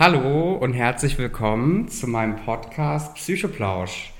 Hallo 0.00 0.52
und 0.52 0.74
herzlich 0.74 1.18
willkommen 1.18 1.88
zu 1.88 2.06
meinem 2.06 2.36
Podcast 2.36 3.16
Psychoplausch. 3.16 4.12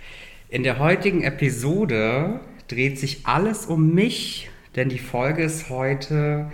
In 0.48 0.64
der 0.64 0.80
heutigen 0.80 1.22
Episode 1.22 2.40
dreht 2.66 2.98
sich 2.98 3.28
alles 3.28 3.66
um 3.66 3.94
mich, 3.94 4.50
denn 4.74 4.88
die 4.88 4.98
Folge 4.98 5.44
ist 5.44 5.70
heute 5.70 6.50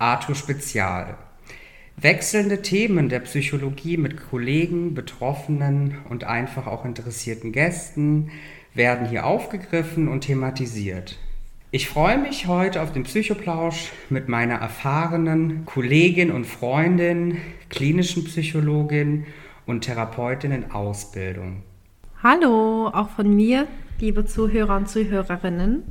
Arthur 0.00 0.34
Spezial. 0.34 1.16
Wechselnde 1.96 2.62
Themen 2.62 3.08
der 3.08 3.20
Psychologie 3.20 3.96
mit 3.96 4.28
Kollegen, 4.28 4.92
Betroffenen 4.92 5.98
und 6.08 6.24
einfach 6.24 6.66
auch 6.66 6.84
interessierten 6.84 7.52
Gästen 7.52 8.32
werden 8.74 9.08
hier 9.08 9.24
aufgegriffen 9.24 10.08
und 10.08 10.22
thematisiert. 10.22 11.20
Ich 11.74 11.88
freue 11.88 12.18
mich 12.18 12.46
heute 12.46 12.82
auf 12.82 12.92
den 12.92 13.02
Psychoplausch 13.02 13.90
mit 14.08 14.28
meiner 14.28 14.54
erfahrenen 14.54 15.64
Kollegin 15.66 16.30
und 16.30 16.46
Freundin, 16.46 17.38
klinischen 17.68 18.22
Psychologin 18.22 19.26
und 19.66 19.80
Therapeutin 19.80 20.52
in 20.52 20.70
Ausbildung. 20.70 21.64
Hallo, 22.22 22.86
auch 22.92 23.08
von 23.08 23.34
mir, 23.34 23.66
liebe 23.98 24.24
Zuhörer 24.24 24.76
und 24.76 24.88
Zuhörerinnen. 24.88 25.82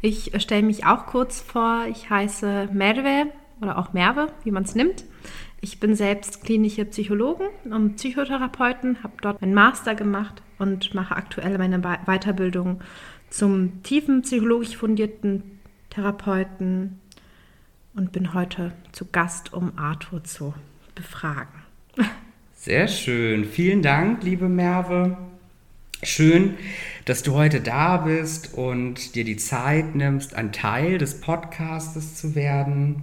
Ich 0.00 0.32
stelle 0.38 0.62
mich 0.62 0.86
auch 0.86 1.04
kurz 1.04 1.42
vor. 1.42 1.84
Ich 1.90 2.08
heiße 2.08 2.70
Merve 2.72 3.26
oder 3.60 3.76
auch 3.76 3.92
Merve, 3.92 4.28
wie 4.44 4.50
man 4.50 4.62
es 4.62 4.74
nimmt. 4.74 5.04
Ich 5.60 5.78
bin 5.78 5.94
selbst 5.94 6.42
klinische 6.42 6.86
Psychologin 6.86 7.48
und 7.70 7.96
Psychotherapeuten, 7.96 9.02
habe 9.02 9.12
dort 9.20 9.42
meinen 9.42 9.52
Master 9.52 9.94
gemacht 9.94 10.42
und 10.58 10.94
mache 10.94 11.16
aktuell 11.16 11.58
meine 11.58 11.80
Weiterbildung 11.80 12.80
zum 13.30 13.82
tiefen 13.82 14.22
psychologisch 14.22 14.76
fundierten 14.76 15.42
Therapeuten 15.90 16.98
und 17.94 18.12
bin 18.12 18.34
heute 18.34 18.72
zu 18.92 19.06
Gast, 19.06 19.52
um 19.52 19.72
Arthur 19.76 20.24
zu 20.24 20.54
befragen. 20.94 21.62
Sehr 22.54 22.88
schön. 22.88 23.44
Vielen 23.44 23.82
Dank, 23.82 24.22
liebe 24.22 24.48
Merve. 24.48 25.16
Schön, 26.02 26.54
dass 27.06 27.22
du 27.22 27.34
heute 27.34 27.60
da 27.60 27.96
bist 27.96 28.54
und 28.54 29.16
dir 29.16 29.24
die 29.24 29.36
Zeit 29.36 29.96
nimmst, 29.96 30.34
ein 30.34 30.52
Teil 30.52 30.98
des 30.98 31.20
Podcastes 31.20 32.14
zu 32.14 32.36
werden. 32.36 33.02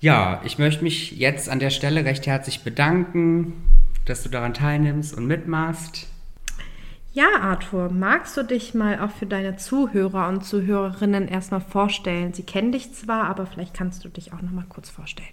Ja, 0.00 0.40
ich 0.44 0.58
möchte 0.58 0.84
mich 0.84 1.12
jetzt 1.12 1.48
an 1.48 1.58
der 1.58 1.70
Stelle 1.70 2.04
recht 2.04 2.28
herzlich 2.28 2.62
bedanken, 2.62 3.54
dass 4.04 4.22
du 4.22 4.28
daran 4.28 4.54
teilnimmst 4.54 5.16
und 5.16 5.26
mitmachst. 5.26 6.06
Ja, 7.18 7.40
Arthur, 7.40 7.90
magst 7.90 8.36
du 8.36 8.44
dich 8.44 8.74
mal 8.74 9.00
auch 9.00 9.10
für 9.10 9.26
deine 9.26 9.56
Zuhörer 9.56 10.28
und 10.28 10.44
Zuhörerinnen 10.44 11.26
erstmal 11.26 11.60
vorstellen? 11.60 12.32
Sie 12.32 12.44
kennen 12.44 12.70
dich 12.70 12.94
zwar, 12.94 13.24
aber 13.24 13.44
vielleicht 13.44 13.74
kannst 13.74 14.04
du 14.04 14.08
dich 14.08 14.32
auch 14.32 14.40
noch 14.40 14.52
mal 14.52 14.66
kurz 14.68 14.88
vorstellen. 14.88 15.28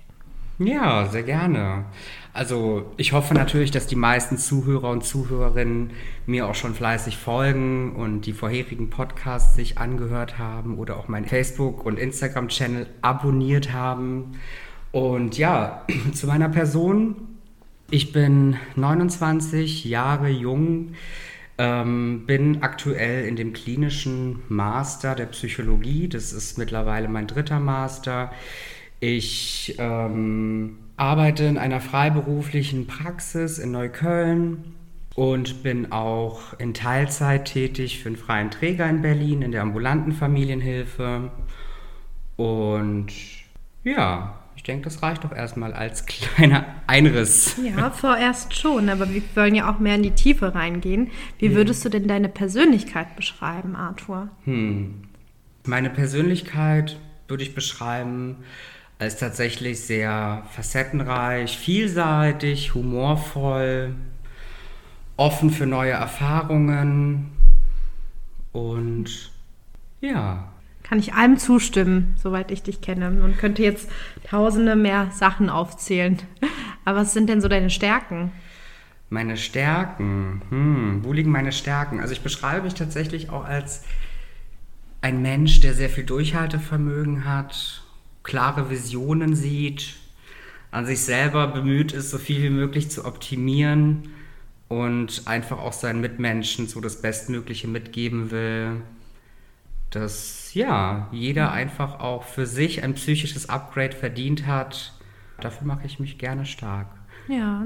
Ja, 0.57 1.05
sehr 1.05 1.21
gerne. 1.21 1.85
Also 2.33 2.91
ich 2.97 3.13
hoffe 3.13 3.35
natürlich, 3.35 3.69
dass 3.69 3.85
die 3.85 3.95
meisten 3.95 4.39
Zuhörer 4.39 4.89
und 4.89 5.03
Zuhörerinnen 5.03 5.91
mir 6.25 6.47
auch 6.47 6.55
schon 6.55 6.73
fleißig 6.73 7.17
folgen 7.17 7.95
und 7.95 8.21
die 8.21 8.33
vorherigen 8.33 8.89
Podcasts 8.89 9.53
sich 9.53 9.77
angehört 9.77 10.39
haben 10.39 10.79
oder 10.79 10.97
auch 10.97 11.07
meinen 11.07 11.27
Facebook- 11.27 11.85
und 11.85 11.99
Instagram-Channel 11.99 12.87
abonniert 13.03 13.73
haben. 13.73 14.39
Und 14.91 15.37
ja, 15.37 15.85
zu 16.13 16.25
meiner 16.25 16.49
Person. 16.49 17.15
Ich 17.91 18.11
bin 18.11 18.57
29 18.75 19.85
Jahre 19.85 20.29
jung, 20.29 20.95
ähm, 21.57 22.25
bin 22.25 22.63
aktuell 22.63 23.25
in 23.25 23.35
dem 23.35 23.53
klinischen 23.53 24.41
Master 24.49 25.15
der 25.15 25.27
Psychologie. 25.27 26.07
Das 26.09 26.33
ist 26.33 26.57
mittlerweile 26.57 27.07
mein 27.07 27.27
dritter 27.27 27.59
Master. 27.59 28.31
Ich 28.99 29.75
ähm, 29.77 30.77
arbeite 30.97 31.45
in 31.45 31.57
einer 31.57 31.81
freiberuflichen 31.81 32.87
Praxis 32.87 33.57
in 33.59 33.71
Neukölln 33.71 34.75
und 35.15 35.63
bin 35.63 35.91
auch 35.91 36.59
in 36.59 36.73
Teilzeit 36.73 37.45
tätig 37.45 37.99
für 37.99 38.09
einen 38.09 38.17
freien 38.17 38.51
Träger 38.51 38.89
in 38.89 39.01
Berlin 39.01 39.41
in 39.41 39.51
der 39.51 39.61
ambulanten 39.61 40.11
Familienhilfe. 40.11 41.31
Und 42.35 43.07
ja, 43.83 44.44
denke, 44.67 44.85
das 44.85 45.01
reicht 45.01 45.23
doch 45.23 45.31
erstmal 45.31 45.73
als 45.73 46.05
kleiner 46.05 46.65
Einriss. 46.87 47.55
Ja, 47.63 47.89
vorerst 47.89 48.55
schon, 48.55 48.89
aber 48.89 49.09
wir 49.09 49.21
wollen 49.35 49.55
ja 49.55 49.71
auch 49.71 49.79
mehr 49.79 49.95
in 49.95 50.03
die 50.03 50.11
Tiefe 50.11 50.55
reingehen. 50.55 51.11
Wie 51.39 51.55
würdest 51.55 51.83
du 51.85 51.89
denn 51.89 52.07
deine 52.07 52.29
Persönlichkeit 52.29 53.15
beschreiben, 53.15 53.75
Arthur? 53.75 54.29
Hm. 54.45 55.03
Meine 55.65 55.89
Persönlichkeit 55.89 56.99
würde 57.27 57.43
ich 57.43 57.55
beschreiben 57.55 58.37
als 58.99 59.17
tatsächlich 59.17 59.81
sehr 59.81 60.43
facettenreich, 60.51 61.57
vielseitig, 61.57 62.73
humorvoll, 62.73 63.95
offen 65.17 65.49
für 65.49 65.65
neue 65.65 65.91
Erfahrungen 65.91 67.31
und 68.51 69.31
ja, 70.01 70.51
kann 70.87 70.99
ich 70.99 71.13
allem 71.15 71.37
zustimmen, 71.37 72.13
soweit 72.21 72.51
ich 72.51 72.61
dich 72.61 72.79
kenne. 72.79 73.09
Und 73.23 73.39
könnte 73.39 73.63
jetzt 73.63 73.89
tausende 74.23 74.75
mehr 74.75 75.09
Sachen 75.11 75.49
aufzählen. 75.49 76.21
Aber 76.85 76.99
was 76.99 77.13
sind 77.13 77.27
denn 77.27 77.41
so 77.41 77.47
deine 77.47 77.71
Stärken? 77.71 78.31
Meine 79.09 79.35
Stärken? 79.35 80.43
Hm, 80.49 80.99
wo 81.03 81.11
liegen 81.11 81.31
meine 81.31 81.51
Stärken? 81.51 81.99
Also 81.99 82.13
ich 82.13 82.21
beschreibe 82.21 82.65
mich 82.65 82.75
tatsächlich 82.75 83.31
auch 83.31 83.45
als 83.45 83.83
ein 85.01 85.23
Mensch, 85.23 85.59
der 85.59 85.73
sehr 85.73 85.89
viel 85.89 86.03
Durchhaltevermögen 86.03 87.25
hat, 87.25 87.83
klare 88.23 88.69
Visionen 88.69 89.35
sieht, 89.35 89.95
an 90.69 90.85
sich 90.85 91.01
selber 91.01 91.47
bemüht 91.47 91.93
ist, 91.93 92.11
so 92.11 92.19
viel 92.19 92.43
wie 92.43 92.49
möglich 92.49 92.91
zu 92.91 93.05
optimieren 93.05 94.09
und 94.67 95.23
einfach 95.25 95.59
auch 95.59 95.73
seinen 95.73 96.01
Mitmenschen 96.01 96.67
so 96.67 96.81
das 96.81 97.01
Bestmögliche 97.01 97.67
mitgeben 97.67 98.29
will, 98.29 98.81
dass 99.89 100.44
ja, 100.55 101.07
jeder 101.11 101.51
einfach 101.51 101.99
auch 101.99 102.23
für 102.23 102.45
sich 102.45 102.83
ein 102.83 102.93
psychisches 102.95 103.49
Upgrade 103.49 103.95
verdient 103.95 104.47
hat. 104.47 104.93
Dafür 105.39 105.67
mache 105.67 105.85
ich 105.85 105.99
mich 105.99 106.17
gerne 106.17 106.45
stark. 106.45 106.87
Ja, 107.27 107.65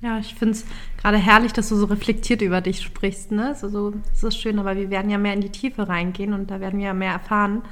ja, 0.00 0.18
ich 0.18 0.34
finde 0.34 0.52
es 0.52 0.64
gerade 0.96 1.16
herrlich, 1.16 1.52
dass 1.52 1.68
du 1.68 1.76
so 1.76 1.86
reflektiert 1.86 2.40
über 2.40 2.60
dich 2.60 2.82
sprichst. 2.82 3.32
Ne? 3.32 3.48
Also 3.48 3.68
so, 3.68 3.94
das 4.10 4.22
ist 4.22 4.40
schön, 4.40 4.58
aber 4.58 4.76
wir 4.76 4.90
werden 4.90 5.10
ja 5.10 5.18
mehr 5.18 5.34
in 5.34 5.40
die 5.40 5.50
Tiefe 5.50 5.88
reingehen 5.88 6.32
und 6.32 6.50
da 6.50 6.60
werden 6.60 6.78
wir 6.78 6.86
ja 6.86 6.94
mehr 6.94 7.12
erfahren. 7.12 7.62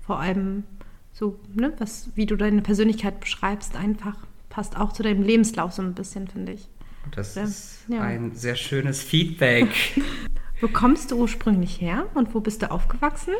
Vor 0.00 0.18
allem 0.18 0.64
so, 1.12 1.38
ne, 1.54 1.72
was, 1.78 2.10
wie 2.14 2.26
du 2.26 2.36
deine 2.36 2.62
Persönlichkeit 2.62 3.20
beschreibst, 3.20 3.76
einfach 3.76 4.16
passt 4.48 4.76
auch 4.76 4.92
zu 4.92 5.02
deinem 5.02 5.22
Lebenslauf 5.22 5.72
so 5.72 5.82
ein 5.82 5.94
bisschen, 5.94 6.28
finde 6.28 6.52
ich. 6.52 6.68
Das 7.10 7.34
ja. 7.34 7.42
ist 7.42 7.84
ja. 7.88 8.00
ein 8.00 8.34
sehr 8.34 8.56
schönes 8.56 9.02
Feedback. 9.02 9.68
Wo 10.60 10.68
kommst 10.68 11.10
du 11.10 11.16
ursprünglich 11.16 11.80
her 11.80 12.06
und 12.14 12.34
wo 12.34 12.40
bist 12.40 12.62
du 12.62 12.70
aufgewachsen? 12.70 13.34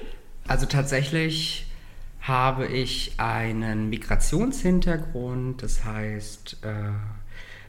Also 0.46 0.66
tatsächlich 0.66 1.66
habe 2.20 2.66
ich 2.66 3.14
einen 3.18 3.90
Migrationshintergrund. 3.90 5.62
Das 5.62 5.84
heißt, 5.84 6.58
äh, 6.62 6.92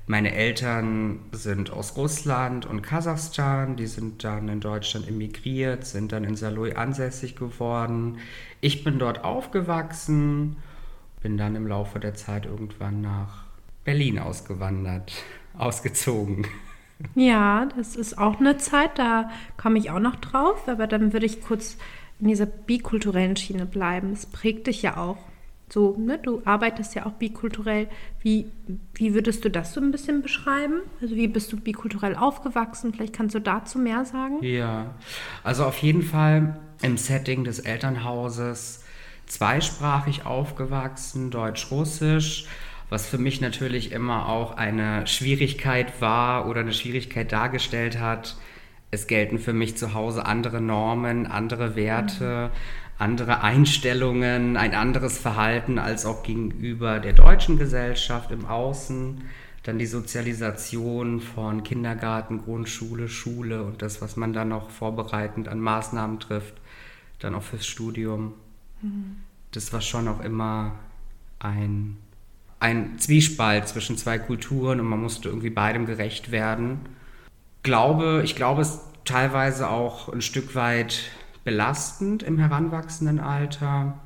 meine 0.07 0.33
Eltern 0.33 1.19
sind 1.31 1.71
aus 1.71 1.97
Russland 1.97 2.65
und 2.65 2.81
Kasachstan. 2.81 3.75
Die 3.75 3.87
sind 3.87 4.23
dann 4.23 4.49
in 4.49 4.59
Deutschland 4.59 5.07
emigriert, 5.07 5.85
sind 5.85 6.11
dann 6.11 6.23
in 6.23 6.35
Saloy 6.35 6.73
ansässig 6.73 7.35
geworden. 7.35 8.19
Ich 8.61 8.83
bin 8.83 8.99
dort 8.99 9.23
aufgewachsen, 9.23 10.57
bin 11.21 11.37
dann 11.37 11.55
im 11.55 11.67
Laufe 11.67 11.99
der 11.99 12.13
Zeit 12.13 12.45
irgendwann 12.45 13.01
nach 13.01 13.45
Berlin 13.83 14.19
ausgewandert, 14.19 15.11
ausgezogen. 15.57 16.45
Ja, 17.13 17.67
das 17.75 17.95
ist 17.95 18.17
auch 18.17 18.39
eine 18.39 18.57
Zeit, 18.57 18.97
da 18.97 19.29
komme 19.57 19.79
ich 19.79 19.91
auch 19.91 19.99
noch 19.99 20.15
drauf, 20.15 20.67
aber 20.67 20.87
dann 20.87 21.11
würde 21.11 21.25
ich 21.25 21.41
kurz 21.41 21.77
in 22.19 22.27
dieser 22.27 22.45
bikulturellen 22.45 23.35
Schiene 23.35 23.65
bleiben. 23.65 24.13
Es 24.13 24.25
prägt 24.25 24.67
dich 24.67 24.81
ja 24.81 24.97
auch. 24.97 25.17
So, 25.69 25.95
ne, 25.97 26.19
du 26.19 26.41
arbeitest 26.45 26.93
ja 26.93 27.05
auch 27.05 27.13
bikulturell. 27.13 27.87
Wie, 28.21 28.45
wie 28.93 29.13
würdest 29.13 29.43
du 29.43 29.49
das 29.49 29.73
so 29.73 29.81
ein 29.81 29.91
bisschen 29.91 30.21
beschreiben? 30.21 30.81
Also 31.01 31.15
wie 31.15 31.27
bist 31.27 31.51
du 31.51 31.57
bikulturell 31.57 32.15
aufgewachsen? 32.15 32.93
Vielleicht 32.93 33.13
kannst 33.13 33.33
du 33.33 33.39
dazu 33.39 33.79
mehr 33.79 34.05
sagen? 34.05 34.43
Ja, 34.43 34.93
also 35.43 35.65
auf 35.65 35.79
jeden 35.79 36.03
Fall 36.03 36.59
im 36.81 36.97
Setting 36.97 37.43
des 37.43 37.59
Elternhauses 37.59 38.83
zweisprachig 39.25 40.25
aufgewachsen, 40.25 41.31
Deutsch-Russisch 41.31 42.47
was 42.89 43.07
für 43.07 43.17
mich 43.17 43.41
natürlich 43.41 43.91
immer 43.91 44.29
auch 44.29 44.57
eine 44.57 45.07
Schwierigkeit 45.07 46.01
war 46.01 46.47
oder 46.47 46.61
eine 46.61 46.73
Schwierigkeit 46.73 47.31
dargestellt 47.31 47.99
hat. 47.99 48.35
Es 48.91 49.07
gelten 49.07 49.39
für 49.39 49.53
mich 49.53 49.77
zu 49.77 49.93
Hause 49.93 50.25
andere 50.25 50.61
Normen, 50.61 51.27
andere 51.27 51.75
Werte, 51.75 52.51
andere 52.97 53.41
Einstellungen, 53.41 54.55
ein 54.57 54.73
anderes 54.73 55.17
Verhalten 55.17 55.79
als 55.79 56.05
auch 56.05 56.23
gegenüber 56.23 56.99
der 56.99 57.13
deutschen 57.13 57.57
Gesellschaft 57.57 58.31
im 58.31 58.45
Außen. 58.45 59.23
Dann 59.63 59.79
die 59.79 59.87
Sozialisation 59.87 61.19
von 61.19 61.63
Kindergarten, 61.63 62.43
Grundschule, 62.43 63.09
Schule 63.09 63.63
und 63.63 63.81
das, 63.81 64.01
was 64.01 64.15
man 64.15 64.31
dann 64.31 64.49
noch 64.49 64.69
vorbereitend 64.69 65.47
an 65.47 65.59
Maßnahmen 65.59 66.19
trifft, 66.19 66.53
dann 67.19 67.33
auch 67.33 67.43
fürs 67.43 67.65
Studium. 67.65 68.33
Mhm. 68.81 69.17
Das 69.51 69.73
war 69.73 69.81
schon 69.81 70.07
auch 70.07 70.21
immer 70.21 70.75
ein 71.39 71.97
ein 72.59 72.97
Zwiespalt 72.97 73.67
zwischen 73.67 73.97
zwei 73.97 74.17
Kulturen 74.17 74.79
und 74.79 74.87
man 74.87 75.01
musste 75.01 75.29
irgendwie 75.29 75.49
beidem 75.49 75.85
gerecht 75.85 76.31
werden. 76.31 76.79
Glaube, 77.65 78.21
ich 78.23 78.35
glaube, 78.35 78.61
es 78.61 78.75
ist 78.75 78.81
teilweise 79.05 79.71
auch 79.71 80.13
ein 80.13 80.21
Stück 80.21 80.53
weit 80.53 81.09
belastend 81.43 82.21
im 82.21 82.37
heranwachsenden 82.37 83.19
Alter, 83.19 83.97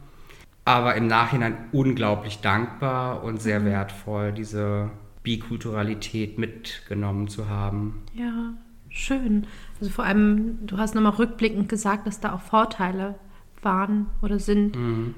aber 0.63 0.95
im 0.95 1.07
Nachhinein 1.07 1.57
unglaublich 1.73 2.39
dankbar 2.39 3.21
und 3.21 3.41
sehr 3.41 3.59
mhm. 3.59 3.65
wertvoll, 3.65 4.31
diese 4.31 4.91
Bikulturalität 5.23 6.37
mitgenommen 6.37 7.27
zu 7.27 7.49
haben. 7.49 8.01
Ja, 8.13 8.53
schön. 8.87 9.45
Also 9.81 9.91
vor 9.91 10.05
allem, 10.05 10.65
du 10.65 10.77
hast 10.77 10.95
nochmal 10.95 11.11
rückblickend 11.11 11.67
gesagt, 11.67 12.07
dass 12.07 12.21
da 12.21 12.35
auch 12.35 12.41
Vorteile 12.41 13.15
waren 13.61 14.05
oder 14.21 14.39
sind. 14.39 14.73
Mhm. 14.73 15.15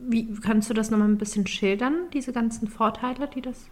Wie 0.00 0.34
kannst 0.40 0.68
du 0.68 0.74
das 0.74 0.90
nochmal 0.90 1.08
ein 1.08 1.18
bisschen 1.18 1.46
schildern, 1.46 1.94
diese 2.12 2.32
ganzen 2.32 2.66
Vorteile, 2.66 3.28
die 3.32 3.40
das. 3.40 3.70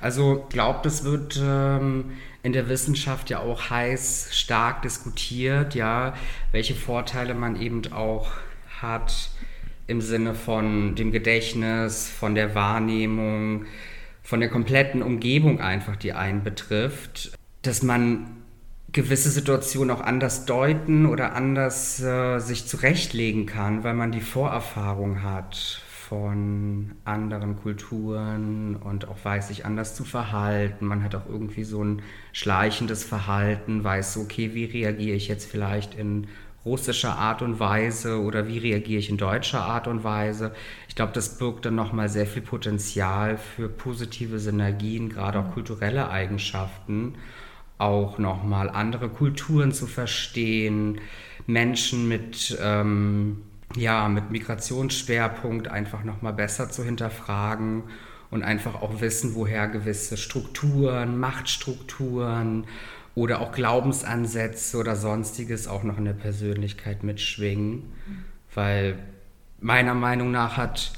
Also 0.00 0.44
ich 0.44 0.54
glaube, 0.54 0.80
das 0.82 1.04
wird 1.04 1.40
ähm, 1.42 2.12
in 2.42 2.52
der 2.52 2.68
Wissenschaft 2.68 3.30
ja 3.30 3.40
auch 3.40 3.70
heiß 3.70 4.28
stark 4.32 4.82
diskutiert, 4.82 5.74
ja, 5.74 6.14
welche 6.52 6.74
Vorteile 6.74 7.34
man 7.34 7.60
eben 7.60 7.92
auch 7.92 8.30
hat 8.80 9.30
im 9.86 10.00
Sinne 10.00 10.34
von 10.34 10.94
dem 10.94 11.12
Gedächtnis, 11.12 12.08
von 12.08 12.34
der 12.34 12.54
Wahrnehmung, 12.54 13.66
von 14.22 14.40
der 14.40 14.48
kompletten 14.48 15.02
Umgebung 15.02 15.60
einfach, 15.60 15.96
die 15.96 16.14
einen 16.14 16.42
betrifft, 16.42 17.32
dass 17.62 17.82
man 17.82 18.44
gewisse 18.92 19.30
Situationen 19.30 19.94
auch 19.94 20.00
anders 20.00 20.46
deuten 20.46 21.04
oder 21.04 21.34
anders 21.34 22.00
äh, 22.00 22.38
sich 22.38 22.66
zurechtlegen 22.66 23.44
kann, 23.44 23.84
weil 23.84 23.94
man 23.94 24.12
die 24.12 24.20
Vorerfahrung 24.20 25.22
hat 25.22 25.82
von 26.14 26.92
anderen 27.04 27.56
Kulturen 27.56 28.76
und 28.76 29.08
auch 29.08 29.16
weiß, 29.24 29.48
sich 29.48 29.66
anders 29.66 29.96
zu 29.96 30.04
verhalten. 30.04 30.86
Man 30.86 31.02
hat 31.02 31.16
auch 31.16 31.26
irgendwie 31.28 31.64
so 31.64 31.82
ein 31.82 32.02
schleichendes 32.32 33.02
Verhalten, 33.02 33.82
weiß 33.82 34.12
so, 34.12 34.20
okay, 34.20 34.54
wie 34.54 34.64
reagiere 34.64 35.16
ich 35.16 35.26
jetzt 35.26 35.50
vielleicht 35.50 35.96
in 35.96 36.28
russischer 36.64 37.18
Art 37.18 37.42
und 37.42 37.58
Weise 37.58 38.22
oder 38.22 38.46
wie 38.46 38.58
reagiere 38.58 39.00
ich 39.00 39.10
in 39.10 39.16
deutscher 39.16 39.64
Art 39.64 39.88
und 39.88 40.04
Weise. 40.04 40.54
Ich 40.88 40.94
glaube, 40.94 41.10
das 41.12 41.36
birgt 41.36 41.66
dann 41.66 41.74
nochmal 41.74 42.08
sehr 42.08 42.26
viel 42.26 42.42
Potenzial 42.42 43.36
für 43.36 43.68
positive 43.68 44.38
Synergien, 44.38 45.08
gerade 45.08 45.40
auch 45.40 45.52
kulturelle 45.52 46.10
Eigenschaften, 46.10 47.16
auch 47.78 48.18
nochmal 48.18 48.70
andere 48.70 49.08
Kulturen 49.08 49.72
zu 49.72 49.88
verstehen, 49.88 51.00
Menschen 51.48 52.06
mit, 52.06 52.56
ähm, 52.62 53.42
ja, 53.76 54.08
mit 54.08 54.30
Migrationsschwerpunkt 54.30 55.68
einfach 55.68 56.04
nochmal 56.04 56.32
besser 56.32 56.70
zu 56.70 56.84
hinterfragen 56.84 57.84
und 58.30 58.42
einfach 58.42 58.82
auch 58.82 59.00
wissen, 59.00 59.34
woher 59.34 59.68
gewisse 59.68 60.16
Strukturen, 60.16 61.18
Machtstrukturen, 61.18 62.66
oder 63.14 63.40
auch 63.40 63.52
Glaubensansätze 63.52 64.76
oder 64.76 64.96
sonstiges 64.96 65.68
auch 65.68 65.84
noch 65.84 65.98
in 65.98 66.04
der 66.04 66.14
Persönlichkeit 66.14 67.04
mitschwingen. 67.04 67.84
Weil 68.54 68.98
meiner 69.60 69.94
Meinung 69.94 70.30
nach 70.30 70.56
hat 70.56 70.92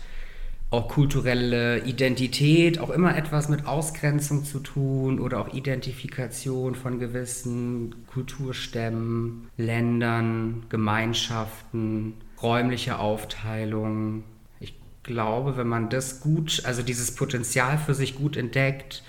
auch 0.71 0.89
kulturelle 0.89 1.85
Identität 1.85 2.81
auch 2.81 2.91
immer 2.91 3.17
etwas 3.17 3.49
mit 3.49 3.67
Ausgrenzung 3.67 4.45
zu 4.45 4.59
tun 4.59 5.21
oder 5.21 5.41
auch 5.41 5.55
Identifikation 5.55 6.75
von 6.75 6.99
gewissen 6.99 7.95
Kulturstämmen, 8.09 9.49
Ländern, 9.57 10.65
Gemeinschaften, 10.69 12.15
räumliche 12.43 12.99
Aufteilung. 12.99 14.25
Ich 14.61 14.75
glaube, 15.03 15.57
wenn 15.57 15.69
man 15.69 15.89
das 15.89 16.21
gut, 16.21 16.63
also 16.65 16.83
dieses 16.83 17.15
Potenzial 17.15 17.79
für 17.79 17.95
sich 17.95 18.15
gut 18.15 18.37
entdeckt, 18.37 19.03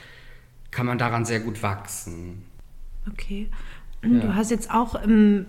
kann 0.71 0.85
man 0.85 0.97
daran 0.97 1.25
sehr 1.25 1.39
gut 1.39 1.63
wachsen. 1.63 2.43
Okay. 3.11 3.49
Ja. 4.03 4.19
Du 4.19 4.35
hast 4.35 4.51
jetzt 4.51 4.71
auch, 4.71 4.95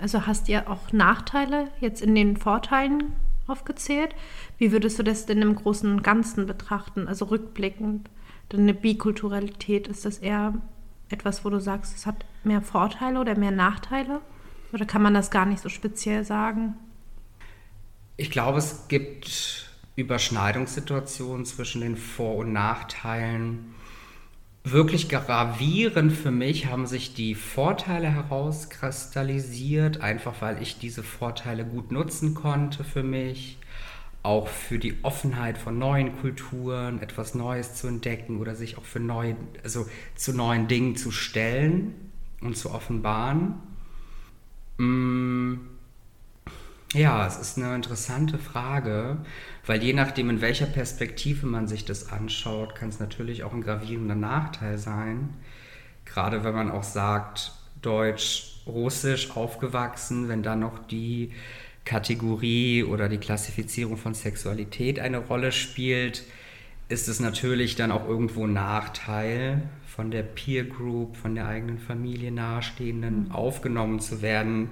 also 0.01 0.27
hast 0.27 0.49
ja 0.49 0.69
auch 0.69 0.93
Nachteile 0.93 1.69
jetzt 1.81 2.01
in 2.01 2.15
den 2.15 2.37
Vorteilen 2.37 3.13
aufgezählt. 3.47 4.15
Wie 4.57 4.73
würdest 4.73 4.99
du 4.99 5.03
das 5.03 5.27
denn 5.27 5.43
im 5.43 5.55
Großen 5.55 5.91
und 5.91 6.03
Ganzen 6.03 6.47
betrachten, 6.47 7.09
also 7.09 7.27
rückblickend? 7.27 8.09
Denn 8.51 8.61
eine 8.61 8.75
Bikulturalität, 8.75 9.89
ist 9.89 10.05
das 10.05 10.19
eher 10.19 10.55
etwas, 11.11 11.45
wo 11.45 11.51
du 11.51 11.61
sagst, 11.61 11.95
es 11.95 12.07
hat 12.07 12.25
mehr 12.45 12.63
Vorteile 12.63 13.21
oder 13.21 13.37
mehr 13.37 13.51
Nachteile? 13.51 14.21
Oder 14.73 14.87
kann 14.87 15.03
man 15.03 15.15
das 15.15 15.31
gar 15.31 15.47
nicht 15.47 15.61
so 15.61 15.69
speziell 15.69 16.25
sagen? 16.25 16.75
Ich 18.21 18.33
glaube, 18.33 18.59
es 18.59 18.89
gibt 18.89 19.71
Überschneidungssituationen 19.95 21.47
zwischen 21.47 21.83
den 21.83 21.97
Vor- 21.97 22.35
und 22.35 22.53
Nachteilen 22.53 23.77
wirklich 24.65 25.09
gravierend 25.09 26.13
für 26.13 26.33
mich 26.33 26.67
haben 26.67 26.89
sich 26.89 27.15
die 27.15 27.37
Vorteile 27.37 28.13
herauskristallisiert, 28.13 30.01
einfach 30.01 30.43
weil 30.43 30.61
ich 30.61 30.81
diese 30.81 31.05
Vorteile 31.05 31.65
gut 31.65 31.93
nutzen 31.93 32.35
konnte 32.35 32.83
für 32.83 33.05
mich, 33.05 33.57
auch 34.25 34.49
für 34.49 34.81
die 34.81 34.97
Offenheit 35.05 35.57
von 35.57 35.79
neuen 35.79 36.19
Kulturen, 36.19 37.01
etwas 37.01 37.37
Neues 37.37 37.77
zu 37.77 37.87
entdecken 37.87 38.41
oder 38.41 38.57
sich 38.57 38.79
auch 38.79 38.85
für 38.85 39.01
neue, 39.01 39.37
also 39.63 39.87
zu 40.17 40.33
neuen 40.33 40.67
Dingen 40.67 40.97
zu 40.97 41.13
stellen 41.13 41.95
und 42.41 42.57
zu 42.57 42.73
offenbaren. 42.73 43.55
Mmh 44.79 45.78
ja, 46.95 47.27
es 47.27 47.37
ist 47.37 47.59
eine 47.59 47.75
interessante 47.75 48.39
Frage, 48.39 49.19
weil 49.67 49.83
je 49.83 49.93
nachdem, 49.93 50.31
in 50.31 50.41
welcher 50.41 50.67
Perspektive 50.67 51.47
man 51.47 51.69
sich 51.69 51.85
das 51.85 52.11
anschaut, 52.11 52.75
kann 52.75 52.89
es 52.89 52.99
natürlich 52.99 53.45
auch 53.45 53.53
ein 53.53 53.61
gravierender 53.61 54.15
Nachteil 54.15 54.79
sein. 54.79 55.35
Gerade 56.05 56.45
wenn 56.45 56.55
man 56.55 56.71
auch 56.71 56.85
sagt, 56.85 57.53
Deutsch, 57.83 58.63
Russisch 58.67 59.37
aufgewachsen, 59.37 60.29
wenn 60.29 60.43
dann 60.43 60.61
noch 60.61 60.79
die 60.87 61.33
Kategorie 61.85 62.85
oder 62.85 63.09
die 63.09 63.19
Klassifizierung 63.19 63.97
von 63.97 64.15
Sexualität 64.15 64.99
eine 64.99 65.19
Rolle 65.19 65.53
spielt, 65.53 66.25
ist 66.89 67.09
es 67.09 67.21
natürlich 67.21 67.77
dann 67.77 67.93
auch 67.93 68.07
irgendwo 68.09 68.45
ein 68.45 68.55
Nachteil, 68.55 69.63
von 69.87 70.11
der 70.11 70.23
Peer 70.23 70.65
Group, 70.65 71.17
von 71.17 71.35
der 71.35 71.49
eigenen 71.49 71.79
Familie 71.79 72.31
nahestehenden 72.31 73.25
mhm. 73.25 73.33
aufgenommen 73.33 74.01
zu 74.01 74.23
werden 74.23 74.71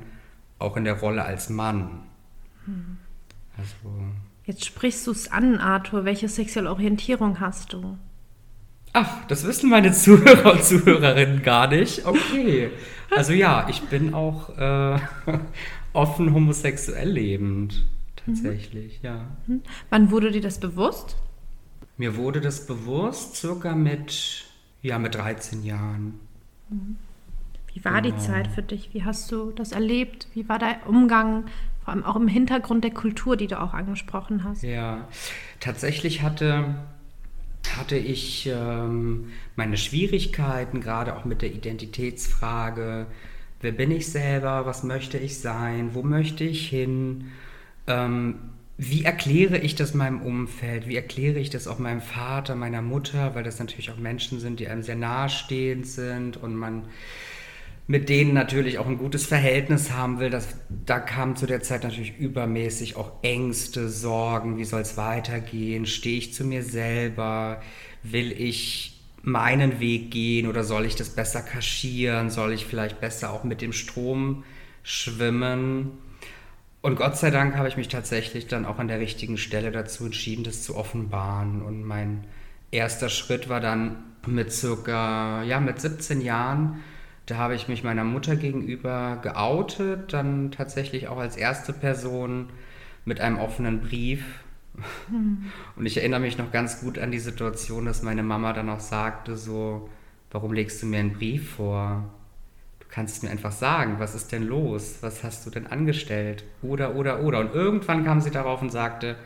auch 0.58 0.76
in 0.76 0.85
der 0.85 1.00
Rolle 1.00 1.25
als 1.25 1.50
Mann. 1.50 2.03
Hm. 2.64 2.99
Also, 3.56 3.75
Jetzt 4.44 4.64
sprichst 4.64 5.06
du 5.06 5.11
es 5.11 5.31
an, 5.31 5.58
Arthur. 5.58 6.05
Welche 6.05 6.29
sexuelle 6.29 6.70
Orientierung 6.70 7.41
hast 7.41 7.73
du? 7.73 7.99
Ach, 8.93 9.26
das 9.26 9.44
wissen 9.44 9.69
meine 9.69 9.93
Zuhörer 9.93 10.53
und 10.53 10.62
Zuhörerinnen 10.62 11.43
gar 11.43 11.69
nicht. 11.69 12.06
Okay. 12.06 12.71
Also 13.11 13.33
ja, 13.33 13.66
ich 13.69 13.83
bin 13.83 14.14
auch 14.14 14.57
äh, 14.57 14.99
offen 15.92 16.33
homosexuell 16.33 17.11
lebend. 17.11 17.85
Tatsächlich, 18.25 19.02
mhm. 19.02 19.07
ja. 19.07 19.37
Mhm. 19.47 19.62
Wann 19.90 20.11
wurde 20.11 20.31
dir 20.31 20.40
das 20.40 20.59
bewusst? 20.59 21.16
Mir 21.97 22.16
wurde 22.16 22.40
das 22.40 22.66
bewusst 22.66 23.37
circa 23.37 23.75
mit, 23.75 24.45
ja, 24.83 24.99
mit 24.99 25.14
13 25.14 25.64
Jahren. 25.64 26.21
Mhm. 26.69 26.97
Wie 27.76 27.85
war 27.85 28.00
die 28.00 28.16
Zeit 28.16 28.49
für 28.49 28.62
dich? 28.62 28.95
Wie 28.95 29.04
hast 29.04 29.30
du 29.30 29.50
das 29.50 29.73
erlebt? 29.73 30.28
Wie 30.33 30.49
war 30.49 30.59
dein 30.59 30.80
Umgang, 30.87 31.45
vor 31.85 31.92
allem 31.92 32.04
auch 32.04 32.16
im 32.16 32.26
Hintergrund 32.26 32.85
der 32.85 32.90
Kultur, 32.90 33.37
die 33.37 33.49
du 33.49 33.61
auch 33.61 33.75
angesprochen 33.75 34.45
hast? 34.45 34.62
Ja, 34.62 35.06
tatsächlich 35.61 36.23
hatte, 36.23 36.75
hatte 37.76 37.99
ich 37.99 38.50
ähm, 38.50 39.28
meine 39.56 39.76
Schwierigkeiten, 39.76 40.80
gerade 40.80 41.18
auch 41.18 41.26
mit 41.26 41.42
der 41.42 41.52
Identitätsfrage. 41.52 43.09
Wer 43.61 43.73
bin 43.73 43.90
ich 43.90 44.11
selber? 44.11 44.64
Was 44.64 44.83
möchte 44.83 45.18
ich 45.18 45.38
sein? 45.38 45.90
Wo 45.92 46.02
möchte 46.02 46.45
ich 46.45 46.71
hin? 46.71 47.26
Ähm, 47.87 48.37
wie 48.78 49.04
erkläre 49.04 49.59
ich 49.59 49.75
das 49.75 49.92
meinem 49.92 50.23
Umfeld? 50.23 50.88
Wie 50.88 50.97
erkläre 50.97 51.38
ich 51.38 51.50
das 51.50 51.66
auch 51.66 51.78
meinem 51.78 52.00
Vater, 52.00 52.54
meiner 52.54 52.80
Mutter? 52.80 53.35
Weil 53.35 53.45
das 53.45 53.59
natürlich 53.59 53.90
auch 53.90 53.99
Menschen 53.99 54.40
sind, 54.40 54.61
die 54.61 54.68
einem 54.68 54.83
sehr 54.83 54.97
nahestehend 54.97 55.87
sind 55.87 56.38
und 56.38 56.56
man 56.56 56.88
mit 57.88 58.09
denen 58.09 58.35
natürlich 58.35 58.78
auch 58.78 58.87
ein 58.87 58.99
gutes 58.99 59.26
Verhältnis 59.26 59.93
haben 59.93 60.19
will. 60.19 60.31
Das, 60.31 60.49
da 60.85 60.99
kamen 60.99 61.37
zu 61.37 61.47
der 61.47 61.62
Zeit 61.62 61.85
natürlich 61.85 62.19
übermäßig 62.19 62.97
auch 62.97 63.12
Ängste, 63.23 63.88
Sorgen, 63.88 64.59
wie 64.59 64.64
soll 64.64 64.81
es 64.81 64.97
weitergehen, 64.97 65.87
stehe 65.87 66.19
ich 66.19 66.35
zu 66.35 66.45
mir 66.45 66.62
selber, 66.62 67.61
will 68.02 68.33
ich 68.33 69.00
meinen 69.23 69.81
Weg 69.81 70.11
gehen 70.11 70.47
oder 70.47 70.64
soll 70.64 70.85
ich 70.85 70.97
das 70.97 71.11
besser 71.11 71.43
kaschieren, 71.43 72.31
soll 72.31 72.52
ich 72.52 72.66
vielleicht 72.66 73.00
besser 73.00 73.33
auch 73.33 73.45
mit 73.45 73.61
dem 73.61 73.73
Strom 73.73 74.45
schwimmen. 74.83 75.93
Und 76.81 76.97
Gott 76.97 77.16
sei 77.16 77.31
Dank 77.31 77.57
habe 77.57 77.66
ich 77.66 77.76
mich 77.76 77.88
tatsächlich 77.88 78.47
dann 78.47 78.64
auch 78.64 78.78
an 78.78 78.87
der 78.87 79.00
richtigen 79.00 79.38
Stelle 79.38 79.73
dazu 79.73 80.05
entschieden, 80.05 80.45
das 80.45 80.62
zu 80.62 80.76
offenbaren. 80.76 81.62
Und 81.62 81.83
mein 81.83 82.25
erster 82.71 83.09
Schritt 83.09 83.49
war 83.49 83.61
dann 83.61 83.97
mit 84.26 84.52
circa, 84.52 85.43
ja, 85.43 85.59
mit 85.59 85.81
17 85.81 86.21
Jahren, 86.21 86.85
da 87.26 87.37
habe 87.37 87.54
ich 87.54 87.68
mich 87.68 87.85
meiner 87.85 88.04
Mutter 88.04 88.37
gegenüber 88.37 89.18
geoutet, 89.23 90.12
dann 90.12 90.50
tatsächlich 90.50 91.09
auch 91.09 91.18
als 91.18 91.37
erste 91.37 91.73
Person 91.73 92.50
mit 93.04 93.21
einem 93.21 93.38
offenen 93.38 93.80
Brief 93.80 94.25
Hm. 95.09 95.50
Und 95.76 95.87
ich 95.87 95.97
erinnere 95.97 96.21
mich 96.21 96.38
noch 96.38 96.50
ganz 96.52 96.80
gut 96.80 96.99
an 96.99 97.11
die 97.11 97.18
Situation, 97.18 97.85
dass 97.85 98.02
meine 98.02 98.23
Mama 98.23 98.52
dann 98.52 98.68
auch 98.68 98.80
sagte, 98.80 99.37
so, 99.37 99.88
warum 100.30 100.52
legst 100.52 100.83
du 100.83 100.87
mir 100.87 101.00
einen 101.00 101.12
Brief 101.12 101.50
vor? 101.56 102.04
Du 102.80 102.87
kannst 102.88 103.23
mir 103.23 103.30
einfach 103.30 103.52
sagen, 103.52 103.97
was 103.99 104.14
ist 104.14 104.33
denn 104.33 104.45
los? 104.45 104.99
Was 105.00 105.25
hast 105.25 105.47
du 105.47 105.50
denn 105.50 105.66
angestellt? 105.66 106.45
Oder, 106.62 106.95
oder, 106.95 107.21
oder. 107.23 107.40
Und 107.40 107.54
irgendwann 107.54 108.04
kam 108.04 108.21
sie 108.21 108.30
darauf 108.30 108.62
und 108.62 108.71
sagte, 108.71 109.16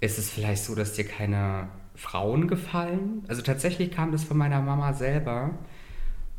ist 0.00 0.18
es 0.18 0.30
vielleicht 0.30 0.64
so, 0.64 0.74
dass 0.74 0.94
dir 0.94 1.04
keine 1.06 1.68
Frauen 1.94 2.48
gefallen? 2.48 3.24
Also 3.28 3.42
tatsächlich 3.42 3.90
kam 3.90 4.12
das 4.12 4.24
von 4.24 4.36
meiner 4.36 4.60
Mama 4.60 4.92
selber. 4.92 5.50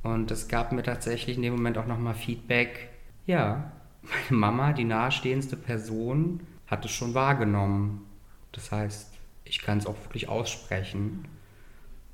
Und 0.03 0.31
es 0.31 0.47
gab 0.47 0.71
mir 0.71 0.83
tatsächlich 0.83 1.37
in 1.37 1.43
dem 1.43 1.55
Moment 1.55 1.77
auch 1.77 1.87
nochmal 1.87 2.13
Feedback. 2.13 2.89
Ja, 3.25 3.71
meine 4.01 4.39
Mama, 4.39 4.73
die 4.73 4.85
nahestehendste 4.85 5.57
Person, 5.57 6.41
hat 6.67 6.85
es 6.85 6.91
schon 6.91 7.13
wahrgenommen. 7.13 8.05
Das 8.51 8.71
heißt, 8.71 9.13
ich 9.45 9.61
kann 9.61 9.77
es 9.77 9.85
auch 9.85 9.95
wirklich 10.05 10.29
aussprechen 10.29 11.25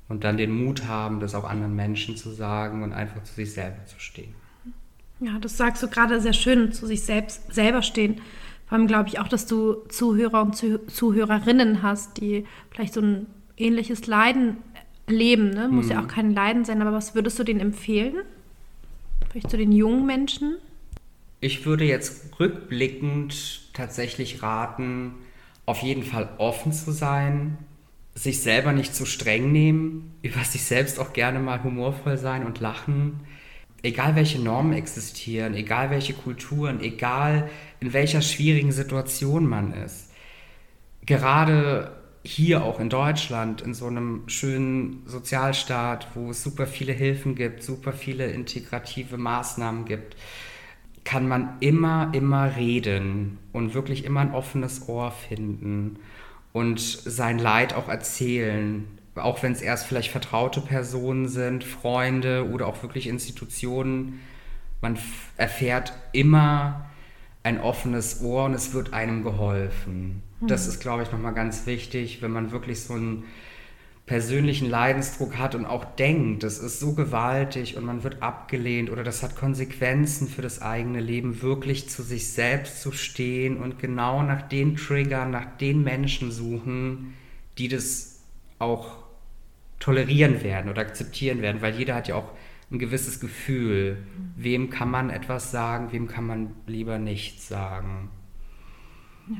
und 0.08 0.24
dann 0.24 0.36
den 0.36 0.52
Mut 0.52 0.86
haben, 0.86 1.20
das 1.20 1.34
auch 1.34 1.44
anderen 1.44 1.74
Menschen 1.74 2.16
zu 2.16 2.30
sagen 2.30 2.82
und 2.82 2.92
einfach 2.92 3.22
zu 3.22 3.34
sich 3.34 3.52
selber 3.52 3.84
zu 3.86 3.98
stehen. 3.98 4.34
Ja, 5.20 5.38
das 5.38 5.56
sagst 5.56 5.82
du 5.82 5.88
gerade 5.88 6.20
sehr 6.20 6.32
schön, 6.32 6.72
zu 6.72 6.86
sich 6.86 7.02
selbst 7.02 7.52
selber 7.52 7.82
stehen. 7.82 8.20
Vor 8.66 8.78
allem 8.78 8.86
glaube 8.86 9.08
ich 9.08 9.18
auch, 9.18 9.28
dass 9.28 9.46
du 9.46 9.74
Zuhörer 9.88 10.42
und 10.42 10.56
Zuhörerinnen 10.56 11.82
hast, 11.82 12.20
die 12.20 12.46
vielleicht 12.70 12.94
so 12.94 13.00
ein 13.00 13.26
ähnliches 13.56 14.06
Leiden 14.06 14.58
leben. 15.06 15.50
Ne? 15.50 15.68
Muss 15.68 15.86
mhm. 15.86 15.92
ja 15.92 16.02
auch 16.02 16.08
kein 16.08 16.32
Leiden 16.32 16.64
sein, 16.64 16.80
aber 16.82 16.92
was 16.92 17.14
würdest 17.14 17.38
du 17.38 17.44
denen 17.44 17.60
empfehlen? 17.60 18.16
Vielleicht 19.30 19.50
zu 19.50 19.56
den 19.56 19.72
jungen 19.72 20.06
Menschen? 20.06 20.56
Ich 21.40 21.66
würde 21.66 21.84
jetzt 21.84 22.38
rückblickend 22.40 23.72
tatsächlich 23.74 24.42
raten, 24.42 25.14
auf 25.66 25.82
jeden 25.82 26.02
Fall 26.02 26.28
offen 26.38 26.72
zu 26.72 26.90
sein, 26.92 27.58
sich 28.14 28.40
selber 28.40 28.72
nicht 28.72 28.94
zu 28.94 29.06
streng 29.06 29.50
nehmen, 29.50 30.14
über 30.22 30.44
sich 30.44 30.62
selbst 30.62 30.98
auch 31.00 31.12
gerne 31.12 31.40
mal 31.40 31.62
humorvoll 31.62 32.16
sein 32.16 32.46
und 32.46 32.60
lachen. 32.60 33.20
Egal 33.82 34.14
welche 34.14 34.40
Normen 34.40 34.72
existieren, 34.72 35.54
egal 35.54 35.90
welche 35.90 36.14
Kulturen, 36.14 36.80
egal 36.80 37.50
in 37.80 37.92
welcher 37.92 38.22
schwierigen 38.22 38.72
Situation 38.72 39.46
man 39.46 39.74
ist. 39.74 40.10
Gerade 41.04 41.92
hier 42.24 42.64
auch 42.64 42.80
in 42.80 42.88
Deutschland, 42.88 43.60
in 43.60 43.74
so 43.74 43.86
einem 43.86 44.22
schönen 44.28 45.02
Sozialstaat, 45.06 46.08
wo 46.14 46.30
es 46.30 46.42
super 46.42 46.66
viele 46.66 46.92
Hilfen 46.92 47.34
gibt, 47.34 47.62
super 47.62 47.92
viele 47.92 48.26
integrative 48.30 49.18
Maßnahmen 49.18 49.84
gibt, 49.84 50.16
kann 51.04 51.28
man 51.28 51.56
immer, 51.60 52.10
immer 52.14 52.56
reden 52.56 53.38
und 53.52 53.74
wirklich 53.74 54.04
immer 54.04 54.20
ein 54.20 54.32
offenes 54.32 54.88
Ohr 54.88 55.12
finden 55.12 55.98
und 56.54 56.80
sein 56.80 57.38
Leid 57.38 57.74
auch 57.74 57.88
erzählen, 57.88 58.86
auch 59.16 59.42
wenn 59.42 59.52
es 59.52 59.60
erst 59.60 59.86
vielleicht 59.86 60.10
vertraute 60.10 60.62
Personen 60.62 61.28
sind, 61.28 61.62
Freunde 61.62 62.48
oder 62.50 62.66
auch 62.66 62.82
wirklich 62.82 63.06
Institutionen. 63.06 64.20
Man 64.80 64.98
erfährt 65.36 65.92
immer 66.12 66.86
ein 67.44 67.60
offenes 67.60 68.22
Ohr 68.22 68.46
und 68.46 68.54
es 68.54 68.72
wird 68.72 68.92
einem 68.92 69.22
geholfen. 69.22 70.22
Mhm. 70.40 70.46
Das 70.48 70.66
ist, 70.66 70.80
glaube 70.80 71.04
ich, 71.04 71.12
nochmal 71.12 71.34
ganz 71.34 71.66
wichtig, 71.66 72.20
wenn 72.22 72.32
man 72.32 72.50
wirklich 72.50 72.80
so 72.80 72.94
einen 72.94 73.24
persönlichen 74.06 74.68
Leidensdruck 74.68 75.38
hat 75.38 75.54
und 75.54 75.64
auch 75.64 75.84
denkt, 75.84 76.42
das 76.42 76.58
ist 76.58 76.80
so 76.80 76.94
gewaltig 76.94 77.76
und 77.76 77.84
man 77.84 78.02
wird 78.02 78.22
abgelehnt 78.22 78.90
oder 78.90 79.02
das 79.02 79.22
hat 79.22 79.36
Konsequenzen 79.36 80.28
für 80.28 80.42
das 80.42 80.60
eigene 80.60 81.00
Leben, 81.00 81.40
wirklich 81.40 81.88
zu 81.88 82.02
sich 82.02 82.28
selbst 82.28 82.82
zu 82.82 82.92
stehen 82.92 83.56
und 83.56 83.78
genau 83.78 84.22
nach 84.22 84.42
den 84.42 84.76
Triggern, 84.76 85.30
nach 85.30 85.56
den 85.58 85.84
Menschen 85.84 86.32
suchen, 86.32 87.14
die 87.56 87.68
das 87.68 88.20
auch 88.58 89.04
tolerieren 89.80 90.42
werden 90.42 90.70
oder 90.70 90.82
akzeptieren 90.82 91.40
werden, 91.40 91.62
weil 91.62 91.74
jeder 91.74 91.94
hat 91.94 92.08
ja 92.08 92.16
auch 92.16 92.30
ein 92.70 92.78
gewisses 92.78 93.20
Gefühl, 93.20 93.98
wem 94.36 94.70
kann 94.70 94.90
man 94.90 95.10
etwas 95.10 95.50
sagen, 95.50 95.92
wem 95.92 96.08
kann 96.08 96.26
man 96.26 96.50
lieber 96.66 96.98
nichts 96.98 97.48
sagen. 97.48 98.10
Ja. 99.28 99.36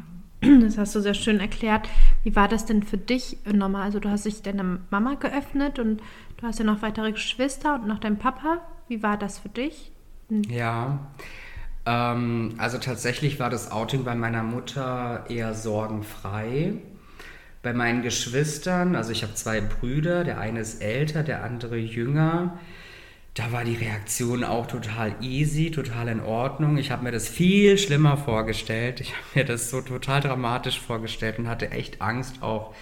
Das 0.61 0.77
hast 0.77 0.95
du 0.95 1.01
sehr 1.01 1.15
schön 1.15 1.41
erklärt. 1.41 1.89
Wie 2.23 2.37
war 2.37 2.49
das 2.49 2.67
denn 2.67 2.83
für 2.83 2.99
dich 2.99 3.39
nochmal? 3.51 3.83
Also 3.83 3.99
du 3.99 4.11
hast 4.11 4.27
dich 4.27 4.43
deiner 4.43 4.79
Mama 4.91 5.15
geöffnet 5.15 5.79
und 5.79 6.03
du 6.37 6.47
hast 6.47 6.59
ja 6.59 6.65
noch 6.65 6.83
weitere 6.83 7.13
Geschwister 7.13 7.77
und 7.77 7.87
noch 7.87 7.99
deinen 7.99 8.19
Papa. 8.19 8.59
Wie 8.89 9.03
war 9.03 9.17
das 9.17 9.39
für 9.39 9.49
dich? 9.49 9.91
Hm. 10.29 10.43
Ja, 10.45 10.99
ähm, 11.87 12.55
also 12.59 12.79
tatsächlich 12.79 13.41
war 13.41 13.51
das 13.51 13.71
Outing 13.71 14.05
bei 14.05 14.15
meiner 14.15 14.43
Mutter 14.43 15.25
eher 15.29 15.55
sorgenfrei. 15.55 16.75
Bei 17.63 17.73
meinen 17.73 18.03
Geschwistern, 18.03 18.95
also 18.95 19.11
ich 19.11 19.23
habe 19.23 19.35
zwei 19.35 19.63
Brüder, 19.63 20.25
der 20.25 20.39
eine 20.39 20.61
ist 20.61 20.83
älter, 20.83 21.23
der 21.23 21.45
andere 21.45 21.79
jünger 21.79 22.59
da 23.35 23.51
war 23.51 23.65
die 23.65 23.75
Reaktion 23.75 24.45
auch 24.45 24.67
total 24.69 25.17
easy, 25.21 25.73
total 25.73 26.09
in 26.09 26.21
Ordnung. 26.21 26.79
Ich 26.79 26.93
habe 26.93 27.03
mir 27.03 27.11
das 27.11 27.29
viel 27.29 27.77
schlimmer 27.79 28.17
vorgestellt. 28.17 29.01
Ich 29.01 29.13
habe 29.13 29.25
mir 29.35 29.45
das 29.45 29.71
so 29.71 29.81
total 29.81 30.21
dramatisch 30.21 30.79
vorgestellt 30.79 31.41
und 31.41 31.49
hatte 31.49 31.73
echt 31.73 32.01
Angst, 32.01 32.43
auch 32.43 32.75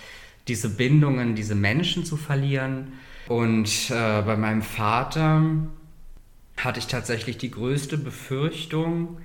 diese 0.49 0.69
Bindungen, 0.69 1.35
diese 1.35 1.55
Menschen 1.55 2.05
zu 2.05 2.19
verlieren. 2.19 2.93
Und 3.29 3.91
äh, 3.91 4.23
bei 4.23 4.37
meinem 4.37 4.61
Vater 4.61 5.43
hatte 6.59 6.81
ich 6.81 6.87
tatsächlich 6.87 7.39
die 7.39 7.51
größte 7.51 7.97
Befürchtung. 7.97 9.19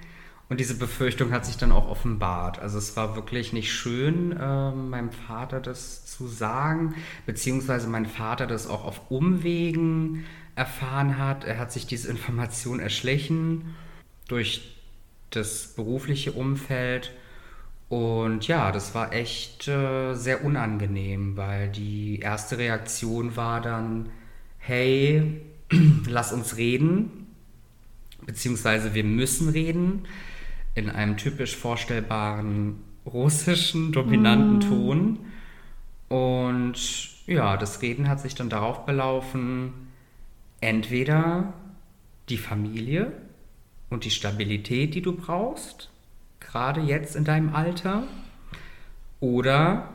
Und 0.48 0.62
diese 0.62 0.78
Befürchtung 0.78 1.34
hat 1.34 1.46
sich 1.46 1.58
dann 1.58 1.74
auch 1.74 1.90
offenbart. 1.90 2.60
Also 2.60 2.78
es 2.78 2.96
war 2.96 3.18
wirklich 3.18 3.52
nicht 3.52 3.74
schön, 3.74 4.32
äh, 4.32 4.72
meinem 4.72 5.12
Vater 5.12 5.60
das 5.60 6.06
zu 6.06 6.26
sagen, 6.28 6.96
beziehungsweise 7.26 7.90
mein 7.90 8.06
Vater 8.06 8.48
das 8.48 8.66
auch 8.66 8.86
auf 8.86 9.12
Umwegen 9.12 10.24
erfahren 10.58 11.18
hat. 11.18 11.46
Er 11.46 11.60
hat 11.60 11.72
sich 11.72 11.86
diese 11.86 12.10
Information 12.10 12.80
erschlichen 12.80 13.76
durch 14.28 14.76
das 15.30 15.74
berufliche 15.76 16.32
Umfeld. 16.34 17.12
Und 17.90 18.48
ja, 18.48 18.72
das 18.72 18.94
war 18.94 19.14
echt 19.14 19.68
äh, 19.68 20.14
sehr 20.14 20.44
unangenehm, 20.44 21.38
weil 21.38 21.70
die 21.70 22.20
erste 22.20 22.58
Reaktion 22.58 23.38
war 23.38 23.62
dann, 23.62 24.10
hey, 24.58 25.42
lass 26.06 26.34
uns 26.34 26.58
reden, 26.58 27.28
beziehungsweise 28.26 28.94
wir 28.94 29.06
müssen 29.06 29.50
reden, 29.50 30.06
in 30.76 30.90
einem 30.90 31.16
typisch 31.18 31.56
vorstellbaren 31.56 32.76
russischen, 33.06 33.94
dominanten 33.94 34.58
mm. 34.58 34.62
Ton. 34.62 35.20
Und 36.10 36.76
ja, 37.26 37.58
das 37.58 37.82
Reden 37.82 38.10
hat 38.10 38.20
sich 38.20 38.36
dann 38.36 38.50
darauf 38.50 38.86
belaufen, 38.86 39.87
entweder 40.62 41.54
die 42.30 42.38
Familie 42.38 43.12
und 43.90 44.06
die 44.06 44.12
Stabilität, 44.12 44.96
die 44.96 45.02
du 45.02 45.14
brauchst, 45.16 45.90
gerade 46.40 46.82
jetzt 46.82 47.16
in 47.16 47.24
deinem 47.24 47.56
Alter, 47.56 48.04
oder 49.20 49.90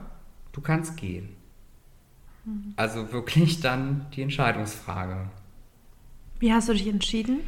du 0.52 0.60
kannst 0.60 0.96
gehen. 0.96 1.30
Mhm. 2.44 2.74
Also 2.76 3.12
wirklich 3.12 3.60
dann 3.60 4.06
die 4.14 4.22
Entscheidungsfrage. 4.22 5.28
Wie 6.40 6.52
hast 6.52 6.68
du 6.68 6.72
dich 6.72 6.88
entschieden? 6.88 7.40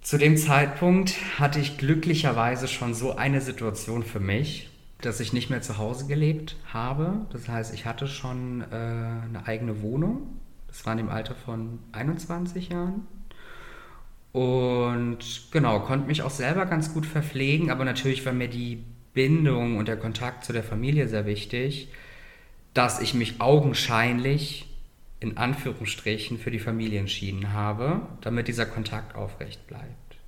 Zu 0.00 0.18
dem 0.18 0.36
Zeitpunkt 0.36 1.14
hatte 1.38 1.58
ich 1.58 1.78
glücklicherweise 1.78 2.68
schon 2.68 2.94
so 2.94 3.16
eine 3.16 3.40
Situation 3.40 4.04
für 4.04 4.20
mich, 4.20 4.70
dass 5.00 5.20
ich 5.20 5.32
nicht 5.32 5.50
mehr 5.50 5.62
zu 5.62 5.78
Hause 5.78 6.06
gelebt 6.06 6.56
habe. 6.72 7.26
Das 7.32 7.48
heißt, 7.48 7.74
ich 7.74 7.86
hatte 7.86 8.06
schon 8.06 8.62
äh, 8.62 8.74
eine 8.74 9.42
eigene 9.46 9.82
Wohnung 9.82 10.38
das 10.76 10.84
war 10.84 10.98
im 10.98 11.08
Alter 11.08 11.34
von 11.34 11.78
21 11.92 12.68
Jahren. 12.68 13.06
Und 14.32 15.50
genau, 15.50 15.80
konnte 15.80 16.06
mich 16.06 16.20
auch 16.20 16.30
selber 16.30 16.66
ganz 16.66 16.92
gut 16.92 17.06
verpflegen, 17.06 17.70
aber 17.70 17.86
natürlich 17.86 18.26
war 18.26 18.34
mir 18.34 18.48
die 18.48 18.84
Bindung 19.14 19.78
und 19.78 19.88
der 19.88 19.96
Kontakt 19.96 20.44
zu 20.44 20.52
der 20.52 20.62
Familie 20.62 21.08
sehr 21.08 21.24
wichtig, 21.24 21.88
dass 22.74 23.00
ich 23.00 23.14
mich 23.14 23.40
augenscheinlich 23.40 24.68
in 25.18 25.38
Anführungsstrichen 25.38 26.36
für 26.36 26.50
die 26.50 26.58
Familie 26.58 27.00
entschieden 27.00 27.54
habe, 27.54 28.02
damit 28.20 28.46
dieser 28.46 28.66
Kontakt 28.66 29.16
aufrecht 29.16 29.66
bleibt. 29.66 30.18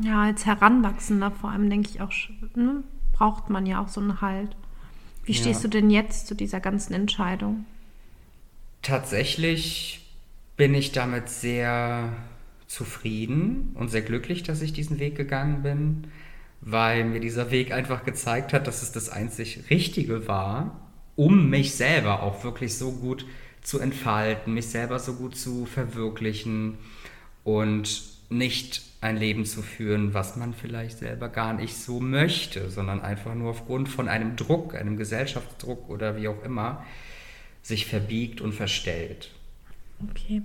Ja, 0.00 0.22
als 0.22 0.46
Heranwachsender 0.46 1.32
vor 1.32 1.50
allem 1.50 1.68
denke 1.68 1.90
ich 1.90 2.00
auch, 2.00 2.12
ne, 2.54 2.84
braucht 3.12 3.50
man 3.50 3.66
ja 3.66 3.82
auch 3.82 3.88
so 3.88 4.00
einen 4.00 4.20
Halt. 4.20 4.54
Wie 5.24 5.34
stehst 5.34 5.64
ja. 5.64 5.68
du 5.68 5.80
denn 5.80 5.90
jetzt 5.90 6.28
zu 6.28 6.36
dieser 6.36 6.60
ganzen 6.60 6.94
Entscheidung? 6.94 7.64
Tatsächlich 8.82 10.00
bin 10.56 10.74
ich 10.74 10.92
damit 10.92 11.28
sehr 11.28 12.12
zufrieden 12.66 13.70
und 13.74 13.88
sehr 13.88 14.02
glücklich, 14.02 14.42
dass 14.42 14.60
ich 14.60 14.72
diesen 14.72 14.98
Weg 14.98 15.16
gegangen 15.16 15.62
bin, 15.62 16.08
weil 16.60 17.04
mir 17.04 17.20
dieser 17.20 17.50
Weg 17.50 17.72
einfach 17.72 18.04
gezeigt 18.04 18.52
hat, 18.52 18.66
dass 18.66 18.82
es 18.82 18.92
das 18.92 19.08
einzig 19.08 19.70
Richtige 19.70 20.28
war, 20.28 20.80
um 21.16 21.48
mich 21.48 21.74
selber 21.74 22.22
auch 22.22 22.44
wirklich 22.44 22.76
so 22.76 22.92
gut 22.92 23.24
zu 23.62 23.80
entfalten, 23.80 24.54
mich 24.54 24.66
selber 24.66 24.98
so 24.98 25.14
gut 25.14 25.36
zu 25.36 25.66
verwirklichen 25.66 26.78
und 27.44 28.02
nicht 28.30 28.82
ein 29.00 29.16
Leben 29.16 29.44
zu 29.44 29.62
führen, 29.62 30.12
was 30.12 30.36
man 30.36 30.52
vielleicht 30.52 30.98
selber 30.98 31.28
gar 31.28 31.52
nicht 31.52 31.76
so 31.76 32.00
möchte, 32.00 32.68
sondern 32.70 33.00
einfach 33.00 33.34
nur 33.34 33.50
aufgrund 33.50 33.88
von 33.88 34.08
einem 34.08 34.36
Druck, 34.36 34.74
einem 34.74 34.96
Gesellschaftsdruck 34.96 35.88
oder 35.88 36.16
wie 36.16 36.28
auch 36.28 36.42
immer, 36.42 36.84
sich 37.68 37.86
verbiegt 37.86 38.40
und 38.40 38.52
verstellt. 38.52 39.30
Okay. 40.10 40.42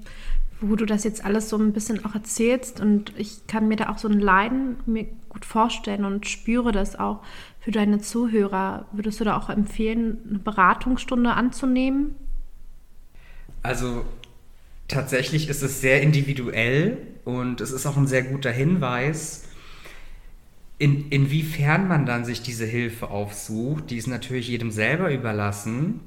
Wo 0.62 0.76
du 0.76 0.86
das 0.86 1.04
jetzt 1.04 1.26
alles 1.26 1.50
so 1.50 1.58
ein 1.58 1.74
bisschen 1.74 2.06
auch 2.06 2.14
erzählst 2.14 2.80
und 2.80 3.14
ich 3.18 3.48
kann 3.48 3.68
mir 3.68 3.76
da 3.76 3.90
auch 3.90 3.98
so 3.98 4.08
ein 4.08 4.20
Leiden 4.20 4.78
mir 4.86 5.08
gut 5.30 5.46
vorstellen 5.46 6.06
und 6.06 6.28
spüre 6.28 6.72
das 6.72 6.98
auch 6.98 7.22
für 7.60 7.72
deine 7.72 8.00
Zuhörer. 8.00 8.86
Würdest 8.92 9.20
du 9.20 9.24
da 9.24 9.38
auch 9.38 9.50
empfehlen, 9.50 10.18
eine 10.30 10.40
Beratungsstunde 10.40 11.32
anzunehmen? 11.32 12.16
Also 13.62 14.06
tatsächlich 14.88 15.50
ist 15.50 15.64
es 15.64 15.82
sehr 15.82 16.02
individuell 16.02 16.98
und 17.24 17.62
es 17.62 17.72
ist 17.72 17.86
auch 17.86 17.98
ein 17.98 18.08
sehr 18.08 18.24
guter 18.24 18.52
Hinweis, 18.52 19.46
in, 20.78 21.10
inwiefern 21.10 21.88
man 21.88 22.06
dann 22.06 22.26
sich 22.26 22.42
diese 22.42 22.66
Hilfe 22.66 23.10
aufsucht. 23.10 23.90
Die 23.90 23.98
ist 23.98 24.08
natürlich 24.08 24.50
jedem 24.50 24.72
selber 24.72 25.14
überlassen. 25.14 26.02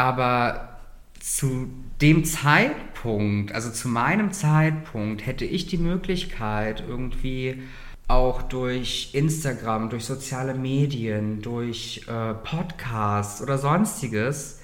Aber 0.00 0.78
zu 1.18 1.68
dem 2.00 2.24
Zeitpunkt, 2.24 3.52
also 3.52 3.70
zu 3.70 3.86
meinem 3.86 4.32
Zeitpunkt, 4.32 5.26
hätte 5.26 5.44
ich 5.44 5.66
die 5.66 5.76
Möglichkeit, 5.76 6.82
irgendwie 6.88 7.62
auch 8.08 8.40
durch 8.40 9.10
Instagram, 9.12 9.90
durch 9.90 10.06
soziale 10.06 10.54
Medien, 10.54 11.42
durch 11.42 12.06
äh, 12.08 12.32
Podcasts 12.32 13.42
oder 13.42 13.58
sonstiges, 13.58 14.62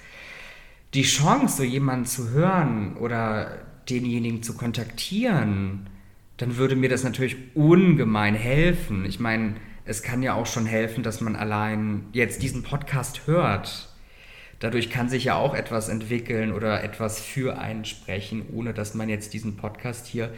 die 0.94 1.02
Chance, 1.02 1.58
so 1.58 1.62
jemanden 1.64 2.06
zu 2.06 2.30
hören 2.30 2.96
oder 2.96 3.58
denjenigen 3.90 4.42
zu 4.42 4.54
kontaktieren, 4.54 5.90
dann 6.38 6.56
würde 6.56 6.76
mir 6.76 6.88
das 6.88 7.04
natürlich 7.04 7.36
ungemein 7.54 8.34
helfen. 8.34 9.04
Ich 9.04 9.20
meine, 9.20 9.56
es 9.84 10.02
kann 10.02 10.22
ja 10.22 10.32
auch 10.32 10.46
schon 10.46 10.64
helfen, 10.64 11.02
dass 11.02 11.20
man 11.20 11.36
allein 11.36 12.06
jetzt 12.12 12.42
diesen 12.42 12.62
Podcast 12.62 13.26
hört. 13.26 13.90
Dadurch 14.58 14.90
kann 14.90 15.08
sich 15.08 15.24
ja 15.24 15.36
auch 15.36 15.54
etwas 15.54 15.88
entwickeln 15.88 16.52
oder 16.52 16.82
etwas 16.82 17.20
für 17.20 17.58
einen 17.58 17.84
sprechen, 17.84 18.46
ohne 18.52 18.72
dass 18.72 18.94
man 18.94 19.08
jetzt 19.08 19.34
diesen 19.34 19.56
Podcast 19.56 20.06
hier 20.06 20.30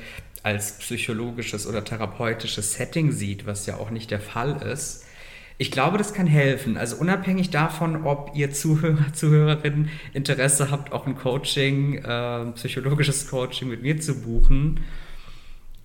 als 0.42 0.78
psychologisches 0.78 1.66
oder 1.66 1.84
therapeutisches 1.84 2.74
Setting 2.74 3.12
sieht, 3.12 3.46
was 3.46 3.66
ja 3.66 3.76
auch 3.76 3.90
nicht 3.90 4.10
der 4.10 4.20
Fall 4.20 4.62
ist. 4.62 5.04
Ich 5.60 5.72
glaube, 5.72 5.98
das 5.98 6.14
kann 6.14 6.28
helfen. 6.28 6.76
Also 6.76 6.96
unabhängig 6.96 7.50
davon, 7.50 8.06
ob 8.06 8.32
ihr 8.34 8.52
Zuhörer, 8.52 9.06
Zuhörerinnen 9.12 9.90
Interesse 10.12 10.70
habt, 10.70 10.92
auch 10.92 11.06
ein 11.06 11.16
Coaching, 11.16 11.94
äh, 11.96 12.46
psychologisches 12.52 13.28
Coaching 13.28 13.68
mit 13.68 13.82
mir 13.82 14.00
zu 14.00 14.20
buchen, 14.20 14.80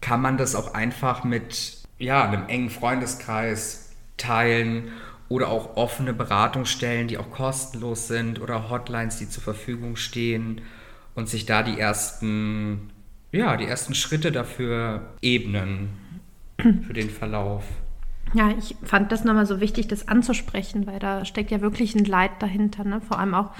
kann 0.01 0.21
man 0.21 0.37
das 0.37 0.53
auch 0.53 0.73
einfach 0.73 1.23
mit 1.23 1.77
ja, 1.97 2.23
einem 2.23 2.47
engen 2.47 2.69
Freundeskreis 2.69 3.91
teilen 4.17 4.91
oder 5.29 5.49
auch 5.49 5.77
offene 5.77 6.13
Beratungsstellen, 6.13 7.07
die 7.07 7.17
auch 7.17 7.31
kostenlos 7.31 8.07
sind 8.07 8.41
oder 8.41 8.69
Hotlines, 8.69 9.17
die 9.17 9.29
zur 9.29 9.43
Verfügung 9.43 9.95
stehen 9.95 10.61
und 11.15 11.29
sich 11.29 11.45
da 11.45 11.63
die 11.63 11.79
ersten, 11.79 12.91
ja, 13.31 13.57
die 13.57 13.65
ersten 13.65 13.95
Schritte 13.95 14.31
dafür 14.31 15.13
ebnen 15.21 15.89
für 16.57 16.93
den 16.93 17.09
Verlauf. 17.09 17.63
Ja, 18.33 18.51
ich 18.57 18.75
fand 18.83 19.11
das 19.11 19.23
nochmal 19.23 19.45
so 19.45 19.59
wichtig, 19.59 19.87
das 19.87 20.07
anzusprechen, 20.07 20.87
weil 20.87 20.99
da 20.99 21.23
steckt 21.25 21.51
ja 21.51 21.61
wirklich 21.61 21.93
ein 21.95 22.05
Leid 22.05 22.31
dahinter, 22.39 22.83
ne? 22.83 23.01
vor 23.01 23.19
allem 23.19 23.35
auch 23.35 23.51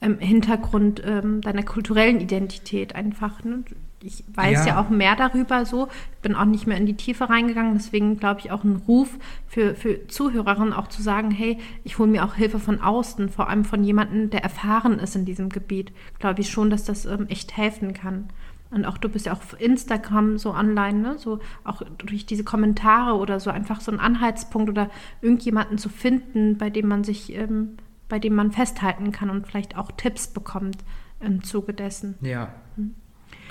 im 0.00 0.18
Hintergrund 0.18 1.02
ähm, 1.04 1.40
deiner 1.40 1.62
kulturellen 1.62 2.20
Identität 2.20 2.94
einfach. 2.94 3.44
Ne? 3.44 3.64
Ich 4.02 4.24
weiß 4.32 4.66
ja. 4.66 4.66
ja. 4.66 4.80
auch 4.80 4.88
mehr 4.88 5.14
darüber 5.14 5.66
so, 5.66 5.88
bin 6.22 6.34
auch 6.34 6.46
nicht 6.46 6.66
mehr 6.66 6.78
in 6.78 6.86
die 6.86 6.96
Tiefe 6.96 7.28
reingegangen, 7.28 7.74
deswegen 7.74 8.16
glaube 8.16 8.40
ich 8.40 8.50
auch 8.50 8.64
ein 8.64 8.82
Ruf 8.88 9.18
für, 9.46 9.74
für 9.74 10.06
Zuhörerinnen 10.06 10.72
auch 10.72 10.88
zu 10.88 11.02
sagen, 11.02 11.30
hey, 11.30 11.58
ich 11.84 11.98
hole 11.98 12.10
mir 12.10 12.24
auch 12.24 12.34
Hilfe 12.34 12.58
von 12.58 12.80
außen, 12.80 13.28
vor 13.28 13.50
allem 13.50 13.64
von 13.64 13.84
jemandem, 13.84 14.30
der 14.30 14.42
erfahren 14.42 14.98
ist 14.98 15.16
in 15.16 15.26
diesem 15.26 15.50
Gebiet, 15.50 15.92
glaube 16.18 16.40
ich 16.40 16.50
schon, 16.50 16.70
dass 16.70 16.84
das 16.84 17.04
ähm, 17.04 17.26
echt 17.28 17.56
helfen 17.56 17.92
kann. 17.92 18.30
Und 18.70 18.84
auch 18.84 18.98
du 18.98 19.08
bist 19.08 19.26
ja 19.26 19.32
auch 19.32 19.38
auf 19.38 19.60
Instagram 19.60 20.38
so 20.38 20.54
online, 20.54 21.00
ne? 21.00 21.18
So 21.18 21.40
auch 21.64 21.82
durch 21.98 22.24
diese 22.24 22.44
Kommentare 22.44 23.16
oder 23.16 23.40
so 23.40 23.50
einfach 23.50 23.80
so 23.80 23.90
ein 23.90 23.98
Anhaltspunkt 23.98 24.70
oder 24.70 24.90
irgendjemanden 25.20 25.76
zu 25.76 25.88
finden, 25.88 26.56
bei 26.56 26.70
dem 26.70 26.86
man 26.86 27.02
sich, 27.02 27.34
ähm, 27.34 27.76
bei 28.08 28.20
dem 28.20 28.34
man 28.34 28.52
festhalten 28.52 29.10
kann 29.10 29.28
und 29.28 29.46
vielleicht 29.46 29.76
auch 29.76 29.90
Tipps 29.90 30.28
bekommt 30.28 30.78
im 31.18 31.42
Zuge 31.42 31.74
dessen. 31.74 32.14
Ja, 32.20 32.54
hm? 32.76 32.94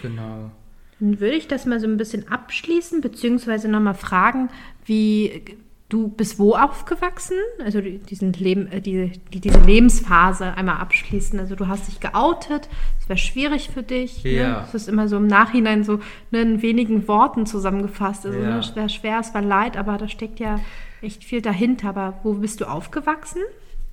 Genau. 0.01 0.51
Dann 0.99 1.19
würde 1.19 1.35
ich 1.35 1.47
das 1.47 1.65
mal 1.65 1.79
so 1.79 1.87
ein 1.87 1.97
bisschen 1.97 2.27
abschließen, 2.27 3.01
beziehungsweise 3.01 3.69
nochmal 3.69 3.93
fragen, 3.93 4.49
wie 4.85 5.43
Du 5.89 6.07
bist 6.07 6.37
wo 6.37 6.53
aufgewachsen? 6.53 7.37
Also 7.65 7.81
diesen 7.81 8.31
Leben, 8.33 8.67
äh, 8.67 8.79
die, 8.79 9.11
die, 9.33 9.39
diese 9.39 9.59
Lebensphase 9.59 10.53
einmal 10.53 10.77
abschließen. 10.77 11.39
Also 11.39 11.55
du 11.55 11.67
hast 11.67 11.87
dich 11.87 11.99
geoutet, 11.99 12.69
es 12.99 13.09
wäre 13.09 13.17
schwierig 13.17 13.71
für 13.73 13.81
dich. 13.81 14.23
Ne? 14.23 14.31
Ja. 14.33 14.49
Ne? 14.49 14.63
Es 14.67 14.75
ist 14.75 14.87
immer 14.87 15.07
so 15.07 15.17
im 15.17 15.25
Nachhinein 15.25 15.83
so 15.83 15.99
ne, 16.29 16.41
in 16.41 16.61
wenigen 16.61 17.07
Worten 17.07 17.47
zusammengefasst. 17.47 18.27
Also 18.27 18.37
ja. 18.37 18.51
ne, 18.51 18.59
es 18.59 18.75
wäre 18.75 18.87
schwer, 18.87 19.19
es 19.19 19.33
war 19.33 19.41
leid, 19.41 19.77
aber 19.77 19.97
da 19.97 20.07
steckt 20.07 20.39
ja 20.39 20.59
echt 21.01 21.23
viel 21.23 21.41
dahinter. 21.41 21.89
Aber 21.89 22.19
wo 22.21 22.33
bist 22.33 22.61
du 22.61 22.65
aufgewachsen? 22.65 23.41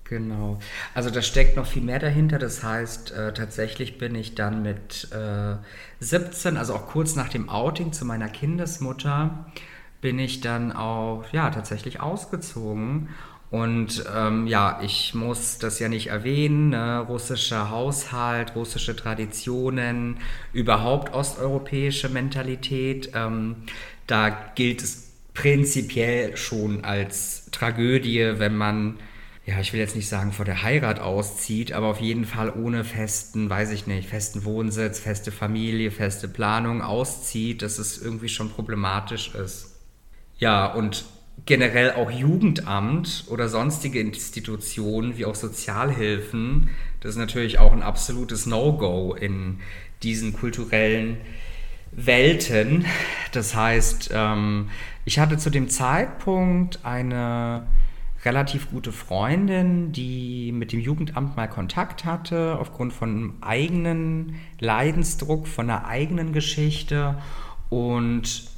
Genau. 0.09 0.59
Also 0.95 1.11
da 1.11 1.21
steckt 1.21 1.57
noch 1.57 1.67
viel 1.67 1.83
mehr 1.83 1.99
dahinter. 1.99 2.39
Das 2.39 2.63
heißt, 2.63 3.11
äh, 3.13 3.33
tatsächlich 3.33 3.99
bin 3.99 4.15
ich 4.15 4.35
dann 4.35 4.63
mit 4.63 5.09
äh, 5.13 5.57
17, 6.01 6.57
also 6.57 6.75
auch 6.75 6.87
kurz 6.87 7.17
nach 7.17 7.29
dem 7.29 7.49
Outing 7.49 7.93
zu 7.93 8.05
meiner 8.05 8.29
Kindesmutter, 8.29 9.47
bin 10.01 10.19
ich 10.19 10.41
dann 10.41 10.73
auch 10.73 11.25
ja 11.33 11.51
tatsächlich 11.51 12.01
ausgezogen. 12.01 13.09
Und 13.51 14.05
ähm, 14.15 14.47
ja, 14.47 14.81
ich 14.83 15.15
muss 15.15 15.59
das 15.59 15.79
ja 15.79 15.89
nicht 15.89 16.09
erwähnen, 16.09 16.71
ne? 16.71 16.99
russischer 17.01 17.71
Haushalt, 17.71 18.57
russische 18.57 18.97
Traditionen, 18.97 20.19
überhaupt 20.53 21.15
osteuropäische 21.15 22.09
Mentalität. 22.09 23.11
Ähm, 23.15 23.57
da 24.07 24.31
gilt 24.31 24.83
es 24.83 25.13
prinzipiell 25.33 26.37
schon 26.37 26.85
als 26.85 27.47
Tragödie, 27.53 28.35
wenn 28.39 28.57
man, 28.57 28.99
ja, 29.47 29.61
ich 29.61 29.73
will 29.73 29.79
jetzt 29.79 29.95
nicht 29.95 30.09
sagen 30.09 30.33
vor 30.33 30.45
der 30.45 30.65
Heirat 30.65 30.99
auszieht, 30.99 31.73
aber 31.73 31.87
auf 31.87 32.01
jeden 32.01 32.25
Fall 32.25 32.51
ohne 32.51 32.83
festen, 32.83 33.49
weiß 33.49 33.71
ich 33.71 33.87
nicht, 33.87 34.09
festen 34.09 34.45
Wohnsitz, 34.45 34.99
feste 34.99 35.31
Familie, 35.31 35.93
feste 35.93 36.27
Planung 36.27 36.83
auszieht, 36.83 37.63
dass 37.63 37.79
es 37.79 38.03
irgendwie 38.03 38.29
schon 38.29 38.51
problematisch 38.51 39.37
ist. 39.37 39.77
Ja, 40.39 40.67
und 40.67 41.05
generell 41.45 41.93
auch 41.93 42.11
Jugendamt 42.11 43.25
oder 43.29 43.49
sonstige 43.49 44.01
Institutionen 44.01 45.17
wie 45.17 45.27
auch 45.27 45.37
Sozialhilfen, 45.37 46.71
das 46.99 47.13
ist 47.13 47.19
natürlich 47.19 47.61
auch 47.61 47.73
ein 47.73 47.83
absolutes 47.83 48.47
No-Go 48.47 49.15
in 49.15 49.61
diesen 50.03 50.33
kulturellen 50.33 51.19
Welten. 51.93 52.85
Das 53.31 53.55
heißt, 53.55 54.11
ähm, 54.13 54.71
ich 55.05 55.21
hatte 55.21 55.39
zu 55.39 55.51
dem 55.51 55.69
Zeitpunkt 55.69 56.81
eine 56.85 57.69
relativ 58.25 58.71
gute 58.71 58.93
Freundin, 58.93 59.93
die 59.93 60.53
mit 60.53 60.73
dem 60.73 60.81
Jugendamt 60.81 61.37
mal 61.37 61.49
Kontakt 61.49 62.05
hatte, 62.05 62.57
aufgrund 62.59 62.93
von 62.93 63.11
einem 63.11 63.35
eigenen 63.41 64.37
Leidensdruck, 64.59 65.47
von 65.47 65.71
einer 65.71 65.87
eigenen 65.87 66.33
Geschichte. 66.33 67.17
Und 67.69 68.51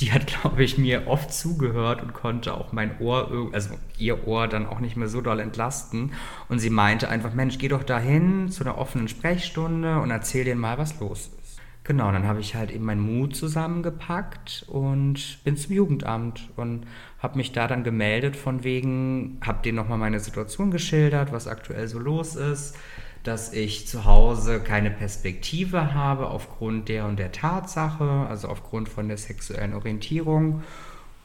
die 0.00 0.12
hat, 0.12 0.26
glaube 0.40 0.64
ich, 0.64 0.78
mir 0.78 1.06
oft 1.06 1.32
zugehört 1.32 2.02
und 2.02 2.12
konnte 2.12 2.54
auch 2.54 2.72
mein 2.72 2.98
Ohr, 3.00 3.50
also 3.52 3.74
ihr 3.98 4.26
Ohr 4.26 4.48
dann 4.48 4.66
auch 4.66 4.80
nicht 4.80 4.96
mehr 4.96 5.08
so 5.08 5.20
doll 5.20 5.40
entlasten. 5.40 6.12
Und 6.48 6.58
sie 6.58 6.70
meinte 6.70 7.08
einfach, 7.08 7.34
Mensch, 7.34 7.58
geh 7.58 7.68
doch 7.68 7.84
dahin 7.84 8.48
zu 8.50 8.64
einer 8.64 8.78
offenen 8.78 9.08
Sprechstunde 9.08 10.00
und 10.00 10.10
erzähl 10.10 10.44
denen 10.44 10.60
mal, 10.60 10.78
was 10.78 10.98
los 11.00 11.30
ist. 11.40 11.60
Genau, 11.86 12.10
dann 12.10 12.26
habe 12.26 12.40
ich 12.40 12.54
halt 12.54 12.70
eben 12.70 12.86
meinen 12.86 13.02
Mut 13.02 13.36
zusammengepackt 13.36 14.64
und 14.68 15.44
bin 15.44 15.58
zum 15.58 15.74
Jugendamt 15.74 16.48
und 16.56 16.86
habe 17.24 17.38
mich 17.38 17.50
da 17.50 17.66
dann 17.66 17.82
gemeldet 17.82 18.36
von 18.36 18.62
wegen, 18.62 19.38
habe 19.44 19.62
denen 19.64 19.76
nochmal 19.76 19.98
meine 19.98 20.20
Situation 20.20 20.70
geschildert, 20.70 21.32
was 21.32 21.48
aktuell 21.48 21.88
so 21.88 21.98
los 21.98 22.36
ist 22.36 22.76
dass 23.24 23.54
ich 23.54 23.88
zu 23.88 24.04
Hause 24.04 24.60
keine 24.60 24.90
Perspektive 24.90 25.94
habe 25.94 26.28
aufgrund 26.28 26.90
der 26.90 27.06
und 27.06 27.18
der 27.18 27.32
Tatsache, 27.32 28.26
also 28.28 28.48
aufgrund 28.48 28.88
von 28.90 29.08
der 29.08 29.16
sexuellen 29.16 29.72
Orientierung. 29.72 30.62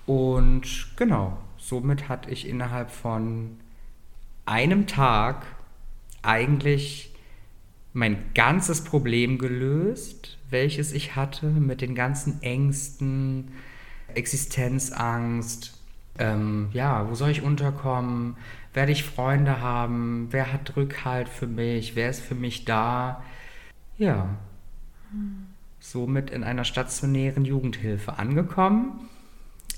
Und 0.05 0.87
genau, 0.95 1.37
somit 1.57 2.07
hatte 2.07 2.31
ich 2.31 2.47
innerhalb 2.47 2.89
von 2.89 3.57
einem 4.45 4.87
Tag 4.87 5.45
eigentlich 6.21 7.13
mein 7.91 8.33
ganzes 8.33 8.83
Problem 8.83 9.37
gelöst, 9.37 10.37
welches 10.49 10.93
ich 10.93 11.17
hatte 11.17 11.47
mit 11.47 11.81
den 11.81 11.95
ganzen 11.95 12.41
Ängsten, 12.41 13.51
Existenzangst, 14.15 15.78
ähm, 16.19 16.69
ja, 16.73 17.09
wo 17.09 17.15
soll 17.15 17.29
ich 17.29 17.41
unterkommen, 17.41 18.35
werde 18.73 18.91
ich 18.91 19.03
Freunde 19.03 19.61
haben, 19.61 20.27
wer 20.31 20.53
hat 20.53 20.75
Rückhalt 20.75 21.27
für 21.27 21.47
mich, 21.47 21.95
wer 21.95 22.09
ist 22.09 22.21
für 22.21 22.35
mich 22.35 22.65
da. 22.65 23.23
Ja. 23.97 24.29
somit 25.79 26.29
in 26.29 26.43
einer 26.43 26.63
stationären 26.63 27.43
Jugendhilfe 27.43 28.19
angekommen. 28.19 29.09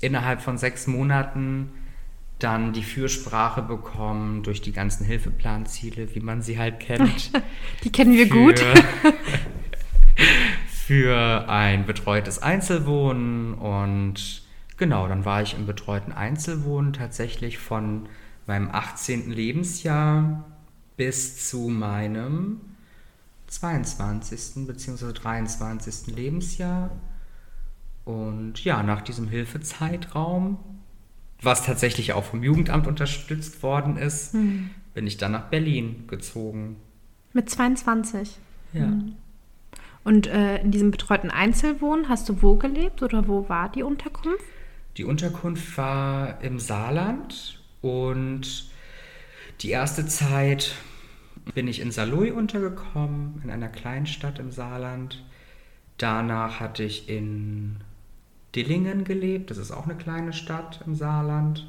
Innerhalb 0.00 0.42
von 0.42 0.58
sechs 0.58 0.86
Monaten 0.86 1.70
dann 2.38 2.72
die 2.72 2.82
Fürsprache 2.82 3.62
bekommen 3.62 4.42
durch 4.42 4.60
die 4.60 4.72
ganzen 4.72 5.04
Hilfeplanziele, 5.04 6.14
wie 6.14 6.20
man 6.20 6.42
sie 6.42 6.58
halt 6.58 6.80
kennt. 6.80 7.30
die 7.84 7.90
kennen 7.90 8.12
wir 8.12 8.26
für, 8.26 8.32
gut. 8.32 8.60
für 10.68 11.48
ein 11.48 11.86
betreutes 11.86 12.42
Einzelwohnen 12.42 13.54
und 13.54 14.41
genau, 14.82 15.06
dann 15.06 15.24
war 15.24 15.40
ich 15.42 15.54
im 15.54 15.64
betreuten 15.64 16.10
Einzelwohnen 16.10 16.92
tatsächlich 16.92 17.58
von 17.58 18.08
meinem 18.48 18.68
18. 18.68 19.30
Lebensjahr 19.30 20.44
bis 20.96 21.48
zu 21.48 21.68
meinem 21.68 22.60
22. 23.46 24.66
bzw. 24.66 25.12
23. 25.12 26.16
Lebensjahr. 26.16 26.90
Und 28.04 28.64
ja, 28.64 28.82
nach 28.82 29.02
diesem 29.02 29.28
Hilfezeitraum, 29.28 30.58
was 31.40 31.64
tatsächlich 31.64 32.14
auch 32.14 32.24
vom 32.24 32.42
Jugendamt 32.42 32.88
unterstützt 32.88 33.62
worden 33.62 33.96
ist, 33.96 34.32
hm. 34.32 34.70
bin 34.94 35.06
ich 35.06 35.16
dann 35.16 35.30
nach 35.30 35.44
Berlin 35.44 36.08
gezogen. 36.08 36.74
Mit 37.32 37.48
22? 37.48 38.36
Ja. 38.72 38.80
Hm. 38.80 39.14
Und 40.02 40.26
äh, 40.26 40.60
in 40.60 40.72
diesem 40.72 40.90
betreuten 40.90 41.30
Einzelwohnen 41.30 42.08
hast 42.08 42.28
du 42.28 42.42
wo 42.42 42.56
gelebt 42.56 43.00
oder 43.04 43.28
wo 43.28 43.48
war 43.48 43.70
die 43.70 43.84
Unterkunft? 43.84 44.42
Die 44.96 45.04
Unterkunft 45.04 45.78
war 45.78 46.42
im 46.42 46.58
Saarland 46.58 47.60
und 47.80 48.70
die 49.60 49.70
erste 49.70 50.06
Zeit 50.06 50.74
bin 51.54 51.66
ich 51.66 51.80
in 51.80 51.90
Saarlouis 51.90 52.32
untergekommen, 52.32 53.40
in 53.42 53.50
einer 53.50 53.68
kleinen 53.68 54.06
Stadt 54.06 54.38
im 54.38 54.52
Saarland. 54.52 55.24
Danach 55.96 56.60
hatte 56.60 56.82
ich 56.82 57.08
in 57.08 57.76
Dillingen 58.54 59.04
gelebt, 59.04 59.50
das 59.50 59.58
ist 59.58 59.70
auch 59.70 59.84
eine 59.84 59.96
kleine 59.96 60.32
Stadt 60.32 60.80
im 60.86 60.94
Saarland. 60.94 61.68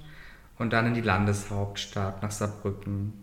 Und 0.60 0.72
dann 0.72 0.88
in 0.88 0.94
die 0.94 1.02
Landeshauptstadt 1.02 2.22
nach 2.22 2.32
Saarbrücken. 2.32 3.14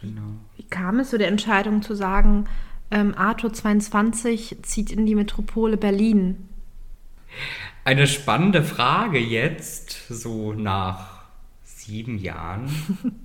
Genau. 0.00 0.34
Wie 0.56 0.62
kam 0.64 1.00
es 1.00 1.10
zu 1.10 1.18
der 1.18 1.28
Entscheidung 1.28 1.82
zu 1.82 1.94
sagen, 1.94 2.46
ähm, 2.90 3.14
Arthur 3.16 3.52
22 3.52 4.58
zieht 4.62 4.92
in 4.92 5.06
die 5.06 5.14
Metropole 5.14 5.76
Berlin? 5.76 6.48
Eine 7.84 8.06
spannende 8.06 8.64
Frage 8.64 9.18
jetzt, 9.18 10.06
so 10.08 10.54
nach 10.54 11.24
sieben 11.62 12.18
Jahren. 12.18 12.70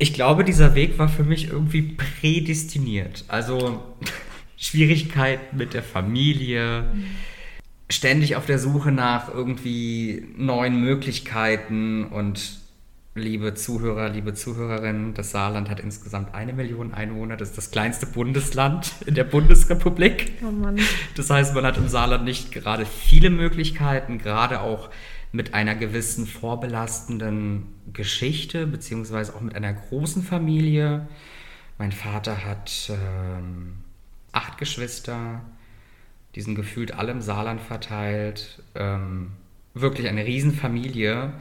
Ich 0.00 0.14
glaube, 0.14 0.44
dieser 0.44 0.76
Weg 0.76 0.96
war 1.00 1.08
für 1.08 1.24
mich 1.24 1.48
irgendwie 1.48 1.82
prädestiniert. 1.82 3.24
Also 3.26 3.82
Schwierigkeiten 4.56 5.56
mit 5.56 5.74
der 5.74 5.82
Familie, 5.82 6.84
ständig 7.90 8.36
auf 8.36 8.46
der 8.46 8.60
Suche 8.60 8.92
nach 8.92 9.28
irgendwie 9.28 10.24
neuen 10.36 10.80
Möglichkeiten 10.80 12.04
und 12.04 12.60
liebe 13.18 13.54
Zuhörer, 13.54 14.08
liebe 14.08 14.34
Zuhörerinnen, 14.34 15.14
das 15.14 15.30
Saarland 15.30 15.68
hat 15.68 15.80
insgesamt 15.80 16.34
eine 16.34 16.52
Million 16.52 16.94
Einwohner. 16.94 17.36
Das 17.36 17.50
ist 17.50 17.58
das 17.58 17.70
kleinste 17.70 18.06
Bundesland 18.06 18.92
in 19.06 19.14
der 19.14 19.24
Bundesrepublik. 19.24 20.32
Oh 20.42 20.50
Mann. 20.50 20.78
Das 21.16 21.28
heißt, 21.28 21.54
man 21.54 21.64
hat 21.64 21.76
im 21.76 21.88
Saarland 21.88 22.24
nicht 22.24 22.52
gerade 22.52 22.86
viele 22.86 23.30
Möglichkeiten, 23.30 24.18
gerade 24.18 24.60
auch 24.60 24.88
mit 25.32 25.54
einer 25.54 25.74
gewissen 25.74 26.26
vorbelastenden 26.26 27.66
Geschichte, 27.92 28.66
beziehungsweise 28.66 29.34
auch 29.34 29.40
mit 29.40 29.54
einer 29.54 29.72
großen 29.72 30.22
Familie. 30.22 31.06
Mein 31.76 31.92
Vater 31.92 32.44
hat 32.44 32.90
ähm, 32.90 33.74
acht 34.32 34.58
Geschwister, 34.58 35.42
die 36.34 36.40
sind 36.40 36.54
gefühlt 36.54 36.92
alle 36.92 37.12
im 37.12 37.20
Saarland 37.20 37.60
verteilt. 37.60 38.62
Ähm, 38.74 39.32
wirklich 39.74 40.08
eine 40.08 40.24
Riesenfamilie. 40.24 41.32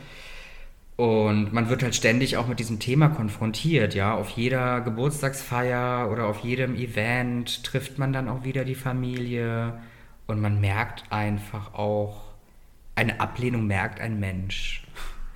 Und 0.97 1.53
man 1.53 1.69
wird 1.69 1.83
halt 1.83 1.93
ständig 1.93 2.37
auch 2.37 2.47
mit 2.47 2.59
diesem 2.59 2.79
Thema 2.79 3.09
konfrontiert, 3.09 3.93
ja. 3.93 4.15
Auf 4.15 4.31
jeder 4.31 4.81
Geburtstagsfeier 4.81 6.09
oder 6.11 6.25
auf 6.25 6.39
jedem 6.39 6.75
Event 6.75 7.63
trifft 7.63 7.99
man 7.99 8.11
dann 8.11 8.27
auch 8.27 8.43
wieder 8.43 8.65
die 8.65 8.75
Familie 8.75 9.79
und 10.25 10.41
man 10.41 10.59
merkt 10.59 11.03
einfach 11.11 11.75
auch, 11.75 12.23
eine 12.95 13.19
Ablehnung 13.19 13.67
merkt 13.67 13.99
ein 13.99 14.19
Mensch. 14.19 14.83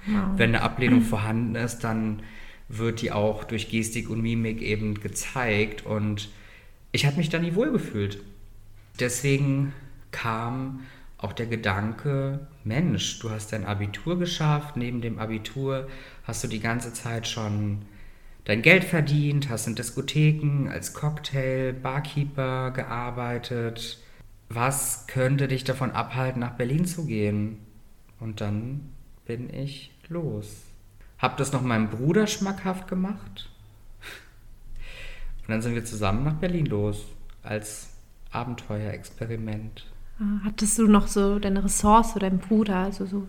Wow. 0.08 0.24
Wenn 0.36 0.56
eine 0.56 0.64
Ablehnung 0.64 1.02
vorhanden 1.04 1.54
ist, 1.54 1.82
dann 1.82 2.24
wird 2.68 3.02
die 3.02 3.12
auch 3.12 3.44
durch 3.44 3.70
Gestik 3.70 4.10
und 4.10 4.22
Mimik 4.22 4.64
eben 4.64 4.96
gezeigt 4.96 5.86
und 5.86 6.30
ich 6.92 7.06
habe 7.06 7.18
mich 7.18 7.30
da 7.30 7.38
nie 7.38 7.54
wohl 7.54 7.72
gefühlt. 7.72 8.20
Deswegen 9.00 9.74
kam 10.10 10.82
auch 11.22 11.34
der 11.34 11.46
Gedanke, 11.46 12.48
Mensch, 12.64 13.20
du 13.20 13.30
hast 13.30 13.54
dein 13.54 13.66
Abitur 13.66 14.18
geschafft, 14.18 14.76
neben 14.76 15.02
dem 15.02 15.20
Abitur 15.20 15.88
hast 16.24 16.44
du 16.44 16.48
die 16.48 16.60
ganze 16.60 16.94
Zeit 16.94 17.28
schon 17.28 17.84
dein 18.46 18.64
Geld 18.64 18.84
verdient, 18.84 19.50
hast 19.50 19.68
in 19.68 19.76
Diskotheken 19.76 20.68
als 20.70 20.94
Cocktail, 20.94 21.74
Barkeeper 21.74 22.72
gearbeitet, 22.72 24.00
was 24.50 25.06
könnte 25.08 25.48
dich 25.48 25.64
davon 25.64 25.92
abhalten, 25.92 26.42
nach 26.42 26.56
Berlin 26.56 26.86
zu 26.86 27.06
gehen? 27.06 27.60
Und 28.20 28.42
dann 28.42 28.90
bin 29.26 29.54
ich 29.54 29.92
los. 30.10 30.64
Hab 31.20 31.38
das 31.38 31.54
noch 31.54 31.62
meinem 31.62 31.90
Bruder 31.90 32.28
schmackhaft 32.28 32.88
gemacht. 32.88 33.50
Und 35.42 35.50
dann 35.50 35.62
sind 35.62 35.76
wir 35.76 35.86
zusammen 35.86 36.24
nach 36.24 36.36
Berlin 36.36 36.66
los, 36.66 37.06
als 37.44 37.92
Abenteuerexperiment. 38.32 39.91
Ah, 40.22 40.42
hattest 40.46 40.78
du 40.78 40.88
noch 40.88 41.08
so 41.08 41.40
deine 41.40 41.64
Ressource, 41.64 42.14
deinen 42.14 42.38
Bruder, 42.38 42.76
also 42.78 43.06
so? 43.08 43.28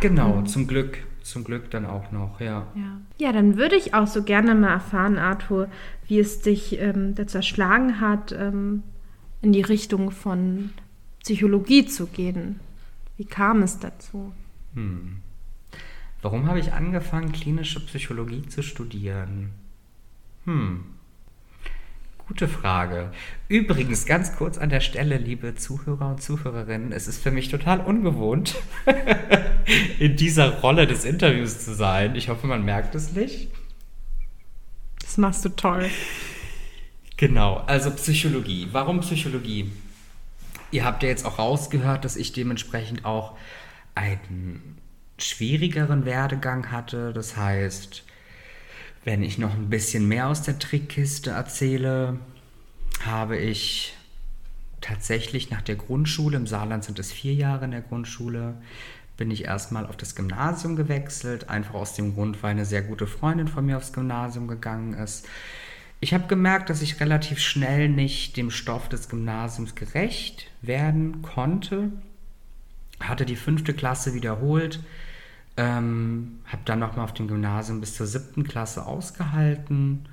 Genau, 0.00 0.36
mhm. 0.36 0.46
zum 0.46 0.66
Glück, 0.66 0.98
zum 1.22 1.42
Glück 1.42 1.70
dann 1.70 1.86
auch 1.86 2.12
noch, 2.12 2.38
ja. 2.40 2.66
Ja, 2.74 3.00
ja 3.16 3.32
dann 3.32 3.56
würde 3.56 3.76
ich 3.76 3.94
auch 3.94 4.06
so 4.06 4.22
gerne 4.22 4.54
mal 4.54 4.72
erfahren, 4.72 5.16
Arthur, 5.16 5.68
wie 6.06 6.18
es 6.18 6.42
dich 6.42 6.78
ähm, 6.78 7.14
dazu 7.14 7.38
erschlagen 7.38 8.00
hat, 8.00 8.32
ähm, 8.32 8.82
in 9.40 9.52
die 9.52 9.62
Richtung 9.62 10.10
von 10.10 10.70
Psychologie 11.20 11.86
zu 11.86 12.06
gehen. 12.06 12.60
Wie 13.16 13.24
kam 13.24 13.62
es 13.62 13.78
dazu? 13.78 14.32
Hm. 14.74 15.16
Warum 16.20 16.46
habe 16.46 16.58
ich 16.58 16.72
angefangen, 16.72 17.32
klinische 17.32 17.80
Psychologie 17.86 18.46
zu 18.48 18.62
studieren? 18.62 19.50
Hm. 20.44 20.84
Gute 22.26 22.48
Frage. 22.48 23.12
Übrigens, 23.48 24.06
ganz 24.06 24.34
kurz 24.36 24.56
an 24.56 24.70
der 24.70 24.80
Stelle, 24.80 25.18
liebe 25.18 25.56
Zuhörer 25.56 26.08
und 26.08 26.22
Zuhörerinnen, 26.22 26.90
es 26.92 27.06
ist 27.06 27.22
für 27.22 27.30
mich 27.30 27.50
total 27.50 27.80
ungewohnt, 27.80 28.54
in 29.98 30.16
dieser 30.16 30.60
Rolle 30.60 30.86
des 30.86 31.04
Interviews 31.04 31.62
zu 31.64 31.74
sein. 31.74 32.16
Ich 32.16 32.30
hoffe, 32.30 32.46
man 32.46 32.64
merkt 32.64 32.94
es 32.94 33.12
nicht. 33.12 33.48
Das 35.00 35.18
machst 35.18 35.44
du 35.44 35.50
toll. 35.50 35.90
Genau, 37.18 37.56
also 37.66 37.90
Psychologie. 37.90 38.68
Warum 38.72 39.00
Psychologie? 39.00 39.70
Ihr 40.70 40.84
habt 40.84 41.02
ja 41.02 41.10
jetzt 41.10 41.26
auch 41.26 41.38
rausgehört, 41.38 42.06
dass 42.06 42.16
ich 42.16 42.32
dementsprechend 42.32 43.04
auch 43.04 43.36
einen 43.94 44.78
schwierigeren 45.18 46.06
Werdegang 46.06 46.70
hatte. 46.70 47.12
Das 47.12 47.36
heißt, 47.36 48.02
wenn 49.04 49.22
ich 49.22 49.38
noch 49.38 49.54
ein 49.54 49.68
bisschen 49.68 50.08
mehr 50.08 50.28
aus 50.28 50.42
der 50.42 50.58
Trickkiste 50.58 51.30
erzähle, 51.30 52.18
habe 53.04 53.36
ich 53.36 53.94
tatsächlich 54.80 55.50
nach 55.50 55.62
der 55.62 55.76
Grundschule, 55.76 56.36
im 56.36 56.46
Saarland 56.46 56.84
sind 56.84 56.98
es 56.98 57.12
vier 57.12 57.34
Jahre 57.34 57.66
in 57.66 57.70
der 57.70 57.82
Grundschule, 57.82 58.54
bin 59.16 59.30
ich 59.30 59.44
erstmal 59.44 59.86
auf 59.86 59.96
das 59.96 60.14
Gymnasium 60.14 60.74
gewechselt, 60.74 61.48
einfach 61.48 61.74
aus 61.74 61.94
dem 61.94 62.14
Grund, 62.14 62.42
weil 62.42 62.50
eine 62.50 62.64
sehr 62.64 62.82
gute 62.82 63.06
Freundin 63.06 63.48
von 63.48 63.64
mir 63.64 63.76
aufs 63.76 63.92
Gymnasium 63.92 64.48
gegangen 64.48 64.94
ist. 64.94 65.26
Ich 66.00 66.12
habe 66.12 66.26
gemerkt, 66.26 66.68
dass 66.68 66.82
ich 66.82 67.00
relativ 67.00 67.38
schnell 67.38 67.88
nicht 67.88 68.36
dem 68.36 68.50
Stoff 68.50 68.88
des 68.88 69.08
Gymnasiums 69.08 69.74
gerecht 69.74 70.50
werden 70.60 71.22
konnte. 71.22 71.92
Hatte 73.00 73.24
die 73.24 73.36
fünfte 73.36 73.72
Klasse 73.72 74.14
wiederholt, 74.14 74.80
ähm, 75.56 76.40
habe 76.46 76.62
dann 76.64 76.80
nochmal 76.80 77.04
auf 77.04 77.14
dem 77.14 77.28
Gymnasium 77.28 77.80
bis 77.80 77.94
zur 77.94 78.06
siebten 78.06 78.44
Klasse 78.44 78.86
ausgehalten 78.86 80.08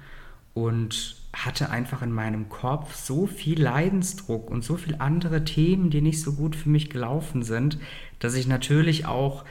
und 0.54 1.18
hatte 1.34 1.70
einfach 1.70 2.02
in 2.02 2.12
meinem 2.12 2.50
Kopf 2.50 2.94
so 2.94 3.26
viel 3.26 3.62
Leidensdruck 3.62 4.52
und 4.52 4.64
so 4.64 4.76
viele 4.76 5.00
andere 5.00 5.46
Themen, 5.46 5.90
die 5.90 6.02
nicht 6.02 6.22
so 6.22 6.34
gut 6.34 6.56
für 6.56 6.70
mich 6.70 6.90
gelaufen 6.90 7.44
sind, 7.44 7.80
dass 8.20 8.36
ich 8.36 8.48
natürlich 8.48 9.06
auch 9.06 9.46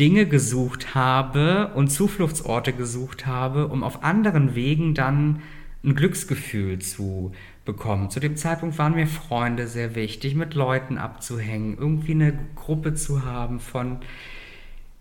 Dinge 0.00 0.26
gesucht 0.26 0.94
habe 0.94 1.72
und 1.74 1.88
Zufluchtsorte 1.88 2.72
gesucht 2.72 3.26
habe, 3.26 3.68
um 3.68 3.82
auf 3.82 4.04
anderen 4.04 4.54
Wegen 4.54 4.94
dann 4.94 5.42
ein 5.84 5.94
Glücksgefühl 5.94 6.78
zu 6.78 7.32
bekommen. 7.64 8.10
Zu 8.10 8.20
dem 8.20 8.36
Zeitpunkt 8.36 8.78
waren 8.78 8.94
mir 8.94 9.06
Freunde 9.06 9.66
sehr 9.66 9.94
wichtig, 9.94 10.34
mit 10.34 10.54
Leuten 10.54 10.98
abzuhängen, 10.98 11.76
irgendwie 11.78 12.12
eine 12.12 12.38
Gruppe 12.54 12.94
zu 12.94 13.24
haben 13.24 13.60
von 13.60 13.98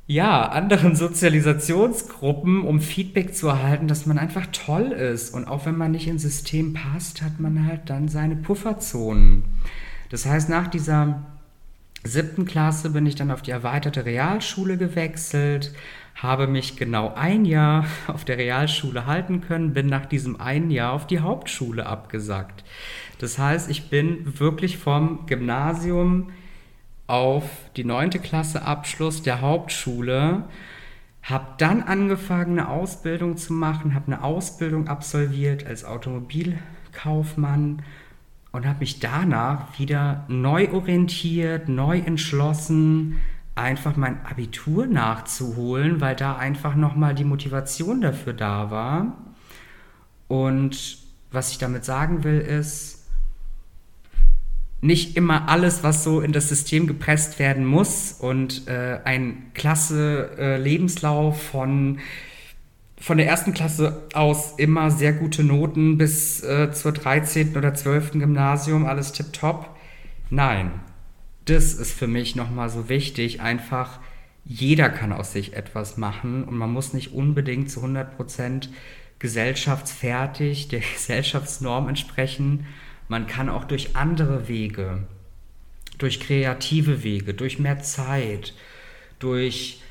ja, 0.08 0.48
anderen 0.48 0.96
Sozialisationsgruppen, 0.96 2.64
um 2.64 2.80
Feedback 2.80 3.36
zu 3.36 3.50
erhalten, 3.50 3.90
dass 3.90 4.06
man 4.06 4.18
einfach 4.18 4.48
toll 4.54 4.94
ist. 4.94 5.34
Und 5.34 5.46
auch 5.46 5.66
wenn 5.66 5.78
man 5.78 5.92
nicht 5.92 6.08
ins 6.08 6.22
System 6.22 6.74
passt, 6.74 7.22
hat 7.22 7.42
man 7.42 7.68
halt 7.68 7.90
dann 7.90 8.08
seine 8.08 8.38
Pufferzonen. 8.38 9.44
Das 10.10 10.26
heißt, 10.26 10.48
nach 10.48 10.68
dieser 10.68 11.26
siebten 12.06 12.46
Klasse 12.46 12.92
bin 12.92 13.06
ich 13.06 13.16
dann 13.16 13.32
auf 13.32 13.42
die 13.42 13.52
erweiterte 13.52 14.06
Realschule 14.06 14.78
gewechselt, 14.78 15.74
habe 16.16 16.48
mich 16.48 16.78
genau 16.78 17.14
ein 17.14 17.44
Jahr 17.44 17.86
auf 18.08 18.24
der 18.24 18.38
Realschule 18.38 19.08
halten 19.08 19.42
können, 19.42 19.74
bin 19.74 19.88
nach 19.88 20.06
diesem 20.06 20.40
einen 20.40 20.72
Jahr 20.72 20.94
auf 20.94 21.06
die 21.06 21.20
Hauptschule 21.20 21.86
abgesackt. 21.86 22.64
Das 23.20 23.38
heißt, 23.38 23.70
ich 23.70 23.90
bin 23.90 24.40
wirklich 24.40 24.78
vom 24.78 25.26
Gymnasium 25.26 26.30
auf 27.08 27.44
die 27.76 27.86
neunte 27.86 28.20
Klasse 28.20 28.62
Abschluss 28.64 29.24
der 29.24 29.42
Hauptschule, 29.42 30.44
habe 31.24 31.48
dann 31.58 31.84
angefangen, 31.84 32.60
eine 32.60 32.70
Ausbildung 32.70 33.38
zu 33.38 33.54
machen, 33.54 33.96
habe 33.96 34.08
eine 34.08 34.24
Ausbildung 34.24 34.88
absolviert 34.88 35.66
als 35.66 35.84
Automobilkaufmann 35.84 37.82
und 38.52 38.66
habe 38.66 38.80
mich 38.80 39.00
danach 39.00 39.78
wieder 39.80 40.26
neu 40.28 40.72
orientiert, 40.72 41.68
neu 41.70 42.00
entschlossen, 42.00 43.18
einfach 43.56 43.96
mein 43.98 44.26
Abitur 44.26 44.86
nachzuholen, 44.86 46.00
weil 46.00 46.16
da 46.16 46.38
einfach 46.38 46.76
nochmal 46.76 47.16
die 47.16 47.24
Motivation 47.26 48.02
dafür 48.02 48.34
da 48.34 48.72
war. 48.72 49.18
Und 50.28 51.00
was 51.32 51.52
ich 51.52 51.58
damit 51.58 51.84
sagen 51.84 52.24
will, 52.24 52.40
ist, 52.40 52.97
nicht 54.82 55.18
immer 55.18 55.50
alles, 55.50 55.84
was 55.84 56.04
so 56.04 56.22
in 56.22 56.32
das 56.32 56.50
System 56.50 56.88
gepresst 56.88 57.40
werden 57.40 57.66
muss 57.66 58.12
und 58.12 58.68
äh, 58.68 59.00
ein 59.04 59.52
klasse 59.54 60.30
äh, 60.38 60.58
Lebenslauf 60.58 61.42
von 61.42 62.00
von 63.00 63.18
der 63.18 63.28
ersten 63.28 63.54
Klasse 63.54 64.08
aus 64.14 64.56
immer 64.58 64.90
sehr 64.90 65.14
gute 65.14 65.44
Noten 65.44 65.98
bis 65.98 66.44
äh, 66.44 66.72
zur 66.72 66.94
13. 66.94 67.56
oder 67.56 67.76
12. 67.76 68.14
Gymnasium, 68.14 68.86
alles 68.88 69.12
tipptopp. 69.12 69.70
Nein, 70.32 70.72
das 71.46 71.76
ist 71.76 71.94
für 71.94 72.08
mich 72.08 72.36
nochmal 72.36 72.70
so 72.70 72.90
wichtig. 72.90 73.40
Einfach, 73.40 74.00
jeder 74.46 74.90
kann 74.90 75.14
aus 75.14 75.32
sich 75.32 75.54
etwas 75.54 75.98
machen 75.98 76.44
und 76.44 76.58
man 76.58 76.74
muss 76.74 76.94
nicht 76.94 77.14
unbedingt 77.14 77.70
zu 77.70 77.82
100% 77.82 78.70
gesellschaftsfertig 79.20 80.68
der 80.68 80.80
Gesellschaftsnorm 80.94 81.90
entsprechen, 81.90 82.66
man 83.08 83.28
kann 83.28 83.50
auch 83.50 83.66
durch 83.66 83.96
andere 83.96 84.48
Wege, 84.48 85.04
durch 85.98 86.20
kreative 86.20 87.04
Wege, 87.04 87.34
durch 87.34 87.60
mehr 87.60 87.82
Zeit, 87.82 88.54
durch 89.20 89.82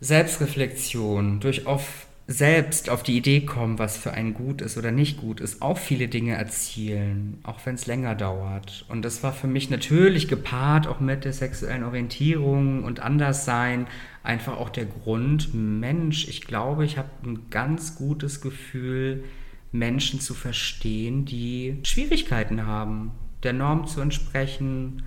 Selbstreflexion, 0.00 1.40
durch 1.40 1.66
auf 1.66 2.06
selbst 2.28 2.88
auf 2.88 3.02
die 3.02 3.16
Idee 3.16 3.40
kommen, 3.40 3.78
was 3.78 3.96
für 3.96 4.12
einen 4.12 4.32
gut 4.32 4.62
ist 4.62 4.78
oder 4.78 4.90
nicht 4.90 5.18
gut 5.18 5.40
ist, 5.40 5.60
auch 5.60 5.76
viele 5.76 6.08
Dinge 6.08 6.34
erzielen, 6.34 7.38
auch 7.42 7.64
wenn 7.64 7.74
es 7.74 7.86
länger 7.86 8.14
dauert. 8.14 8.84
Und 8.88 9.04
das 9.04 9.22
war 9.22 9.32
für 9.32 9.48
mich 9.48 9.70
natürlich 9.70 10.28
gepaart 10.28 10.86
auch 10.86 11.00
mit 11.00 11.24
der 11.24 11.32
sexuellen 11.32 11.84
Orientierung 11.84 12.84
und 12.84 13.00
Anderssein 13.00 13.86
einfach 14.22 14.56
auch 14.56 14.70
der 14.70 14.86
Grund, 14.86 15.52
Mensch, 15.52 16.28
ich 16.28 16.42
glaube, 16.42 16.84
ich 16.84 16.96
habe 16.96 17.10
ein 17.24 17.50
ganz 17.50 17.96
gutes 17.96 18.40
Gefühl, 18.40 19.24
Menschen 19.72 20.20
zu 20.20 20.34
verstehen, 20.34 21.24
die 21.24 21.78
Schwierigkeiten 21.82 22.66
haben, 22.66 23.12
der 23.42 23.54
Norm 23.54 23.86
zu 23.86 24.00
entsprechen, 24.00 25.02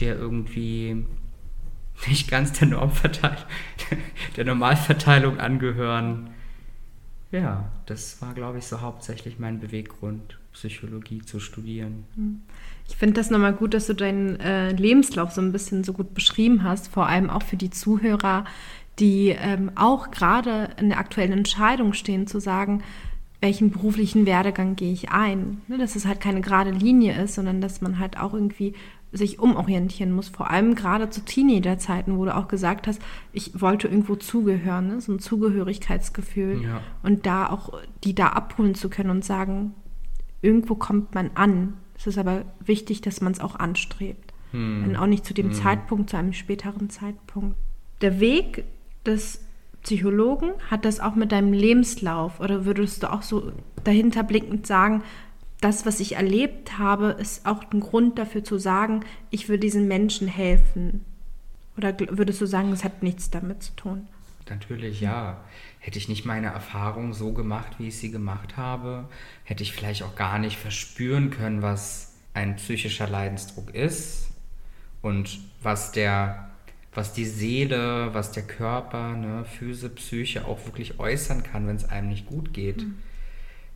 der 0.00 0.16
irgendwie 0.16 1.04
nicht 2.06 2.30
ganz 2.30 2.52
der 2.58 2.68
Normverteilung, 2.68 3.44
der 4.36 4.44
Normalverteilung 4.44 5.38
angehören. 5.38 6.30
Ja, 7.30 7.70
das 7.86 8.22
war, 8.22 8.32
glaube 8.32 8.58
ich, 8.58 8.64
so 8.64 8.80
hauptsächlich 8.80 9.38
mein 9.38 9.60
Beweggrund, 9.60 10.38
Psychologie 10.52 11.22
zu 11.22 11.40
studieren. 11.40 12.04
Hm. 12.14 12.40
Ich 12.88 12.96
finde 12.96 13.14
das 13.14 13.30
nochmal 13.30 13.52
gut, 13.52 13.74
dass 13.74 13.86
du 13.86 13.94
deinen 13.94 14.40
äh, 14.40 14.72
Lebenslauf 14.72 15.32
so 15.32 15.42
ein 15.42 15.52
bisschen 15.52 15.84
so 15.84 15.92
gut 15.92 16.14
beschrieben 16.14 16.62
hast, 16.62 16.88
vor 16.88 17.06
allem 17.06 17.28
auch 17.28 17.42
für 17.42 17.56
die 17.56 17.70
Zuhörer, 17.70 18.44
die 18.98 19.28
ähm, 19.28 19.70
auch 19.74 20.10
gerade 20.10 20.70
in 20.78 20.88
der 20.88 20.98
aktuellen 20.98 21.32
Entscheidung 21.32 21.92
stehen, 21.92 22.26
zu 22.26 22.40
sagen, 22.40 22.82
welchen 23.40 23.70
beruflichen 23.70 24.26
Werdegang 24.26 24.74
gehe 24.76 24.92
ich 24.92 25.10
ein. 25.10 25.62
Ne, 25.68 25.78
dass 25.78 25.96
es 25.96 26.06
halt 26.06 26.20
keine 26.20 26.40
gerade 26.40 26.70
Linie 26.70 27.22
ist, 27.22 27.34
sondern 27.34 27.60
dass 27.60 27.80
man 27.80 27.98
halt 27.98 28.18
auch 28.18 28.34
irgendwie 28.34 28.74
sich 29.12 29.38
umorientieren 29.38 30.12
muss. 30.12 30.28
Vor 30.28 30.50
allem 30.50 30.74
gerade 30.74 31.08
zu 31.08 31.24
Teenagerzeiten, 31.24 32.18
wo 32.18 32.24
du 32.24 32.36
auch 32.36 32.48
gesagt 32.48 32.86
hast, 32.86 33.00
ich 33.32 33.60
wollte 33.60 33.88
irgendwo 33.88 34.16
zugehören, 34.16 34.88
ne? 34.88 35.00
so 35.00 35.12
ein 35.12 35.18
Zugehörigkeitsgefühl. 35.18 36.62
Ja. 36.62 36.80
Und 37.02 37.24
da 37.24 37.48
auch 37.48 37.80
die 38.04 38.14
da 38.14 38.28
abholen 38.28 38.74
zu 38.74 38.90
können 38.90 39.10
und 39.10 39.24
sagen, 39.24 39.74
irgendwo 40.42 40.74
kommt 40.74 41.14
man 41.14 41.30
an. 41.34 41.74
Es 41.96 42.06
ist 42.06 42.18
aber 42.18 42.44
wichtig, 42.60 43.00
dass 43.00 43.20
man 43.20 43.32
es 43.32 43.40
auch 43.40 43.56
anstrebt. 43.56 44.34
Hm. 44.50 44.84
Wenn 44.84 44.96
auch 44.96 45.06
nicht 45.06 45.24
zu 45.24 45.34
dem 45.34 45.48
hm. 45.48 45.54
Zeitpunkt, 45.54 46.10
zu 46.10 46.16
einem 46.16 46.32
späteren 46.32 46.90
Zeitpunkt. 46.90 47.56
Der 48.02 48.20
Weg 48.20 48.64
des 49.06 49.40
Psychologen? 49.82 50.50
Hat 50.70 50.84
das 50.84 51.00
auch 51.00 51.14
mit 51.14 51.32
deinem 51.32 51.52
Lebenslauf 51.52 52.40
oder 52.40 52.64
würdest 52.64 53.02
du 53.02 53.12
auch 53.12 53.22
so 53.22 53.52
dahinter 53.84 54.22
blickend 54.22 54.66
sagen, 54.66 55.02
das, 55.60 55.86
was 55.86 56.00
ich 56.00 56.16
erlebt 56.16 56.78
habe, 56.78 57.16
ist 57.18 57.46
auch 57.46 57.64
ein 57.72 57.80
Grund 57.80 58.18
dafür 58.18 58.44
zu 58.44 58.58
sagen, 58.58 59.04
ich 59.30 59.48
will 59.48 59.58
diesen 59.58 59.88
Menschen 59.88 60.28
helfen? 60.28 61.04
Oder 61.76 61.94
würdest 61.98 62.40
du 62.40 62.46
sagen, 62.46 62.72
es 62.72 62.84
hat 62.84 63.02
nichts 63.02 63.30
damit 63.30 63.62
zu 63.62 63.74
tun? 63.74 64.06
Natürlich, 64.48 65.00
ja. 65.00 65.40
Hätte 65.80 65.98
ich 65.98 66.08
nicht 66.08 66.24
meine 66.24 66.48
Erfahrung 66.48 67.12
so 67.12 67.32
gemacht, 67.32 67.76
wie 67.78 67.88
ich 67.88 67.98
sie 67.98 68.10
gemacht 68.10 68.56
habe, 68.56 69.08
hätte 69.44 69.62
ich 69.62 69.72
vielleicht 69.72 70.02
auch 70.02 70.16
gar 70.16 70.38
nicht 70.38 70.58
verspüren 70.58 71.30
können, 71.30 71.62
was 71.62 72.14
ein 72.34 72.56
psychischer 72.56 73.08
Leidensdruck 73.08 73.74
ist 73.74 74.30
und 75.02 75.38
was 75.62 75.92
der 75.92 76.50
was 76.94 77.12
die 77.12 77.26
Seele, 77.26 78.12
was 78.12 78.32
der 78.32 78.42
Körper, 78.42 79.14
ne, 79.14 79.44
Füße, 79.44 79.88
Psyche 79.90 80.46
auch 80.46 80.64
wirklich 80.66 80.98
äußern 80.98 81.42
kann, 81.42 81.66
wenn 81.66 81.76
es 81.76 81.88
einem 81.88 82.08
nicht 82.08 82.26
gut 82.26 82.52
geht. 82.52 82.82
Mhm. 82.82 82.94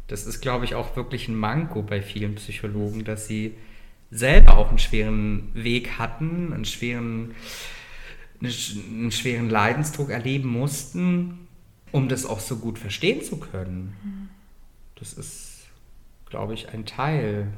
Das 0.08 0.26
ist, 0.26 0.40
glaube 0.40 0.64
ich, 0.64 0.74
auch 0.74 0.96
wirklich 0.96 1.28
ein 1.28 1.36
Manko 1.36 1.82
bei 1.82 2.02
vielen 2.02 2.34
Psychologen, 2.34 3.04
dass 3.04 3.26
sie 3.26 3.54
selber 4.10 4.58
auch 4.58 4.68
einen 4.68 4.78
schweren 4.78 5.50
Weg 5.54 5.98
hatten, 5.98 6.52
einen 6.52 6.64
schweren, 6.64 7.34
einen 8.40 9.10
schweren 9.10 9.48
Leidensdruck 9.48 10.10
erleben 10.10 10.48
mussten, 10.48 11.48
um 11.92 12.08
das 12.08 12.26
auch 12.26 12.40
so 12.40 12.56
gut 12.56 12.78
verstehen 12.78 13.22
zu 13.22 13.38
können. 13.38 13.96
Mhm. 14.02 14.28
Das 14.96 15.12
ist, 15.12 15.66
glaube 16.28 16.54
ich, 16.54 16.68
ein 16.68 16.86
Teil 16.86 17.48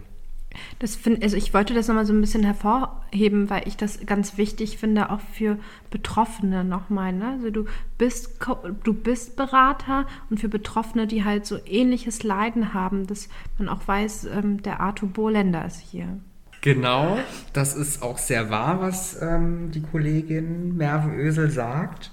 das 0.79 0.97
find, 0.97 1.23
also 1.23 1.37
ich 1.37 1.55
wollte 1.55 1.75
das 1.75 1.89
nochmal 1.89 2.07
so 2.07 2.13
ein 2.13 2.21
bisschen 2.21 2.45
hervorheben, 2.45 3.51
weil 3.51 3.67
ich 3.67 3.77
das 3.77 4.05
ganz 4.07 4.37
wichtig 4.37 4.79
finde, 4.79 5.11
auch 5.11 5.21
für 5.21 5.59
Betroffene 5.91 6.65
nochmal. 6.65 7.13
Ne? 7.13 7.33
Also 7.33 7.51
du 7.51 7.65
bist, 7.99 8.39
du 8.83 8.95
bist 8.95 9.37
Berater 9.37 10.07
und 10.31 10.41
für 10.41 10.49
Betroffene, 10.49 11.07
die 11.07 11.25
halt 11.25 11.47
so 11.47 11.59
ähnliches 11.67 12.23
Leiden 12.23 12.75
haben, 12.75 13.07
dass 13.07 13.29
man 13.59 13.69
auch 13.69 13.87
weiß, 13.87 14.27
ähm, 14.27 14.63
der 14.63 14.81
Arthur 14.81 15.09
Bohländer 15.09 15.65
ist 15.65 15.81
hier. 15.81 16.19
Genau, 16.61 17.19
das 17.53 17.77
ist 17.77 18.03
auch 18.03 18.17
sehr 18.17 18.49
wahr, 18.49 18.81
was 18.81 19.21
ähm, 19.21 19.71
die 19.71 19.83
Kollegin 19.83 20.77
Merve 20.77 21.15
Ösel 21.15 21.51
sagt. 21.51 22.11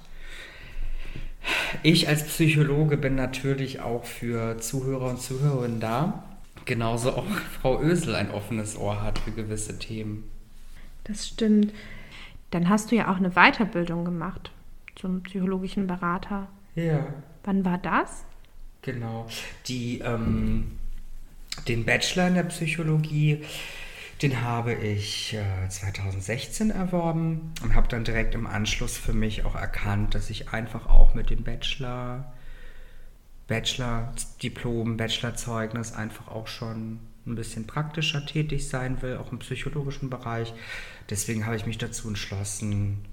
Ich 1.82 2.06
als 2.06 2.24
Psychologe 2.24 2.96
bin 2.96 3.14
natürlich 3.14 3.80
auch 3.80 4.04
für 4.04 4.58
Zuhörer 4.58 5.10
und 5.10 5.20
Zuhörerinnen 5.20 5.80
da 5.80 6.24
genauso 6.64 7.16
auch 7.16 7.26
Frau 7.60 7.80
Ösel 7.80 8.14
ein 8.14 8.30
offenes 8.30 8.76
Ohr 8.76 9.02
hat 9.02 9.18
für 9.18 9.32
gewisse 9.32 9.78
Themen. 9.78 10.24
Das 11.04 11.28
stimmt. 11.28 11.72
Dann 12.50 12.68
hast 12.68 12.90
du 12.90 12.96
ja 12.96 13.10
auch 13.10 13.16
eine 13.16 13.30
Weiterbildung 13.30 14.04
gemacht 14.04 14.52
zum 14.94 15.22
psychologischen 15.22 15.86
Berater. 15.86 16.48
Ja. 16.74 17.06
Wann 17.44 17.64
war 17.64 17.78
das? 17.78 18.24
Genau. 18.82 19.26
Die, 19.66 20.00
ähm, 20.00 20.72
den 21.66 21.84
Bachelor 21.84 22.28
in 22.28 22.34
der 22.34 22.42
Psychologie, 22.44 23.44
den 24.20 24.42
habe 24.42 24.74
ich 24.74 25.34
äh, 25.34 25.68
2016 25.68 26.70
erworben 26.70 27.52
und 27.62 27.74
habe 27.74 27.88
dann 27.88 28.04
direkt 28.04 28.34
im 28.34 28.46
Anschluss 28.46 28.96
für 28.96 29.12
mich 29.12 29.44
auch 29.44 29.54
erkannt, 29.54 30.14
dass 30.14 30.30
ich 30.30 30.50
einfach 30.50 30.86
auch 30.86 31.14
mit 31.14 31.30
dem 31.30 31.42
Bachelor 31.42 32.32
Bachelor-Diplom, 33.48 34.96
Bachelorzeugnis 34.96 35.92
einfach 35.92 36.28
auch 36.28 36.46
schon 36.46 37.00
ein 37.26 37.34
bisschen 37.34 37.66
praktischer 37.66 38.24
tätig 38.26 38.68
sein 38.68 39.02
will, 39.02 39.16
auch 39.16 39.32
im 39.32 39.38
psychologischen 39.38 40.10
Bereich. 40.10 40.52
Deswegen 41.10 41.46
habe 41.46 41.56
ich 41.56 41.66
mich 41.66 41.78
dazu 41.78 42.08
entschlossen, 42.08 43.04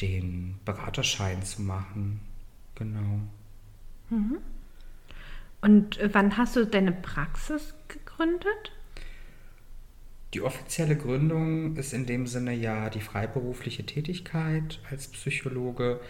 den 0.00 0.56
Beraterschein 0.64 1.42
zu 1.42 1.62
machen. 1.62 2.20
Genau. 2.74 3.20
Mhm. 4.10 4.38
Und 5.60 5.98
wann 6.12 6.36
hast 6.36 6.56
du 6.56 6.66
deine 6.66 6.92
Praxis 6.92 7.74
gegründet? 7.88 8.72
Die 10.34 10.42
offizielle 10.42 10.96
Gründung 10.96 11.76
ist 11.76 11.92
in 11.92 12.06
dem 12.06 12.26
Sinne 12.26 12.52
ja 12.54 12.90
die 12.90 13.00
freiberufliche 13.00 13.86
Tätigkeit 13.86 14.80
als 14.90 15.06
Psychologe. 15.08 16.00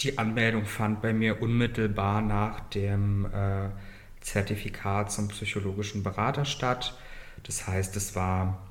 Die 0.00 0.18
Anmeldung 0.18 0.64
fand 0.64 1.02
bei 1.02 1.12
mir 1.12 1.40
unmittelbar 1.40 2.20
nach 2.20 2.60
dem 2.70 3.26
äh, 3.26 3.70
Zertifikat 4.20 5.12
zum 5.12 5.28
psychologischen 5.28 6.02
Berater 6.02 6.44
statt. 6.44 6.98
Das 7.44 7.66
heißt, 7.66 7.96
es 7.96 8.16
war 8.16 8.66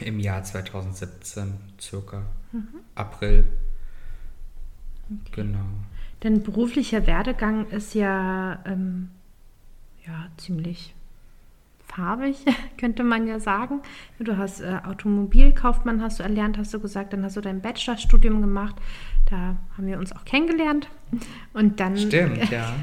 im 0.00 0.20
Jahr 0.20 0.42
2017, 0.42 1.54
circa 1.80 2.22
mhm. 2.52 2.68
April. 2.94 3.44
Okay. 5.04 5.30
Genau. 5.32 5.66
Dein 6.20 6.42
beruflicher 6.42 7.06
Werdegang 7.06 7.68
ist 7.70 7.94
ja, 7.94 8.62
ähm, 8.66 9.10
ja 10.06 10.28
ziemlich 10.36 10.94
farbig, 12.00 12.36
könnte 12.78 13.04
man 13.04 13.26
ja 13.26 13.38
sagen. 13.38 13.80
Du 14.18 14.36
hast 14.36 14.60
äh, 14.60 14.78
Automobilkaufmann, 14.86 16.02
hast 16.02 16.18
du 16.18 16.22
erlernt, 16.22 16.58
hast 16.58 16.72
du 16.74 16.80
gesagt, 16.80 17.12
dann 17.12 17.24
hast 17.24 17.36
du 17.36 17.40
dein 17.40 17.60
Bachelorstudium 17.60 18.40
gemacht. 18.40 18.76
Da 19.28 19.56
haben 19.76 19.86
wir 19.86 19.98
uns 19.98 20.12
auch 20.12 20.24
kennengelernt. 20.24 20.88
Und 21.52 21.80
dann. 21.80 21.96
Stimmt, 21.96 22.50
ja. 22.50 22.74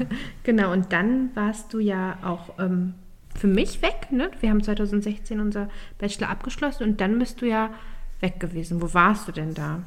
genau, 0.44 0.72
und 0.72 0.94
dann 0.94 1.36
warst 1.36 1.74
du 1.74 1.80
ja 1.80 2.18
auch 2.24 2.60
ähm, 2.60 2.94
für 3.36 3.48
mich 3.48 3.82
weg. 3.82 4.12
Ne? 4.12 4.32
Wir 4.40 4.50
haben 4.50 4.64
2016 4.64 5.40
unser 5.40 5.70
Bachelor 5.98 6.30
abgeschlossen 6.30 6.84
und 6.84 7.02
dann 7.02 7.20
bist 7.20 7.42
du 7.42 7.48
ja 7.48 7.72
weg 8.20 8.40
gewesen. 8.40 8.82
Wo 8.82 8.94
warst 8.94 9.28
du 9.28 9.32
denn 9.32 9.54
da? 9.54 9.82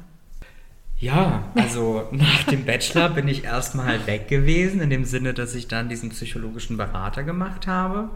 Ja, 0.99 1.45
also 1.55 2.07
nach 2.11 2.43
dem 2.43 2.65
Bachelor 2.65 3.09
bin 3.09 3.27
ich 3.27 3.43
erstmal 3.43 4.05
weg 4.05 4.27
gewesen, 4.27 4.81
in 4.81 4.89
dem 4.89 5.05
Sinne, 5.05 5.33
dass 5.33 5.55
ich 5.55 5.67
dann 5.67 5.89
diesen 5.89 6.09
psychologischen 6.09 6.77
Berater 6.77 7.23
gemacht 7.23 7.65
habe 7.65 8.09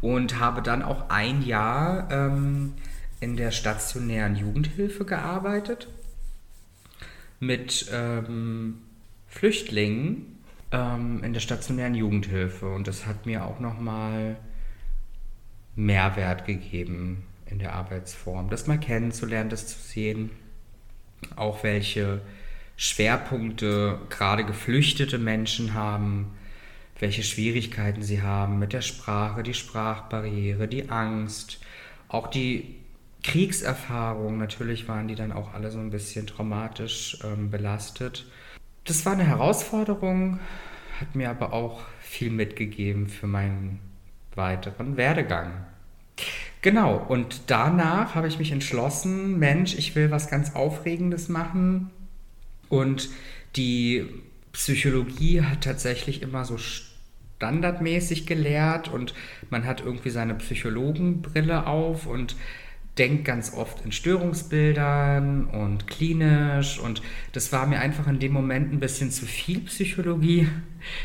und 0.00 0.38
habe 0.38 0.62
dann 0.62 0.82
auch 0.82 1.10
ein 1.10 1.42
Jahr 1.42 2.10
ähm, 2.10 2.74
in 3.20 3.36
der 3.36 3.50
stationären 3.50 4.36
Jugendhilfe 4.36 5.04
gearbeitet 5.04 5.88
mit 7.40 7.90
ähm, 7.92 8.78
Flüchtlingen 9.26 10.38
ähm, 10.72 11.22
in 11.24 11.32
der 11.32 11.40
stationären 11.40 11.94
Jugendhilfe. 11.94 12.68
Und 12.68 12.86
das 12.86 13.06
hat 13.06 13.26
mir 13.26 13.44
auch 13.44 13.60
nochmal 13.60 14.36
Mehrwert 15.74 16.46
gegeben 16.46 17.24
in 17.46 17.58
der 17.58 17.74
Arbeitsform, 17.74 18.50
das 18.50 18.66
mal 18.66 18.78
kennenzulernen, 18.78 19.50
das 19.50 19.66
zu 19.66 19.78
sehen, 19.78 20.30
auch 21.36 21.62
welche 21.62 22.20
Schwerpunkte 22.76 23.98
gerade 24.08 24.44
geflüchtete 24.44 25.18
Menschen 25.18 25.74
haben, 25.74 26.32
welche 26.98 27.22
Schwierigkeiten 27.22 28.02
sie 28.02 28.22
haben 28.22 28.58
mit 28.58 28.72
der 28.72 28.82
Sprache, 28.82 29.42
die 29.42 29.54
Sprachbarriere, 29.54 30.68
die 30.68 30.90
Angst, 30.90 31.60
auch 32.08 32.28
die 32.28 32.76
Kriegserfahrung. 33.22 34.38
Natürlich 34.38 34.88
waren 34.88 35.08
die 35.08 35.14
dann 35.14 35.32
auch 35.32 35.54
alle 35.54 35.70
so 35.70 35.78
ein 35.78 35.90
bisschen 35.90 36.26
traumatisch 36.26 37.18
ähm, 37.24 37.50
belastet. 37.50 38.26
Das 38.84 39.04
war 39.04 39.12
eine 39.12 39.24
Herausforderung, 39.24 40.40
hat 41.00 41.14
mir 41.14 41.30
aber 41.30 41.52
auch 41.52 41.82
viel 42.00 42.30
mitgegeben 42.30 43.08
für 43.08 43.26
meinen 43.26 43.80
weiteren 44.34 44.96
Werdegang. 44.96 45.52
Genau, 46.62 46.96
und 46.96 47.42
danach 47.48 48.14
habe 48.14 48.26
ich 48.26 48.38
mich 48.38 48.50
entschlossen, 48.50 49.38
Mensch, 49.38 49.74
ich 49.76 49.94
will 49.94 50.10
was 50.10 50.28
ganz 50.28 50.56
Aufregendes 50.56 51.28
machen. 51.28 51.90
Und 52.68 53.10
die 53.56 54.06
Psychologie 54.52 55.42
hat 55.42 55.62
tatsächlich 55.62 56.22
immer 56.22 56.44
so 56.44 56.58
standardmäßig 57.38 58.26
gelehrt 58.26 58.88
und 58.88 59.14
man 59.48 59.64
hat 59.64 59.80
irgendwie 59.80 60.10
seine 60.10 60.34
Psychologenbrille 60.34 61.68
auf 61.68 62.06
und 62.06 62.34
denkt 62.98 63.24
ganz 63.24 63.54
oft 63.54 63.84
in 63.84 63.92
Störungsbildern 63.92 65.46
und 65.46 65.86
klinisch 65.86 66.80
und 66.80 67.00
das 67.32 67.52
war 67.52 67.64
mir 67.68 67.78
einfach 67.78 68.08
in 68.08 68.18
dem 68.18 68.32
Moment 68.32 68.72
ein 68.72 68.80
bisschen 68.80 69.12
zu 69.12 69.24
viel 69.24 69.60
Psychologie. 69.60 70.48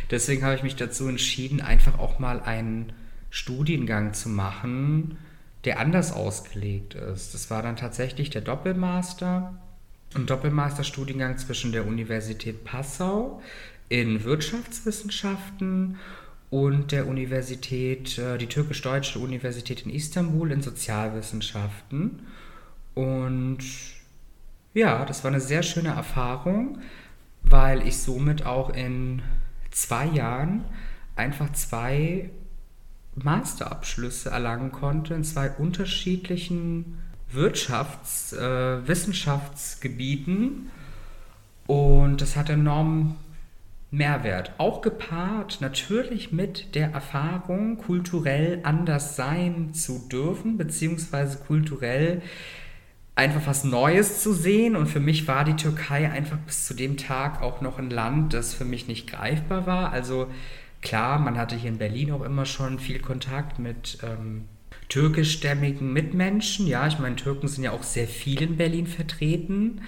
Deswegen 0.10 0.43
habe 0.43 0.56
ich 0.56 0.63
mich 0.63 0.76
dazu 0.76 1.08
entschieden, 1.08 1.62
einfach 1.62 2.00
auch 2.00 2.17
mal 2.17 2.41
einen 2.41 2.93
Studiengang 3.30 4.13
zu 4.13 4.30
machen, 4.30 5.19
der 5.65 5.80
anders 5.80 6.13
ausgelegt 6.13 6.96
ist. 6.96 7.36
Das 7.36 7.52
war 7.52 7.62
dann 7.62 7.76
tatsächlich 7.76 8.32
der 8.32 8.41
Doppelmaster, 8.41 9.60
ein 10.15 10.26
Doppelmasterstudiengang 10.26 11.38
zwischen 11.38 11.72
der 11.72 11.86
Universität 11.86 12.63
Passau 12.63 13.39
in 13.89 14.24
Wirtschaftswissenschaften 14.24 16.00
der 16.92 17.08
Universität, 17.08 18.18
äh, 18.20 18.38
die 18.38 18.46
türkisch-deutsche 18.46 19.20
Universität 19.20 19.86
in 19.86 19.92
Istanbul 19.92 20.52
in 20.52 20.62
Sozialwissenschaften. 20.62 22.28
Und 22.94 23.60
ja, 24.74 25.04
das 25.06 25.24
war 25.24 25.32
eine 25.32 25.42
sehr 25.42 25.63
schöne 25.63 25.89
Erfahrung, 25.89 26.80
weil 27.42 27.88
ich 27.88 27.98
somit 27.98 28.46
auch 28.46 28.70
in 28.70 29.24
zwei 29.72 30.06
Jahren 30.06 30.63
einfach 31.16 31.52
zwei 31.54 32.30
Masterabschlüsse 33.16 34.30
erlangen 34.30 34.72
konnte 34.72 35.16
in 35.16 35.24
zwei 35.24 35.50
unterschiedlichen 35.50 37.00
Wirtschafts-, 37.34 38.36
äh, 38.36 38.88
Wissenschaftsgebieten. 38.88 40.70
Und 41.66 42.22
das 42.22 42.36
hat 42.36 42.50
enorm 42.50 43.16
Mehrwert. 43.93 44.53
Auch 44.58 44.82
gepaart 44.82 45.60
natürlich 45.62 46.32
mit 46.32 46.73
der 46.73 46.91
Erfahrung, 46.91 47.77
kulturell 47.77 48.60
anders 48.63 49.15
sein 49.15 49.75
zu 49.75 50.08
dürfen, 50.10 50.58
beziehungsweise 50.58 51.38
kulturell 51.38 52.23
einfach 53.13 53.41
was 53.45 53.63
Neues 53.63 54.23
zu 54.23 54.34
sehen. 54.34 54.75
Und 54.75 54.88
für 54.88 54.99
mich 54.99 55.27
war 55.27 55.45
die 55.45 55.56
Türkei 55.56 56.10
einfach 56.10 56.39
bis 56.39 56.65
zu 56.65 56.73
dem 56.73 56.97
Tag 56.97 57.43
auch 57.43 57.62
noch 57.62 57.77
ein 57.77 57.91
Land, 57.91 58.34
das 58.34 58.56
für 58.56 58.65
mich 58.65 58.88
nicht 58.88 59.06
greifbar 59.06 59.67
war. 59.67 59.91
Also 59.91 60.27
klar, 60.82 61.19
man 61.19 61.38
hatte 61.38 61.56
hier 61.56 61.69
in 61.69 61.77
Berlin 61.77 62.12
auch 62.12 62.23
immer 62.23 62.47
schon 62.47 62.79
viel 62.79 62.97
Kontakt 62.97 63.60
mit 63.60 63.99
ähm, 64.01 64.45
türkischstämmigen 64.89 65.93
Mitmenschen. 65.93 66.65
Ja, 66.65 66.88
ich 66.88 66.97
meine, 66.97 67.15
Türken 67.15 67.47
sind 67.47 67.63
ja 67.63 67.71
auch 67.71 67.84
sehr 67.84 68.08
viel 68.08 68.41
in 68.41 68.58
Berlin 68.58 68.88
vertreten. 68.88 69.82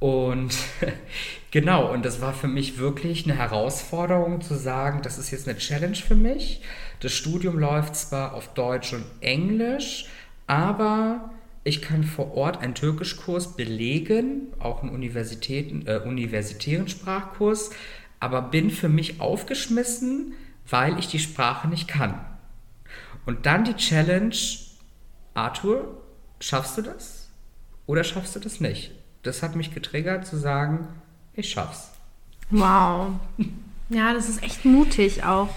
Und 0.00 0.54
genau, 1.50 1.92
und 1.92 2.04
das 2.04 2.20
war 2.20 2.32
für 2.32 2.48
mich 2.48 2.78
wirklich 2.78 3.24
eine 3.24 3.36
Herausforderung 3.36 4.40
zu 4.40 4.54
sagen, 4.54 5.02
das 5.02 5.18
ist 5.18 5.30
jetzt 5.30 5.48
eine 5.48 5.58
Challenge 5.58 5.96
für 5.96 6.14
mich. 6.14 6.62
Das 7.00 7.12
Studium 7.12 7.58
läuft 7.58 7.96
zwar 7.96 8.34
auf 8.34 8.54
Deutsch 8.54 8.92
und 8.92 9.04
Englisch, 9.20 10.06
aber 10.46 11.30
ich 11.64 11.82
kann 11.82 12.04
vor 12.04 12.34
Ort 12.34 12.60
einen 12.62 12.74
Türkischkurs 12.74 13.56
belegen, 13.56 14.52
auch 14.58 14.82
einen 14.82 14.92
Universitäten, 14.92 15.86
äh, 15.86 16.00
universitären 16.04 16.88
Sprachkurs, 16.88 17.70
aber 18.20 18.42
bin 18.42 18.70
für 18.70 18.88
mich 18.88 19.20
aufgeschmissen, 19.20 20.34
weil 20.68 20.98
ich 20.98 21.08
die 21.08 21.18
Sprache 21.18 21.68
nicht 21.68 21.88
kann. 21.88 22.24
Und 23.26 23.46
dann 23.46 23.64
die 23.64 23.74
Challenge, 23.74 24.34
Arthur, 25.34 26.02
schaffst 26.40 26.78
du 26.78 26.82
das 26.82 27.30
oder 27.86 28.04
schaffst 28.04 28.36
du 28.36 28.40
das 28.40 28.60
nicht? 28.60 28.92
Das 29.22 29.42
hat 29.42 29.56
mich 29.56 29.74
getriggert 29.74 30.26
zu 30.26 30.36
sagen, 30.36 30.88
ich 31.34 31.50
schaff's. 31.50 31.90
Wow. 32.50 33.12
Ja, 33.90 34.12
das 34.12 34.28
ist 34.28 34.42
echt 34.42 34.64
mutig 34.64 35.24
auch. 35.24 35.50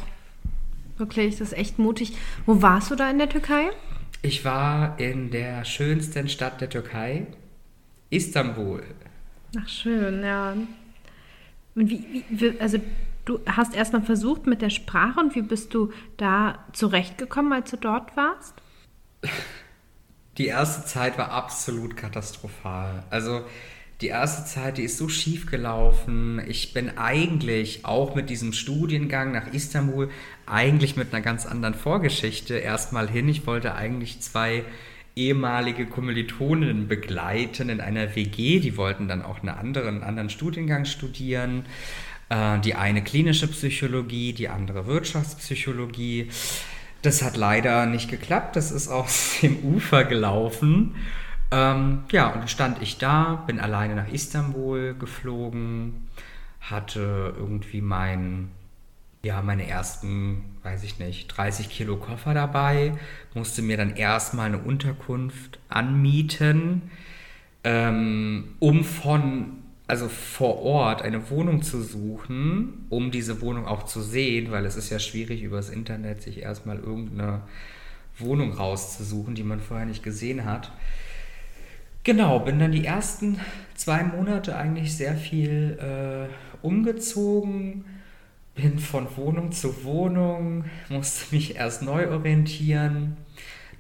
Wirklich, 0.98 1.38
das 1.38 1.52
ist 1.52 1.58
echt 1.58 1.80
mutig. 1.80 2.16
Wo 2.46 2.62
warst 2.62 2.92
du 2.92 2.96
da 2.96 3.10
in 3.10 3.18
der 3.18 3.30
Türkei? 3.30 3.72
Ich 4.22 4.46
war 4.46 5.00
in 5.00 5.32
der 5.32 5.66
schönsten 5.66 6.30
Stadt 6.30 6.62
der 6.62 6.70
Türkei, 6.70 7.26
Istanbul. 8.10 8.84
Ach, 9.60 9.68
schön, 9.68 10.24
ja. 10.24 10.54
Und 11.74 11.90
wie, 11.90 12.24
wie 12.30 12.60
also 12.60 12.78
du 13.26 13.40
hast 13.46 13.76
erstmal 13.76 14.04
versucht 14.04 14.46
mit 14.46 14.62
der 14.62 14.70
Sprache 14.70 15.20
und 15.20 15.36
wie 15.36 15.42
bist 15.42 15.74
du 15.74 15.92
da 16.18 16.60
zurechtgekommen, 16.74 17.54
als 17.54 17.72
du 17.72 17.78
dort 17.78 18.16
warst? 18.16 18.54
die 20.38 20.48
erste 20.48 20.86
Zeit 20.86 21.18
war 21.18 21.32
absolut 21.32 21.98
katastrophal. 21.98 23.04
Also 23.10 23.44
die 24.02 24.08
erste 24.08 24.46
Zeit, 24.46 24.78
die 24.78 24.84
ist 24.84 24.98
so 24.98 25.10
schief 25.10 25.46
gelaufen. 25.46 26.42
Ich 26.48 26.74
bin 26.74 26.98
eigentlich 26.98 27.86
auch 27.86 28.16
mit 28.16 28.30
diesem 28.30 28.52
Studiengang 28.52 29.32
nach 29.32 29.54
Istanbul 29.54 30.10
eigentlich 30.48 30.96
mit 30.96 31.14
einer 31.14 31.22
ganz 31.22 31.46
anderen 31.46 31.76
Vorgeschichte 31.76 32.56
erstmal 32.56 33.08
hin. 33.10 33.30
Ich 33.30 33.46
wollte 33.46 33.76
eigentlich 33.76 34.20
zwei 34.22 34.64
ehemalige 35.16 35.86
Kommilitoninnen 35.86 36.88
begleiten 36.88 37.70
in 37.70 37.82
einer 37.82 38.16
WG. 38.16 38.60
Die 38.60 38.78
wollten 38.78 39.08
dann 39.08 39.22
auch 39.22 39.40
einen 39.40 39.50
anderen, 39.50 39.96
einen 39.96 40.04
anderen 40.04 40.30
Studiengang 40.30 40.86
studieren. 40.86 41.66
Äh, 42.30 42.60
die 42.62 42.76
eine 42.76 43.04
klinische 43.04 43.48
Psychologie, 43.48 44.34
die 44.34 44.50
andere 44.50 44.88
Wirtschaftspsychologie. 44.88 46.30
Das 47.02 47.24
hat 47.24 47.38
leider 47.38 47.86
nicht 47.86 48.10
geklappt. 48.10 48.56
Das 48.56 48.72
ist 48.72 48.88
aus 48.88 49.38
dem 49.42 49.58
Ufer 49.64 50.04
gelaufen. 50.04 50.96
Ähm, 51.52 52.04
ja, 52.12 52.28
und 52.28 52.40
dann 52.40 52.48
stand 52.48 52.82
ich 52.82 52.98
da, 52.98 53.44
bin 53.48 53.60
alleine 53.60 53.96
nach 53.96 54.08
Istanbul 54.08 54.96
geflogen, 54.98 56.08
hatte 56.62 57.34
irgendwie 57.38 57.82
mein 57.82 58.50
ja, 59.24 59.42
meine 59.42 59.68
ersten, 59.68 60.44
weiß 60.64 60.84
ich 60.84 61.00
nicht, 61.00 61.28
30 61.28 61.70
Kilo 61.70 61.98
Koffer 61.98 62.34
dabei, 62.34 62.94
musste 63.34 63.62
mir 63.62 63.78
dann 63.78 63.96
erstmal 63.96 64.48
eine 64.48 64.58
Unterkunft 64.58 65.60
anmieten, 65.70 66.90
ähm, 67.64 68.56
um 68.60 68.84
von, 68.84 69.61
also 69.92 70.08
vor 70.08 70.62
Ort 70.62 71.02
eine 71.02 71.30
Wohnung 71.30 71.64
zu 71.64 71.82
suchen, 71.84 72.86
um 72.88 73.12
diese 73.12 73.42
Wohnung 73.42 73.68
auch 73.68 73.84
zu 73.84 74.02
sehen, 74.02 74.50
weil 74.50 74.66
es 74.66 74.78
ist 74.78 74.90
ja 74.90 75.00
schwierig 75.00 75.44
übers 75.44 75.70
Internet 75.70 76.22
sich 76.22 76.38
erstmal 76.38 76.80
irgendeine 76.80 77.42
Wohnung 78.18 78.54
rauszusuchen, 78.54 79.36
die 79.36 79.44
man 79.44 79.60
vorher 79.60 79.86
nicht 79.86 80.02
gesehen 80.02 80.46
hat. 80.46 80.72
Genau, 82.06 82.40
bin 82.40 82.58
dann 82.58 82.72
die 82.72 82.86
ersten 82.86 83.42
zwei 83.76 84.02
Monate 84.04 84.56
eigentlich 84.56 84.96
sehr 84.96 85.18
viel 85.18 85.78
äh, 85.82 86.66
umgezogen, 86.66 87.84
bin 88.56 88.80
von 88.80 89.08
Wohnung 89.18 89.52
zu 89.52 89.84
Wohnung, 89.84 90.64
musste 90.88 91.36
mich 91.36 91.58
erst 91.58 91.82
neu 91.82 92.10
orientieren. 92.12 93.18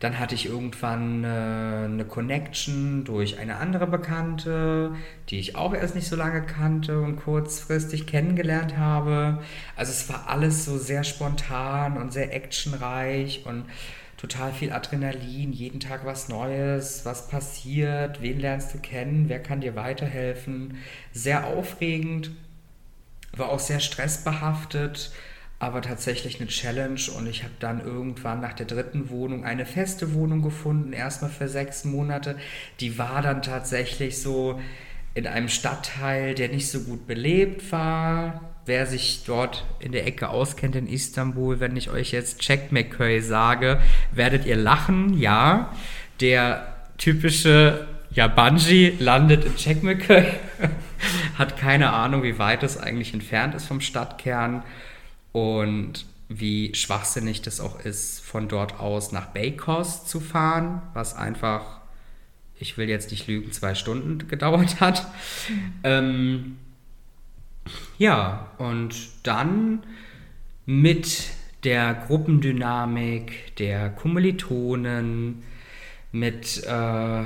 Dann 0.01 0.17
hatte 0.17 0.33
ich 0.33 0.47
irgendwann 0.47 1.23
äh, 1.23 1.27
eine 1.27 2.05
Connection 2.05 3.05
durch 3.05 3.37
eine 3.37 3.57
andere 3.57 3.85
Bekannte, 3.85 4.95
die 5.29 5.39
ich 5.39 5.55
auch 5.55 5.75
erst 5.75 5.93
nicht 5.93 6.07
so 6.07 6.15
lange 6.15 6.41
kannte 6.41 6.99
und 6.99 7.17
kurzfristig 7.17 8.07
kennengelernt 8.07 8.77
habe. 8.77 9.43
Also 9.75 9.91
es 9.91 10.09
war 10.09 10.27
alles 10.27 10.65
so 10.65 10.79
sehr 10.79 11.03
spontan 11.03 11.97
und 11.97 12.11
sehr 12.11 12.33
actionreich 12.33 13.45
und 13.45 13.65
total 14.17 14.51
viel 14.51 14.73
Adrenalin, 14.73 15.53
jeden 15.53 15.79
Tag 15.79 16.03
was 16.03 16.29
Neues, 16.29 17.05
was 17.05 17.27
passiert, 17.27 18.23
wen 18.23 18.39
lernst 18.39 18.73
du 18.73 18.79
kennen, 18.79 19.29
wer 19.29 19.41
kann 19.41 19.61
dir 19.61 19.75
weiterhelfen. 19.75 20.77
Sehr 21.11 21.45
aufregend, 21.45 22.31
war 23.37 23.49
auch 23.49 23.59
sehr 23.59 23.79
stressbehaftet, 23.79 25.11
aber 25.61 25.83
tatsächlich 25.83 26.39
eine 26.39 26.49
Challenge 26.49 26.99
und 27.15 27.27
ich 27.27 27.43
habe 27.43 27.53
dann 27.59 27.85
irgendwann 27.85 28.41
nach 28.41 28.53
der 28.53 28.65
dritten 28.65 29.11
Wohnung 29.11 29.45
eine 29.45 29.67
feste 29.67 30.15
Wohnung 30.15 30.41
gefunden, 30.41 30.91
erstmal 30.91 31.29
für 31.29 31.47
sechs 31.47 31.85
Monate. 31.85 32.35
Die 32.79 32.97
war 32.97 33.21
dann 33.21 33.43
tatsächlich 33.43 34.19
so 34.19 34.59
in 35.13 35.27
einem 35.27 35.49
Stadtteil, 35.49 36.33
der 36.33 36.49
nicht 36.49 36.67
so 36.67 36.79
gut 36.79 37.05
belebt 37.05 37.71
war, 37.71 38.41
wer 38.65 38.87
sich 38.87 39.21
dort 39.27 39.63
in 39.79 39.91
der 39.91 40.07
Ecke 40.07 40.29
auskennt 40.29 40.75
in 40.75 40.87
Istanbul, 40.87 41.59
wenn 41.59 41.77
ich 41.77 41.91
euch 41.91 42.11
jetzt 42.11 42.39
Çekmeköy 42.39 43.21
sage, 43.21 43.79
werdet 44.11 44.47
ihr 44.47 44.57
lachen, 44.57 45.19
ja. 45.19 45.71
Der 46.21 46.75
typische 46.97 47.87
ja, 48.09 48.27
Bungee 48.27 48.93
landet 48.97 49.45
in 49.45 49.55
Çekmeköy, 49.55 50.25
hat 51.37 51.55
keine 51.55 51.93
Ahnung, 51.93 52.23
wie 52.23 52.39
weit 52.39 52.63
es 52.63 52.79
eigentlich 52.79 53.13
entfernt 53.13 53.53
ist 53.53 53.67
vom 53.67 53.79
Stadtkern 53.79 54.63
und 55.31 56.05
wie 56.29 56.73
schwachsinnig 56.75 57.41
das 57.41 57.59
auch 57.59 57.79
ist, 57.83 58.21
von 58.21 58.47
dort 58.47 58.79
aus 58.79 59.11
nach 59.11 59.27
Beykoz 59.27 60.05
zu 60.05 60.19
fahren, 60.19 60.81
was 60.93 61.15
einfach, 61.15 61.81
ich 62.55 62.77
will 62.77 62.89
jetzt 62.89 63.11
nicht 63.11 63.27
lügen, 63.27 63.51
zwei 63.51 63.75
Stunden 63.75 64.27
gedauert 64.27 64.79
hat. 64.79 65.07
Ähm, 65.83 66.57
ja, 67.97 68.49
und 68.57 68.95
dann 69.23 69.83
mit 70.65 71.29
der 71.63 71.93
Gruppendynamik 71.93 73.55
der 73.57 73.89
Kommilitonen, 73.89 75.43
mit 76.11 76.63
äh, 76.65 77.23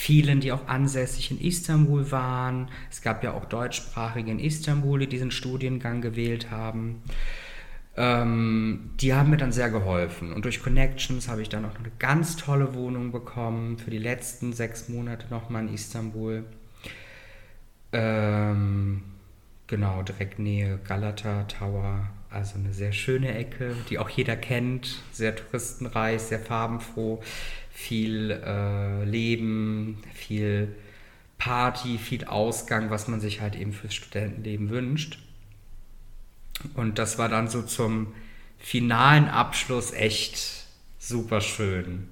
vielen, 0.00 0.40
die 0.40 0.52
auch 0.52 0.66
ansässig 0.68 1.30
in 1.30 1.40
Istanbul 1.40 2.10
waren. 2.10 2.68
Es 2.90 3.02
gab 3.02 3.22
ja 3.22 3.32
auch 3.32 3.44
Deutschsprachige 3.44 4.30
in 4.30 4.38
Istanbul, 4.38 5.00
die 5.00 5.06
diesen 5.08 5.30
Studiengang 5.30 6.00
gewählt 6.00 6.50
haben. 6.50 7.02
Ähm, 7.96 8.90
die 9.00 9.14
haben 9.14 9.30
mir 9.30 9.36
dann 9.36 9.52
sehr 9.52 9.70
geholfen. 9.70 10.32
Und 10.32 10.44
durch 10.44 10.62
Connections 10.62 11.28
habe 11.28 11.42
ich 11.42 11.48
dann 11.48 11.64
auch 11.64 11.78
eine 11.78 11.90
ganz 11.98 12.36
tolle 12.36 12.74
Wohnung 12.74 13.12
bekommen 13.12 13.78
für 13.78 13.90
die 13.90 13.98
letzten 13.98 14.52
sechs 14.52 14.88
Monate 14.88 15.26
nochmal 15.30 15.66
in 15.66 15.74
Istanbul. 15.74 16.44
Ähm, 17.92 19.02
Genau, 19.70 20.02
direkt 20.02 20.40
Nähe 20.40 20.80
Galata 20.82 21.44
Tower. 21.44 22.08
Also 22.30 22.58
eine 22.58 22.72
sehr 22.72 22.92
schöne 22.92 23.34
Ecke, 23.34 23.76
die 23.88 23.98
auch 23.98 24.08
jeder 24.08 24.36
kennt. 24.36 25.02
Sehr 25.12 25.34
touristenreich, 25.34 26.22
sehr 26.22 26.38
farbenfroh. 26.38 27.22
Viel 27.70 28.30
äh, 28.30 29.04
Leben, 29.04 30.02
viel 30.14 30.74
Party, 31.38 31.98
viel 31.98 32.24
Ausgang, 32.24 32.90
was 32.90 33.08
man 33.08 33.20
sich 33.20 33.40
halt 33.40 33.56
eben 33.56 33.72
fürs 33.72 33.94
Studentenleben 33.94 34.70
wünscht. 34.70 35.18
Und 36.74 36.98
das 36.98 37.18
war 37.18 37.28
dann 37.28 37.48
so 37.48 37.62
zum 37.62 38.14
finalen 38.58 39.28
Abschluss 39.28 39.92
echt 39.92 40.66
super 40.98 41.40
schön. 41.40 42.08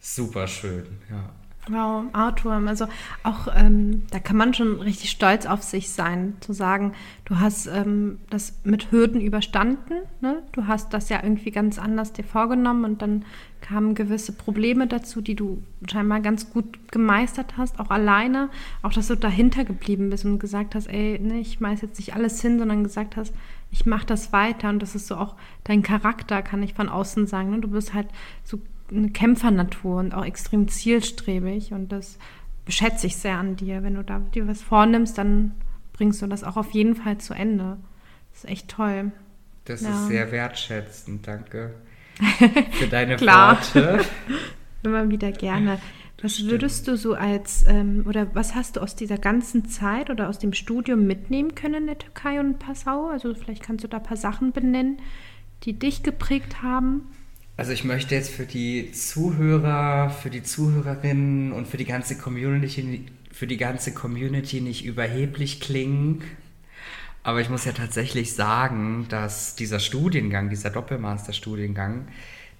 Super 0.00 0.48
schön, 0.48 0.86
ja. 1.10 1.30
Wow, 1.70 2.06
Artworm. 2.12 2.66
Also 2.66 2.86
auch, 3.22 3.46
ähm, 3.54 4.02
da 4.10 4.18
kann 4.18 4.36
man 4.36 4.54
schon 4.54 4.80
richtig 4.80 5.10
stolz 5.10 5.46
auf 5.46 5.62
sich 5.62 5.90
sein, 5.90 6.34
zu 6.40 6.52
sagen, 6.52 6.94
du 7.26 7.38
hast 7.38 7.68
ähm, 7.68 8.18
das 8.28 8.54
mit 8.64 8.90
Hürden 8.90 9.20
überstanden. 9.20 9.94
Ne? 10.20 10.42
Du 10.50 10.66
hast 10.66 10.92
das 10.92 11.08
ja 11.10 11.22
irgendwie 11.22 11.52
ganz 11.52 11.78
anders 11.78 12.12
dir 12.12 12.24
vorgenommen 12.24 12.84
und 12.84 13.02
dann 13.02 13.24
kamen 13.60 13.94
gewisse 13.94 14.32
Probleme 14.32 14.88
dazu, 14.88 15.20
die 15.20 15.36
du 15.36 15.62
scheinbar 15.88 16.20
ganz 16.20 16.50
gut 16.50 16.90
gemeistert 16.90 17.56
hast, 17.56 17.78
auch 17.78 17.90
alleine. 17.90 18.48
Auch, 18.82 18.92
dass 18.92 19.06
du 19.06 19.14
dahinter 19.14 19.64
geblieben 19.64 20.10
bist 20.10 20.24
und 20.24 20.40
gesagt 20.40 20.74
hast, 20.74 20.88
ey, 20.88 21.20
ne, 21.20 21.38
ich 21.38 21.54
schmeiß 21.54 21.82
jetzt 21.82 21.98
nicht 21.98 22.14
alles 22.14 22.40
hin, 22.42 22.58
sondern 22.58 22.82
gesagt 22.82 23.16
hast, 23.16 23.32
ich 23.70 23.86
mache 23.86 24.06
das 24.06 24.32
weiter. 24.32 24.70
Und 24.70 24.80
das 24.80 24.96
ist 24.96 25.06
so 25.06 25.14
auch 25.16 25.36
dein 25.62 25.82
Charakter, 25.82 26.42
kann 26.42 26.64
ich 26.64 26.74
von 26.74 26.88
außen 26.88 27.28
sagen. 27.28 27.50
Ne? 27.50 27.60
Du 27.60 27.68
bist 27.68 27.94
halt 27.94 28.08
so 28.42 28.58
eine 28.90 29.10
Kämpfernatur 29.10 29.98
und 29.98 30.14
auch 30.14 30.24
extrem 30.24 30.68
zielstrebig 30.68 31.72
und 31.72 31.90
das 31.92 32.18
schätze 32.68 33.06
ich 33.06 33.16
sehr 33.16 33.36
an 33.36 33.56
dir. 33.56 33.82
Wenn 33.82 33.94
du 33.94 34.04
da 34.04 34.20
dir 34.34 34.46
was 34.46 34.62
vornimmst, 34.62 35.18
dann 35.18 35.52
bringst 35.92 36.22
du 36.22 36.26
das 36.26 36.44
auch 36.44 36.56
auf 36.56 36.70
jeden 36.72 36.94
Fall 36.94 37.18
zu 37.18 37.34
Ende. 37.34 37.76
Das 38.32 38.44
ist 38.44 38.50
echt 38.50 38.68
toll. 38.68 39.12
Das 39.64 39.82
ja. 39.82 39.90
ist 39.90 40.08
sehr 40.08 40.32
wertschätzend, 40.32 41.26
danke 41.26 41.74
für 42.72 42.86
deine 42.86 43.20
Worte. 43.20 44.00
Immer 44.82 45.08
wieder 45.10 45.32
gerne. 45.32 45.78
Was 46.22 46.44
würdest 46.44 46.86
du 46.86 46.96
so 46.96 47.14
als, 47.14 47.64
ähm, 47.66 48.04
oder 48.06 48.34
was 48.34 48.54
hast 48.54 48.76
du 48.76 48.80
aus 48.80 48.94
dieser 48.94 49.16
ganzen 49.16 49.66
Zeit 49.66 50.10
oder 50.10 50.28
aus 50.28 50.38
dem 50.38 50.52
Studium 50.52 51.06
mitnehmen 51.06 51.54
können 51.54 51.74
in 51.74 51.86
der 51.86 51.98
Türkei 51.98 52.40
und 52.40 52.58
Passau? 52.58 53.08
Also 53.08 53.34
vielleicht 53.34 53.62
kannst 53.62 53.84
du 53.84 53.88
da 53.88 53.98
ein 53.98 54.02
paar 54.02 54.18
Sachen 54.18 54.52
benennen, 54.52 54.98
die 55.62 55.78
dich 55.78 56.02
geprägt 56.02 56.62
haben. 56.62 57.10
Also 57.60 57.72
ich 57.72 57.84
möchte 57.84 58.14
jetzt 58.14 58.30
für 58.30 58.46
die 58.46 58.90
Zuhörer, 58.92 60.08
für 60.08 60.30
die 60.30 60.42
Zuhörerinnen 60.42 61.52
und 61.52 61.68
für 61.68 61.76
die 61.76 61.84
ganze 61.84 62.16
Community, 62.16 63.04
für 63.30 63.46
die 63.46 63.58
ganze 63.58 63.92
Community 63.92 64.62
nicht 64.62 64.86
überheblich 64.86 65.60
klingen. 65.60 66.22
Aber 67.22 67.42
ich 67.42 67.50
muss 67.50 67.66
ja 67.66 67.72
tatsächlich 67.72 68.32
sagen, 68.32 69.04
dass 69.10 69.56
dieser 69.56 69.78
Studiengang, 69.78 70.48
dieser 70.48 70.70
Doppelmaster-Studiengang, 70.70 72.08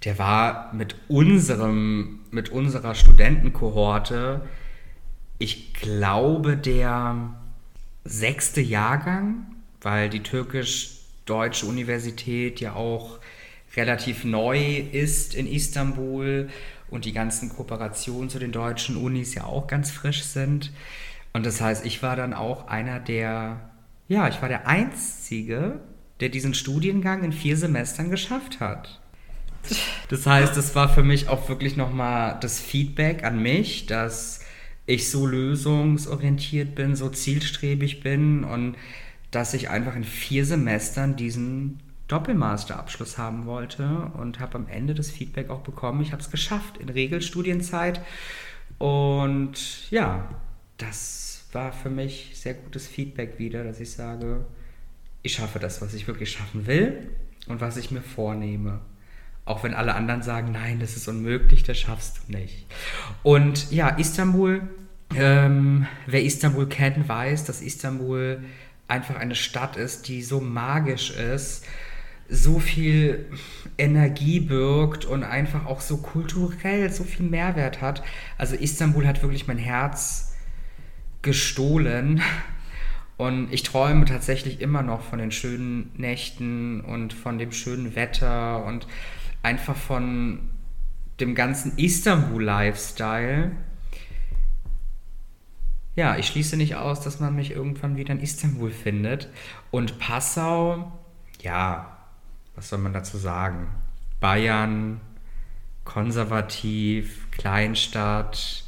der 0.04 0.18
war 0.18 0.70
mit 0.74 0.96
unserem, 1.08 2.18
mit 2.30 2.50
unserer 2.50 2.94
Studentenkohorte, 2.94 4.42
ich 5.38 5.72
glaube, 5.72 6.58
der 6.58 7.30
sechste 8.04 8.60
Jahrgang, 8.60 9.46
weil 9.80 10.10
die 10.10 10.22
türkisch-deutsche 10.22 11.64
Universität 11.64 12.60
ja 12.60 12.74
auch 12.74 13.18
relativ 13.76 14.24
neu 14.24 14.78
ist 14.78 15.34
in 15.34 15.46
Istanbul 15.46 16.48
und 16.88 17.04
die 17.04 17.12
ganzen 17.12 17.48
Kooperationen 17.50 18.28
zu 18.28 18.38
den 18.38 18.52
deutschen 18.52 18.96
Unis 18.96 19.34
ja 19.34 19.44
auch 19.44 19.66
ganz 19.66 19.90
frisch 19.90 20.24
sind. 20.24 20.72
Und 21.32 21.46
das 21.46 21.60
heißt, 21.60 21.86
ich 21.86 22.02
war 22.02 22.16
dann 22.16 22.34
auch 22.34 22.66
einer 22.68 22.98
der, 22.98 23.70
ja, 24.08 24.28
ich 24.28 24.42
war 24.42 24.48
der 24.48 24.66
Einzige, 24.66 25.80
der 26.18 26.28
diesen 26.28 26.54
Studiengang 26.54 27.22
in 27.22 27.32
vier 27.32 27.56
Semestern 27.56 28.10
geschafft 28.10 28.60
hat. 28.60 29.00
Das 30.08 30.26
heißt, 30.26 30.56
es 30.56 30.74
war 30.74 30.88
für 30.88 31.02
mich 31.02 31.28
auch 31.28 31.48
wirklich 31.48 31.76
nochmal 31.76 32.38
das 32.40 32.58
Feedback 32.58 33.24
an 33.24 33.40
mich, 33.40 33.86
dass 33.86 34.40
ich 34.86 35.10
so 35.10 35.26
lösungsorientiert 35.26 36.74
bin, 36.74 36.96
so 36.96 37.08
zielstrebig 37.08 38.02
bin 38.02 38.42
und 38.42 38.76
dass 39.30 39.54
ich 39.54 39.70
einfach 39.70 39.94
in 39.94 40.04
vier 40.04 40.44
Semestern 40.44 41.14
diesen 41.14 41.78
Doppelmasterabschluss 42.10 43.18
haben 43.18 43.46
wollte 43.46 44.10
und 44.14 44.40
habe 44.40 44.56
am 44.56 44.66
Ende 44.68 44.94
das 44.94 45.10
Feedback 45.10 45.48
auch 45.48 45.60
bekommen, 45.60 46.00
ich 46.00 46.12
habe 46.12 46.20
es 46.20 46.30
geschafft 46.30 46.78
in 46.78 46.88
Regelstudienzeit. 46.88 48.00
Und 48.78 49.90
ja, 49.90 50.28
das 50.76 51.44
war 51.52 51.72
für 51.72 51.90
mich 51.90 52.32
sehr 52.34 52.54
gutes 52.54 52.86
Feedback 52.86 53.38
wieder, 53.38 53.64
dass 53.64 53.80
ich 53.80 53.92
sage, 53.92 54.44
ich 55.22 55.34
schaffe 55.34 55.58
das, 55.58 55.82
was 55.82 55.94
ich 55.94 56.06
wirklich 56.06 56.32
schaffen 56.32 56.66
will 56.66 57.10
und 57.46 57.60
was 57.60 57.76
ich 57.76 57.90
mir 57.90 58.02
vornehme. 58.02 58.80
Auch 59.44 59.62
wenn 59.62 59.74
alle 59.74 59.94
anderen 59.94 60.22
sagen, 60.22 60.52
nein, 60.52 60.80
das 60.80 60.96
ist 60.96 61.08
unmöglich, 61.08 61.62
das 61.62 61.78
schaffst 61.78 62.20
du 62.26 62.32
nicht. 62.36 62.66
Und 63.22 63.70
ja, 63.70 63.88
Istanbul, 63.88 64.62
ähm, 65.14 65.86
wer 66.06 66.22
Istanbul 66.22 66.68
kennt, 66.68 67.08
weiß, 67.08 67.44
dass 67.44 67.60
Istanbul 67.60 68.42
einfach 68.88 69.16
eine 69.16 69.34
Stadt 69.34 69.76
ist, 69.76 70.08
die 70.08 70.22
so 70.22 70.40
magisch 70.40 71.10
ist, 71.10 71.64
so 72.30 72.60
viel 72.60 73.26
Energie 73.76 74.40
birgt 74.40 75.04
und 75.04 75.24
einfach 75.24 75.66
auch 75.66 75.80
so 75.80 75.96
kulturell 75.98 76.90
so 76.90 77.04
viel 77.04 77.26
Mehrwert 77.26 77.80
hat. 77.80 78.02
Also 78.38 78.54
Istanbul 78.54 79.06
hat 79.06 79.22
wirklich 79.22 79.48
mein 79.48 79.58
Herz 79.58 80.36
gestohlen. 81.22 82.22
Und 83.16 83.52
ich 83.52 83.62
träume 83.64 84.06
tatsächlich 84.06 84.60
immer 84.60 84.82
noch 84.82 85.02
von 85.02 85.18
den 85.18 85.30
schönen 85.30 85.92
Nächten 85.96 86.80
und 86.80 87.12
von 87.12 87.38
dem 87.38 87.52
schönen 87.52 87.94
Wetter 87.94 88.64
und 88.64 88.86
einfach 89.42 89.76
von 89.76 90.48
dem 91.20 91.34
ganzen 91.34 91.76
Istanbul-Lifestyle. 91.76 93.52
Ja, 95.96 96.16
ich 96.16 96.28
schließe 96.28 96.56
nicht 96.56 96.76
aus, 96.76 97.00
dass 97.00 97.20
man 97.20 97.34
mich 97.34 97.50
irgendwann 97.50 97.96
wieder 97.96 98.14
in 98.14 98.20
Istanbul 98.20 98.70
findet. 98.70 99.28
Und 99.70 99.98
Passau, 99.98 100.90
ja, 101.42 101.99
was 102.60 102.68
soll 102.68 102.80
man 102.80 102.92
dazu 102.92 103.16
sagen? 103.16 103.68
Bayern, 104.20 105.00
konservativ, 105.84 107.30
Kleinstadt. 107.30 108.64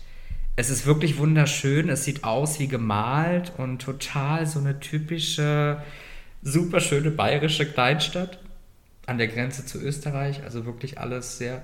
Es 0.56 0.70
ist 0.70 0.86
wirklich 0.86 1.18
wunderschön. 1.18 1.90
Es 1.90 2.04
sieht 2.04 2.24
aus 2.24 2.58
wie 2.58 2.68
gemalt 2.68 3.52
und 3.58 3.82
total 3.82 4.46
so 4.46 4.60
eine 4.60 4.80
typische, 4.80 5.82
super 6.40 6.80
schöne 6.80 7.10
bayerische 7.10 7.70
Kleinstadt 7.70 8.38
an 9.04 9.18
der 9.18 9.28
Grenze 9.28 9.66
zu 9.66 9.78
Österreich. 9.78 10.42
Also 10.42 10.64
wirklich 10.64 10.98
alles 10.98 11.36
sehr 11.36 11.62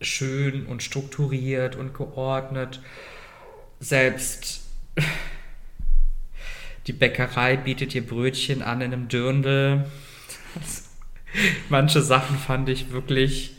schön 0.00 0.64
und 0.64 0.82
strukturiert 0.82 1.76
und 1.76 1.92
geordnet. 1.92 2.80
Selbst 3.78 4.62
die 6.86 6.94
Bäckerei 6.94 7.58
bietet 7.58 7.94
ihr 7.94 8.06
Brötchen 8.06 8.62
an 8.62 8.80
in 8.80 8.94
einem 8.94 9.08
Dirndl. 9.08 9.84
Manche 11.68 12.02
Sachen 12.02 12.36
fand 12.36 12.68
ich 12.68 12.92
wirklich 12.92 13.54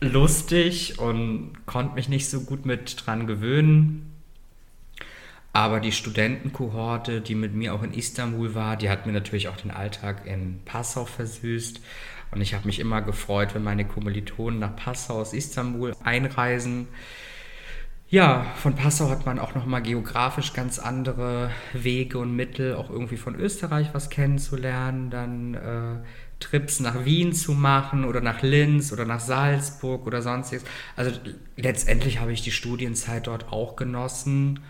lustig 0.00 0.98
und 0.98 1.52
konnte 1.66 1.94
mich 1.94 2.08
nicht 2.08 2.28
so 2.28 2.42
gut 2.42 2.66
mit 2.66 3.04
dran 3.04 3.26
gewöhnen. 3.26 4.12
Aber 5.52 5.80
die 5.80 5.92
Studentenkohorte, 5.92 7.20
die 7.20 7.34
mit 7.34 7.54
mir 7.54 7.74
auch 7.74 7.82
in 7.82 7.92
Istanbul 7.92 8.54
war, 8.54 8.76
die 8.76 8.90
hat 8.90 9.06
mir 9.06 9.12
natürlich 9.12 9.48
auch 9.48 9.56
den 9.56 9.70
Alltag 9.70 10.26
in 10.26 10.60
Passau 10.64 11.04
versüßt. 11.04 11.80
Und 12.30 12.40
ich 12.42 12.54
habe 12.54 12.66
mich 12.66 12.78
immer 12.78 13.00
gefreut, 13.00 13.54
wenn 13.54 13.64
meine 13.64 13.86
Kommilitonen 13.86 14.60
nach 14.60 14.76
Passau 14.76 15.20
aus 15.20 15.32
Istanbul 15.32 15.96
einreisen. 16.04 16.86
Ja, 18.10 18.46
von 18.56 18.74
Passau 18.74 19.10
hat 19.10 19.26
man 19.26 19.38
auch 19.38 19.54
nochmal 19.54 19.82
geografisch 19.82 20.52
ganz 20.52 20.78
andere 20.78 21.50
Wege 21.72 22.18
und 22.18 22.36
Mittel, 22.36 22.74
auch 22.74 22.88
irgendwie 22.88 23.16
von 23.16 23.34
Österreich 23.34 23.88
was 23.92 24.10
kennenzulernen. 24.10 25.10
Dann 25.10 25.54
äh, 25.54 25.96
Trips 26.40 26.80
nach 26.80 27.04
Wien 27.04 27.32
zu 27.32 27.52
machen 27.52 28.04
oder 28.04 28.20
nach 28.20 28.42
Linz 28.42 28.92
oder 28.92 29.04
nach 29.04 29.20
Salzburg 29.20 30.06
oder 30.06 30.22
sonstiges. 30.22 30.64
Also 30.96 31.10
letztendlich 31.56 32.20
habe 32.20 32.32
ich 32.32 32.42
die 32.42 32.52
Studienzeit 32.52 33.26
dort 33.26 33.52
auch 33.52 33.76
genossen 33.76 34.60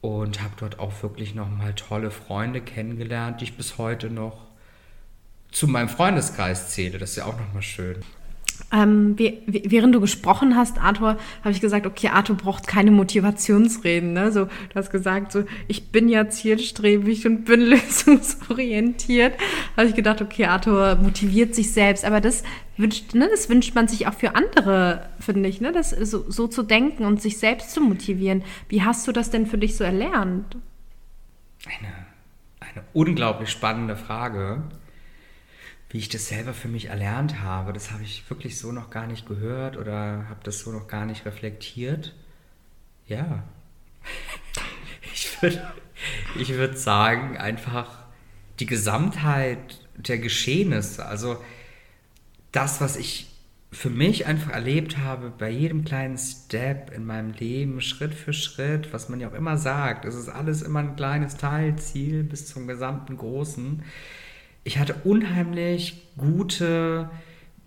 und 0.00 0.42
habe 0.42 0.54
dort 0.56 0.78
auch 0.78 1.02
wirklich 1.02 1.34
nochmal 1.34 1.74
tolle 1.74 2.10
Freunde 2.10 2.60
kennengelernt, 2.60 3.40
die 3.40 3.44
ich 3.44 3.56
bis 3.56 3.78
heute 3.78 4.10
noch 4.10 4.46
zu 5.50 5.66
meinem 5.68 5.88
Freundeskreis 5.88 6.70
zähle. 6.70 6.98
Das 6.98 7.10
ist 7.10 7.16
ja 7.16 7.26
auch 7.26 7.38
nochmal 7.38 7.62
schön. 7.62 8.04
Ähm, 8.70 9.16
während 9.46 9.94
du 9.94 10.00
gesprochen 10.00 10.54
hast, 10.54 10.78
Arthur, 10.78 11.16
habe 11.40 11.50
ich 11.50 11.60
gesagt, 11.60 11.86
okay, 11.86 12.08
Arthur 12.08 12.36
braucht 12.36 12.66
keine 12.66 12.90
Motivationsreden. 12.90 14.12
Ne? 14.12 14.30
So, 14.30 14.44
du 14.44 14.74
hast 14.74 14.90
gesagt, 14.90 15.32
so, 15.32 15.44
ich 15.68 15.90
bin 15.90 16.08
ja 16.08 16.28
zielstrebig 16.28 17.26
und 17.26 17.44
bin 17.44 17.60
lösungsorientiert. 17.70 19.34
Habe 19.76 19.88
ich 19.88 19.94
gedacht, 19.94 20.20
okay, 20.20 20.46
Arthur 20.46 20.96
motiviert 20.96 21.54
sich 21.54 21.72
selbst. 21.72 22.04
Aber 22.04 22.20
das 22.20 22.42
wünscht, 22.76 23.14
ne, 23.14 23.28
das 23.30 23.48
wünscht 23.48 23.74
man 23.74 23.88
sich 23.88 24.06
auch 24.06 24.14
für 24.14 24.34
andere, 24.34 25.08
finde 25.18 25.48
ich, 25.48 25.60
ne? 25.60 25.72
Das 25.72 25.90
so, 25.90 26.30
so 26.30 26.46
zu 26.46 26.62
denken 26.62 27.04
und 27.04 27.22
sich 27.22 27.38
selbst 27.38 27.72
zu 27.72 27.80
motivieren. 27.80 28.42
Wie 28.68 28.82
hast 28.82 29.06
du 29.08 29.12
das 29.12 29.30
denn 29.30 29.46
für 29.46 29.58
dich 29.58 29.76
so 29.76 29.84
erlernt? 29.84 30.56
Eine, 31.66 31.94
eine 32.60 32.84
unglaublich 32.92 33.50
spannende 33.50 33.96
Frage 33.96 34.62
wie 35.90 35.98
ich 35.98 36.08
das 36.08 36.28
selber 36.28 36.52
für 36.52 36.68
mich 36.68 36.86
erlernt 36.86 37.40
habe, 37.40 37.72
das 37.72 37.90
habe 37.90 38.02
ich 38.02 38.28
wirklich 38.28 38.58
so 38.58 38.72
noch 38.72 38.90
gar 38.90 39.06
nicht 39.06 39.26
gehört 39.26 39.76
oder 39.76 40.26
habe 40.28 40.40
das 40.42 40.60
so 40.60 40.70
noch 40.70 40.86
gar 40.86 41.06
nicht 41.06 41.24
reflektiert. 41.24 42.14
Ja. 43.06 43.44
Ich 45.14 45.42
würde 45.42 45.72
ich 46.38 46.50
würd 46.50 46.78
sagen, 46.78 47.36
einfach 47.36 48.04
die 48.60 48.66
Gesamtheit 48.66 49.80
der 49.96 50.18
Geschehnisse, 50.18 51.06
also 51.06 51.42
das, 52.52 52.80
was 52.80 52.96
ich 52.96 53.28
für 53.70 53.90
mich 53.90 54.26
einfach 54.26 54.52
erlebt 54.52 54.96
habe, 54.98 55.30
bei 55.36 55.50
jedem 55.50 55.84
kleinen 55.84 56.16
Step 56.16 56.90
in 56.94 57.04
meinem 57.04 57.32
Leben, 57.32 57.80
Schritt 57.80 58.14
für 58.14 58.32
Schritt, 58.32 58.92
was 58.92 59.08
man 59.08 59.20
ja 59.20 59.28
auch 59.28 59.34
immer 59.34 59.58
sagt, 59.58 60.04
es 60.04 60.14
ist 60.14 60.28
alles 60.28 60.62
immer 60.62 60.80
ein 60.80 60.96
kleines 60.96 61.36
Teilziel 61.36 62.22
bis 62.22 62.46
zum 62.46 62.66
gesamten 62.66 63.16
Großen 63.16 63.82
ich 64.64 64.78
hatte 64.78 64.94
unheimlich 65.04 66.08
gute, 66.16 67.10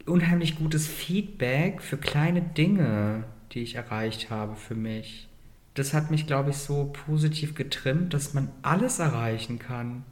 unheimlich 0.05 0.57
gutes 0.57 0.87
Feedback 0.87 1.81
für 1.81 1.97
kleine 1.97 2.41
Dinge, 2.41 3.23
die 3.51 3.61
ich 3.61 3.75
erreicht 3.75 4.29
habe 4.29 4.55
für 4.55 4.75
mich. 4.75 5.27
Das 5.73 5.93
hat 5.93 6.11
mich, 6.11 6.27
glaube 6.27 6.49
ich, 6.49 6.57
so 6.57 6.91
positiv 7.05 7.55
getrimmt, 7.55 8.13
dass 8.13 8.33
man 8.33 8.49
alles 8.61 8.99
erreichen 8.99 9.57
kann, 9.57 10.03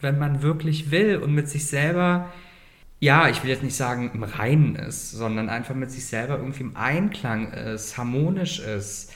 wenn 0.00 0.18
man 0.18 0.42
wirklich 0.42 0.90
will 0.90 1.16
und 1.16 1.34
mit 1.34 1.48
sich 1.48 1.66
selber, 1.66 2.32
ja, 3.00 3.28
ich 3.28 3.42
will 3.42 3.50
jetzt 3.50 3.62
nicht 3.62 3.76
sagen 3.76 4.10
im 4.12 4.22
Reinen 4.22 4.76
ist, 4.76 5.12
sondern 5.12 5.48
einfach 5.48 5.74
mit 5.74 5.90
sich 5.90 6.06
selber 6.06 6.36
irgendwie 6.36 6.62
im 6.62 6.76
Einklang 6.76 7.52
ist, 7.52 7.96
harmonisch 7.96 8.60
ist, 8.60 9.12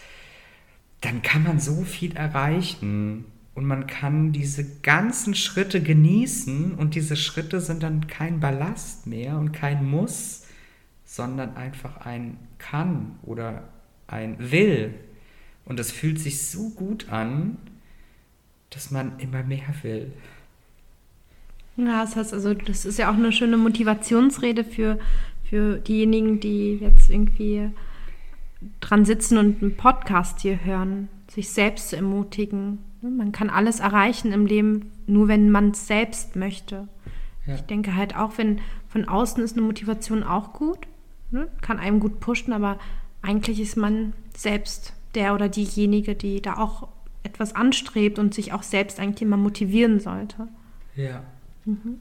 dann 1.02 1.20
kann 1.22 1.42
man 1.42 1.60
so 1.60 1.82
viel 1.82 2.16
erreichen 2.16 3.26
und 3.54 3.66
man 3.66 3.86
kann 3.86 4.32
diese 4.32 4.64
ganzen 4.80 5.34
Schritte 5.34 5.82
genießen 5.82 6.74
und 6.74 6.94
diese 6.94 7.16
Schritte 7.16 7.60
sind 7.60 7.82
dann 7.82 8.06
kein 8.06 8.40
Ballast 8.40 9.06
mehr 9.06 9.36
und 9.38 9.52
kein 9.52 9.84
Muss, 9.88 10.46
sondern 11.04 11.56
einfach 11.56 11.98
ein 11.98 12.38
Kann 12.58 13.18
oder 13.22 13.68
ein 14.06 14.50
Will. 14.50 14.94
Und 15.66 15.78
es 15.78 15.92
fühlt 15.92 16.18
sich 16.18 16.46
so 16.46 16.70
gut 16.70 17.10
an, 17.10 17.58
dass 18.70 18.90
man 18.90 19.18
immer 19.18 19.42
mehr 19.42 19.74
will. 19.82 20.12
Ja, 21.76 22.02
das 22.02 22.16
heißt 22.16 22.32
also, 22.32 22.54
das 22.54 22.84
ist 22.86 22.98
ja 22.98 23.10
auch 23.10 23.14
eine 23.14 23.32
schöne 23.32 23.58
Motivationsrede 23.58 24.64
für, 24.64 24.98
für 25.44 25.78
diejenigen, 25.78 26.40
die 26.40 26.76
jetzt 26.76 27.10
irgendwie 27.10 27.70
dran 28.80 29.04
sitzen 29.04 29.36
und 29.36 29.62
einen 29.62 29.76
Podcast 29.76 30.40
hier 30.40 30.64
hören, 30.64 31.08
sich 31.28 31.50
selbst 31.50 31.90
zu 31.90 31.96
ermutigen, 31.96 32.78
man 33.10 33.32
kann 33.32 33.50
alles 33.50 33.80
erreichen 33.80 34.32
im 34.32 34.46
Leben, 34.46 34.92
nur 35.06 35.28
wenn 35.28 35.50
man 35.50 35.70
es 35.70 35.86
selbst 35.86 36.36
möchte. 36.36 36.88
Ja. 37.46 37.54
Ich 37.54 37.62
denke 37.62 37.96
halt 37.96 38.16
auch, 38.16 38.38
wenn 38.38 38.60
von 38.88 39.08
außen 39.08 39.42
ist 39.42 39.56
eine 39.56 39.66
Motivation 39.66 40.22
auch 40.22 40.52
gut, 40.52 40.78
ne? 41.30 41.48
kann 41.60 41.78
einem 41.78 41.98
gut 41.98 42.20
pushen, 42.20 42.52
aber 42.52 42.78
eigentlich 43.20 43.60
ist 43.60 43.76
man 43.76 44.12
selbst 44.36 44.92
der 45.14 45.34
oder 45.34 45.48
diejenige, 45.48 46.14
die 46.14 46.40
da 46.40 46.58
auch 46.58 46.88
etwas 47.22 47.54
anstrebt 47.54 48.18
und 48.18 48.34
sich 48.34 48.52
auch 48.52 48.62
selbst 48.62 49.00
eigentlich 49.00 49.22
immer 49.22 49.36
motivieren 49.36 50.00
sollte. 50.00 50.48
Ja. 50.94 51.22
Mhm. 51.64 51.98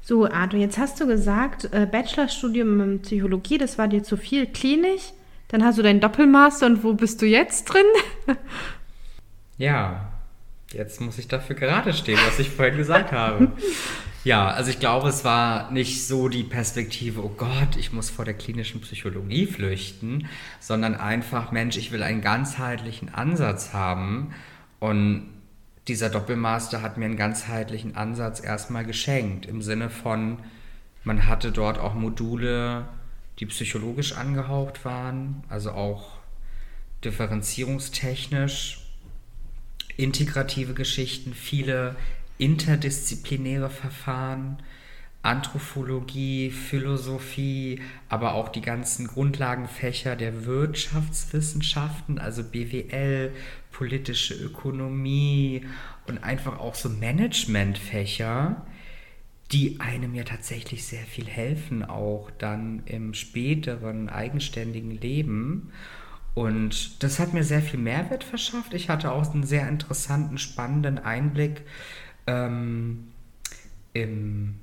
So, 0.00 0.28
Arthur, 0.28 0.58
jetzt 0.58 0.78
hast 0.78 1.00
du 1.00 1.06
gesagt, 1.06 1.72
äh, 1.72 1.86
Bachelorstudium 1.90 2.80
in 2.80 3.02
Psychologie, 3.02 3.58
das 3.58 3.78
war 3.78 3.86
dir 3.86 4.02
zu 4.02 4.16
viel 4.16 4.46
klinisch. 4.46 5.12
Dann 5.48 5.64
hast 5.64 5.78
du 5.78 5.82
deinen 5.82 6.00
Doppelmaster 6.00 6.66
und 6.66 6.82
wo 6.82 6.94
bist 6.94 7.22
du 7.22 7.26
jetzt 7.26 7.64
drin? 7.64 7.84
ja, 9.58 10.11
Jetzt 10.72 11.00
muss 11.00 11.18
ich 11.18 11.28
dafür 11.28 11.56
gerade 11.56 11.92
stehen, 11.92 12.18
was 12.26 12.38
ich 12.38 12.50
vorhin 12.50 12.76
gesagt 12.76 13.12
habe. 13.12 13.52
Ja, 14.24 14.50
also 14.50 14.70
ich 14.70 14.78
glaube, 14.78 15.08
es 15.08 15.24
war 15.24 15.72
nicht 15.72 16.06
so 16.06 16.28
die 16.28 16.44
Perspektive, 16.44 17.24
oh 17.24 17.34
Gott, 17.36 17.76
ich 17.76 17.92
muss 17.92 18.08
vor 18.08 18.24
der 18.24 18.34
klinischen 18.34 18.80
Psychologie 18.80 19.46
flüchten, 19.46 20.28
sondern 20.60 20.94
einfach, 20.94 21.50
Mensch, 21.50 21.76
ich 21.76 21.90
will 21.90 22.04
einen 22.04 22.20
ganzheitlichen 22.20 23.12
Ansatz 23.12 23.72
haben. 23.72 24.32
Und 24.78 25.28
dieser 25.88 26.08
Doppelmaster 26.08 26.82
hat 26.82 26.98
mir 26.98 27.06
einen 27.06 27.16
ganzheitlichen 27.16 27.96
Ansatz 27.96 28.38
erstmal 28.38 28.84
geschenkt, 28.84 29.44
im 29.46 29.60
Sinne 29.60 29.90
von, 29.90 30.38
man 31.02 31.26
hatte 31.26 31.50
dort 31.50 31.80
auch 31.80 31.94
Module, 31.94 32.86
die 33.40 33.46
psychologisch 33.46 34.16
angehaucht 34.16 34.84
waren, 34.84 35.42
also 35.48 35.72
auch 35.72 36.12
differenzierungstechnisch 37.04 38.81
integrative 39.96 40.74
Geschichten, 40.74 41.34
viele 41.34 41.96
interdisziplinäre 42.38 43.70
Verfahren, 43.70 44.58
Anthropologie, 45.22 46.50
Philosophie, 46.50 47.80
aber 48.08 48.34
auch 48.34 48.48
die 48.48 48.60
ganzen 48.60 49.06
Grundlagenfächer 49.06 50.16
der 50.16 50.44
Wirtschaftswissenschaften, 50.44 52.18
also 52.18 52.42
BWL, 52.42 53.32
politische 53.70 54.34
Ökonomie 54.34 55.64
und 56.08 56.24
einfach 56.24 56.58
auch 56.58 56.74
so 56.74 56.88
Managementfächer, 56.88 58.66
die 59.52 59.78
einem 59.80 60.14
ja 60.14 60.24
tatsächlich 60.24 60.84
sehr 60.84 61.04
viel 61.04 61.26
helfen, 61.26 61.84
auch 61.84 62.30
dann 62.38 62.82
im 62.86 63.14
späteren 63.14 64.08
eigenständigen 64.08 64.90
Leben. 64.90 65.70
Und 66.34 67.02
das 67.02 67.18
hat 67.18 67.34
mir 67.34 67.44
sehr 67.44 67.60
viel 67.60 67.78
Mehrwert 67.78 68.24
verschafft. 68.24 68.72
Ich 68.72 68.88
hatte 68.88 69.12
auch 69.12 69.32
einen 69.32 69.44
sehr 69.44 69.68
interessanten, 69.68 70.38
spannenden 70.38 70.98
Einblick 70.98 71.62
ähm, 72.26 73.08
im, 73.92 74.54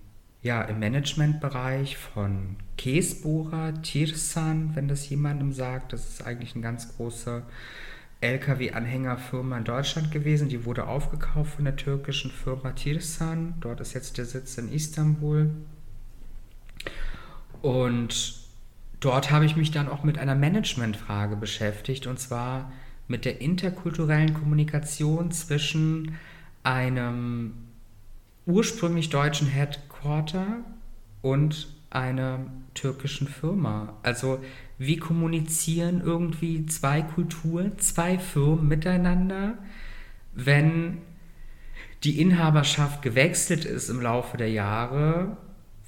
ja, 0.41 0.63
im 0.63 0.79
Managementbereich 0.79 1.97
von 1.97 2.55
Käsbohrer, 2.77 3.81
Tirsan, 3.83 4.71
wenn 4.75 4.87
das 4.87 5.07
jemandem 5.09 5.53
sagt. 5.53 5.93
Das 5.93 6.09
ist 6.09 6.25
eigentlich 6.25 6.55
eine 6.55 6.63
ganz 6.63 6.95
große 6.95 7.43
LKW-Anhängerfirma 8.21 9.59
in 9.59 9.63
Deutschland 9.63 10.11
gewesen. 10.11 10.49
Die 10.49 10.65
wurde 10.65 10.87
aufgekauft 10.87 11.53
von 11.55 11.65
der 11.65 11.75
türkischen 11.75 12.31
Firma 12.31 12.71
Tirsan. 12.71 13.53
Dort 13.61 13.79
ist 13.79 13.93
jetzt 13.93 14.17
der 14.17 14.25
Sitz 14.25 14.57
in 14.57 14.71
Istanbul. 14.71 15.51
Und 17.61 18.38
dort 18.99 19.31
habe 19.31 19.45
ich 19.45 19.55
mich 19.55 19.71
dann 19.71 19.87
auch 19.87 20.03
mit 20.03 20.17
einer 20.17 20.35
Managementfrage 20.35 21.35
beschäftigt, 21.35 22.07
und 22.07 22.19
zwar 22.19 22.71
mit 23.07 23.25
der 23.25 23.41
interkulturellen 23.41 24.33
Kommunikation 24.33 25.31
zwischen 25.31 26.15
einem 26.63 27.53
ursprünglich 28.45 29.09
deutschen 29.09 29.47
Headquarter 29.47 30.59
und 31.21 31.67
einer 31.89 32.45
türkischen 32.73 33.27
Firma. 33.27 33.93
Also 34.03 34.39
wie 34.77 34.97
kommunizieren 34.97 36.01
irgendwie 36.01 36.65
zwei 36.67 37.01
Kulturen, 37.01 37.77
zwei 37.79 38.19
Firmen 38.19 38.67
miteinander, 38.67 39.57
wenn 40.33 40.99
die 42.03 42.21
Inhaberschaft 42.21 43.01
gewechselt 43.01 43.65
ist 43.65 43.89
im 43.89 44.01
Laufe 44.01 44.37
der 44.37 44.49
Jahre 44.51 45.37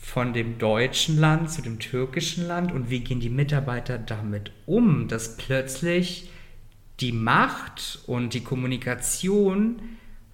von 0.02 0.34
dem 0.34 0.58
deutschen 0.58 1.20
Land 1.20 1.52
zu 1.52 1.62
dem 1.62 1.80
türkischen 1.80 2.48
Land 2.48 2.72
und 2.74 2.90
wie 2.90 3.02
gehen 3.02 3.20
die 3.20 3.30
Mitarbeiter 3.30 4.00
damit 4.00 4.52
um, 4.66 5.08
dass 5.08 5.38
plötzlich 5.38 6.30
die 7.00 7.12
Macht 7.14 8.00
und 8.08 8.34
die 8.34 8.44
Kommunikation 8.44 9.82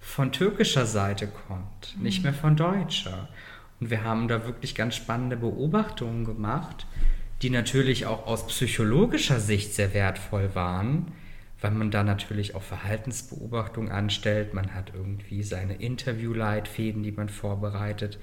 von 0.00 0.32
türkischer 0.32 0.86
Seite 0.86 1.28
kommt, 1.28 1.96
nicht 2.00 2.24
mehr 2.24 2.34
von 2.34 2.56
deutscher. 2.56 3.28
Und 3.78 3.90
wir 3.90 4.02
haben 4.02 4.26
da 4.26 4.46
wirklich 4.46 4.74
ganz 4.74 4.96
spannende 4.96 5.36
Beobachtungen 5.36 6.24
gemacht, 6.24 6.86
die 7.42 7.50
natürlich 7.50 8.06
auch 8.06 8.26
aus 8.26 8.46
psychologischer 8.48 9.38
Sicht 9.38 9.74
sehr 9.74 9.94
wertvoll 9.94 10.54
waren, 10.54 11.12
weil 11.60 11.70
man 11.72 11.90
da 11.90 12.02
natürlich 12.02 12.54
auch 12.54 12.62
Verhaltensbeobachtungen 12.62 13.92
anstellt. 13.92 14.54
Man 14.54 14.74
hat 14.74 14.92
irgendwie 14.94 15.42
seine 15.42 15.74
Interviewleitfäden, 15.74 17.02
die 17.02 17.12
man 17.12 17.28
vorbereitet. 17.28 18.18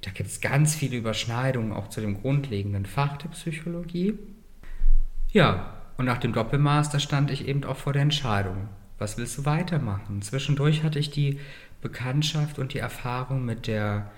Da 0.00 0.10
gibt 0.10 0.28
es 0.28 0.40
ganz 0.40 0.74
viele 0.74 0.96
Überschneidungen 0.96 1.72
auch 1.72 1.88
zu 1.88 2.00
dem 2.00 2.20
grundlegenden 2.20 2.86
Fach 2.86 3.16
der 3.16 3.28
Psychologie. 3.28 4.14
Ja, 5.32 5.74
und 5.96 6.04
nach 6.04 6.18
dem 6.18 6.32
Doppelmaster 6.32 7.00
stand 7.00 7.30
ich 7.30 7.48
eben 7.48 7.64
auch 7.64 7.76
vor 7.76 7.92
der 7.92 8.02
Entscheidung, 8.02 8.68
was 8.98 9.18
willst 9.18 9.38
du 9.38 9.44
weitermachen? 9.44 10.22
Zwischendurch 10.22 10.82
hatte 10.82 10.98
ich 10.98 11.10
die 11.10 11.40
Bekanntschaft 11.82 12.58
und 12.58 12.74
die 12.74 12.78
Erfahrung 12.78 13.44
mit 13.44 13.66
der 13.66 14.10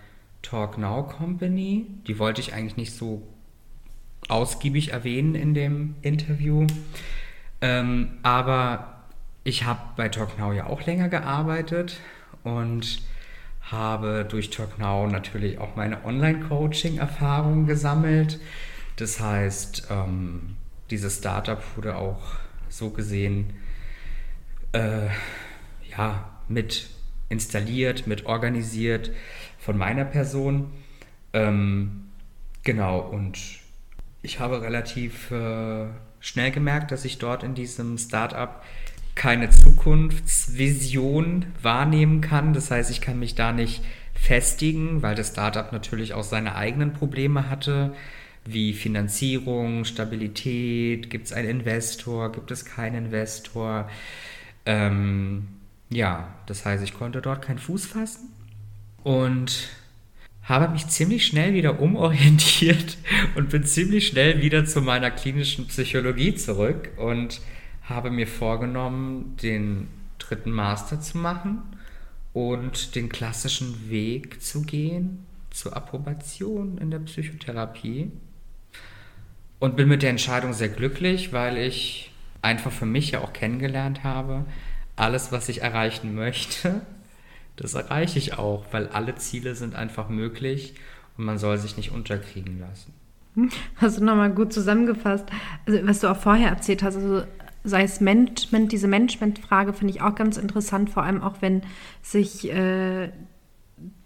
Talk 0.42 0.78
Now 0.78 1.02
Company. 1.02 1.86
Die 2.06 2.18
wollte 2.18 2.40
ich 2.40 2.54
eigentlich 2.54 2.76
nicht 2.76 2.94
so 2.94 3.22
ausgiebig 4.28 4.92
erwähnen 4.92 5.34
in 5.34 5.54
dem 5.54 5.96
Interview. 6.02 6.66
Ähm, 7.60 8.18
aber 8.22 9.00
ich 9.44 9.64
habe 9.64 9.80
bei 9.96 10.08
Talk 10.08 10.38
Now 10.38 10.52
ja 10.52 10.66
auch 10.66 10.84
länger 10.86 11.08
gearbeitet 11.08 11.98
und 12.42 13.02
habe 13.70 14.26
durch 14.28 14.50
Talk 14.50 14.78
Now 14.78 15.06
natürlich 15.06 15.58
auch 15.58 15.76
meine 15.76 16.04
Online-Coaching-Erfahrungen 16.04 17.66
gesammelt. 17.66 18.40
Das 18.96 19.20
heißt, 19.20 19.88
ähm, 19.90 20.56
dieses 20.90 21.18
Startup 21.18 21.62
wurde 21.76 21.96
auch 21.96 22.20
so 22.68 22.90
gesehen 22.90 23.54
äh, 24.72 25.08
ja, 25.96 26.30
mit 26.48 26.90
installiert, 27.28 28.06
mit 28.06 28.26
organisiert 28.26 29.10
von 29.58 29.78
meiner 29.78 30.04
Person. 30.04 30.72
Ähm, 31.32 32.08
genau, 32.62 32.98
und 32.98 33.38
ich 34.22 34.40
habe 34.40 34.62
relativ 34.62 35.30
äh, 35.30 35.86
schnell 36.18 36.50
gemerkt, 36.50 36.90
dass 36.90 37.04
ich 37.04 37.18
dort 37.18 37.42
in 37.42 37.54
diesem 37.54 37.98
Startup 37.98 38.62
keine 39.14 39.50
Zukunftsvision 39.50 41.46
wahrnehmen 41.62 42.20
kann. 42.20 42.52
Das 42.52 42.70
heißt, 42.70 42.90
ich 42.90 43.00
kann 43.00 43.18
mich 43.18 43.34
da 43.34 43.52
nicht 43.52 43.82
festigen, 44.14 45.02
weil 45.02 45.14
das 45.14 45.28
Startup 45.28 45.72
natürlich 45.72 46.14
auch 46.14 46.24
seine 46.24 46.54
eigenen 46.54 46.92
Probleme 46.92 47.48
hatte, 47.48 47.94
wie 48.44 48.72
Finanzierung, 48.72 49.84
Stabilität, 49.84 51.10
gibt 51.10 51.26
es 51.26 51.32
einen 51.32 51.48
Investor, 51.48 52.32
gibt 52.32 52.50
es 52.50 52.64
keinen 52.64 53.06
Investor. 53.06 53.88
Ähm, 54.66 55.48
ja, 55.90 56.34
das 56.46 56.64
heißt, 56.64 56.82
ich 56.82 56.94
konnte 56.94 57.20
dort 57.20 57.42
keinen 57.42 57.58
Fuß 57.58 57.86
fassen 57.86 58.30
und 59.02 59.68
habe 60.42 60.68
mich 60.68 60.86
ziemlich 60.88 61.26
schnell 61.26 61.54
wieder 61.54 61.80
umorientiert 61.80 62.98
und 63.34 63.50
bin 63.50 63.64
ziemlich 63.64 64.06
schnell 64.08 64.42
wieder 64.42 64.64
zu 64.64 64.80
meiner 64.80 65.10
klinischen 65.10 65.66
Psychologie 65.68 66.34
zurück 66.34 66.90
und 66.96 67.40
habe 67.90 68.10
mir 68.10 68.26
vorgenommen, 68.26 69.36
den 69.42 69.88
dritten 70.18 70.50
Master 70.50 71.00
zu 71.00 71.18
machen 71.18 71.62
und 72.32 72.94
den 72.94 73.08
klassischen 73.08 73.90
Weg 73.90 74.42
zu 74.42 74.62
gehen 74.62 75.26
zur 75.50 75.76
Approbation 75.76 76.78
in 76.78 76.90
der 76.90 77.00
Psychotherapie. 77.00 78.10
Und 79.58 79.76
bin 79.76 79.88
mit 79.88 80.02
der 80.02 80.10
Entscheidung 80.10 80.54
sehr 80.54 80.70
glücklich, 80.70 81.32
weil 81.34 81.58
ich 81.58 82.12
einfach 82.40 82.72
für 82.72 82.86
mich 82.86 83.10
ja 83.10 83.20
auch 83.20 83.34
kennengelernt 83.34 84.04
habe, 84.04 84.46
alles, 84.96 85.32
was 85.32 85.48
ich 85.48 85.60
erreichen 85.60 86.14
möchte, 86.14 86.80
das 87.56 87.74
erreiche 87.74 88.18
ich 88.18 88.38
auch, 88.38 88.64
weil 88.70 88.88
alle 88.88 89.16
Ziele 89.16 89.54
sind 89.54 89.74
einfach 89.74 90.08
möglich 90.08 90.74
und 91.18 91.24
man 91.26 91.36
soll 91.36 91.58
sich 91.58 91.76
nicht 91.76 91.92
unterkriegen 91.92 92.58
lassen. 92.58 92.94
Hast 93.76 93.98
du 93.98 94.04
nochmal 94.04 94.30
gut 94.32 94.52
zusammengefasst. 94.52 95.26
Also, 95.66 95.86
was 95.86 96.00
du 96.00 96.10
auch 96.10 96.16
vorher 96.16 96.48
erzählt 96.48 96.82
hast, 96.82 96.96
also 96.96 97.22
sei 97.64 97.82
es 97.82 98.00
Management, 98.00 98.72
diese 98.72 98.88
Managementfrage 98.88 99.72
finde 99.72 99.94
ich 99.94 100.02
auch 100.02 100.14
ganz 100.14 100.36
interessant, 100.36 100.90
vor 100.90 101.02
allem 101.02 101.22
auch 101.22 101.36
wenn 101.40 101.62
sich 102.02 102.50
äh, 102.50 103.10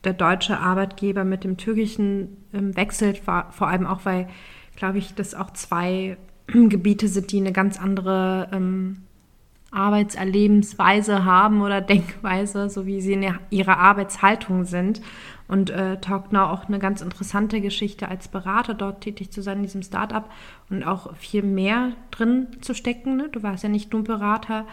der 0.05 0.13
deutsche 0.13 0.59
Arbeitgeber 0.59 1.25
mit 1.25 1.45
dem 1.45 1.57
türkischen 1.57 2.37
ähm, 2.53 2.77
wechselt, 2.77 3.19
vor, 3.19 3.47
vor 3.51 3.69
allem 3.69 3.87
auch, 3.87 4.05
weil, 4.05 4.29
glaube 4.77 4.99
ich, 4.99 5.15
das 5.15 5.35
auch 5.35 5.53
zwei 5.53 6.17
Gebiete 6.47 7.09
sind, 7.09 7.33
die 7.33 7.39
eine 7.39 7.53
ganz 7.53 7.81
andere 7.81 8.49
ähm, 8.53 9.03
Arbeitserlebensweise 9.75 11.25
haben 11.25 11.63
oder 11.63 11.81
Denkweise, 11.83 12.69
so 12.71 12.87
wie 12.87 13.01
sie 13.01 13.15
in 13.15 13.35
ihrer 13.51 13.79
Arbeitshaltung 13.79 14.65
sind. 14.65 15.01
Und 15.47 15.69
äh, 15.69 16.01
Talk 16.01 16.33
Now 16.33 16.45
auch 16.45 16.69
eine 16.69 16.79
ganz 16.79 17.03
interessante 17.03 17.61
Geschichte 17.61 18.09
als 18.09 18.29
Berater 18.29 18.73
dort 18.73 19.03
tätig 19.03 19.31
zu 19.31 19.43
sein 19.43 19.59
in 19.59 19.65
diesem 19.65 19.83
Startup 19.83 20.25
und 20.71 20.85
auch 20.85 21.15
viel 21.17 21.43
mehr 21.43 21.93
drin 22.11 22.47
zu 22.63 22.75
stecken. 22.75 23.17
Ne? 23.17 23.29
Du 23.31 23.43
warst 23.43 23.63
ja 23.63 23.69
nicht 23.69 23.93
nur 23.93 24.05
Berater. 24.05 24.65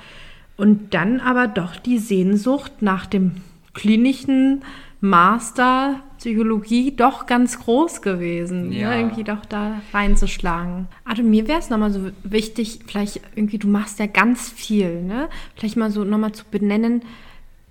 Und 0.56 0.93
dann 0.93 1.20
aber 1.20 1.47
doch 1.47 1.76
die 1.76 1.97
Sehnsucht 1.97 2.82
nach 2.82 3.06
dem 3.06 3.41
klinischen 3.74 4.64
Master 5.02 6.02
Psychologie 6.22 6.96
doch 6.96 7.26
ganz 7.26 7.58
groß 7.62 8.04
gewesen, 8.04 8.70
ne? 8.70 8.80
ja. 8.80 8.90
ne? 8.92 8.98
irgendwie 9.00 9.24
doch 9.24 9.44
da 9.44 9.82
reinzuschlagen. 9.92 10.88
Also 11.04 11.24
mir 11.24 11.48
wäre 11.48 11.58
es 11.58 11.72
nochmal 11.72 11.92
so 11.92 12.12
wichtig, 12.22 12.82
vielleicht 12.86 13.22
irgendwie, 13.34 13.58
du 13.58 13.68
machst 13.68 13.98
ja 13.98 14.06
ganz 14.06 14.48
viel, 14.48 15.02
ne? 15.02 15.30
Vielleicht 15.56 15.78
mal 15.78 15.90
so 15.90 16.04
nochmal 16.04 16.32
zu 16.34 16.46
benennen, 16.46 17.02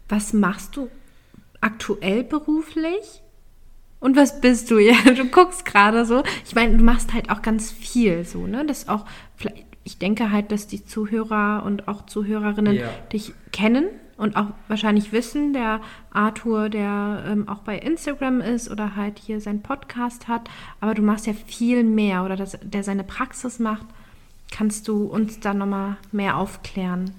was 0.09 0.33
machst 0.33 0.77
du 0.77 0.89
aktuell 1.61 2.25
beruflich? 2.25 3.23
Und 4.01 4.17
was 4.17 4.41
bist 4.41 4.69
du? 4.73 4.79
Ja, 4.81 4.97
du 4.97 5.27
guckst 5.27 5.65
gerade 5.65 6.05
so. 6.05 6.25
Ich 6.45 6.57
meine, 6.57 6.77
du 6.77 6.83
machst 6.83 7.15
halt 7.15 7.31
auch 7.31 7.43
ganz 7.43 7.71
viel 7.71 8.25
so, 8.25 8.49
ne? 8.49 8.67
Das 8.67 8.89
auch, 8.89 9.07
vielleicht, 9.37 9.65
ich 9.85 9.99
denke 9.99 10.33
halt, 10.33 10.51
dass 10.51 10.67
die 10.67 10.85
Zuhörer 10.85 11.63
und 11.65 11.87
auch 11.87 12.05
Zuhörerinnen 12.05 12.75
ja. 12.75 12.89
dich 13.13 13.33
kennen 13.53 13.87
und 14.21 14.37
auch 14.37 14.49
wahrscheinlich 14.69 15.13
wissen, 15.13 15.55
der 15.55 15.81
Arthur, 16.13 16.69
der 16.69 17.25
ähm, 17.27 17.49
auch 17.49 17.61
bei 17.61 17.79
Instagram 17.79 18.43
ist 18.43 18.71
oder 18.71 18.95
halt 18.95 19.19
hier 19.19 19.41
seinen 19.41 19.63
Podcast 19.63 20.29
hat, 20.29 20.51
aber 20.81 20.95
du 20.95 21.01
machst 21.01 21.27
ja 21.27 21.33
viel 21.33 21.85
mehr 21.85 22.23
oder 22.23 22.37
das, 22.37 22.59
der 22.63 22.85
seine 22.85 23.03
Praxis 23.03 23.59
macht. 23.59 23.87
Kannst 24.53 24.89
du 24.89 25.07
uns 25.07 25.41
da 25.41 25.55
nochmal 25.55 25.97
mehr 26.13 26.37
aufklären? 26.37 27.13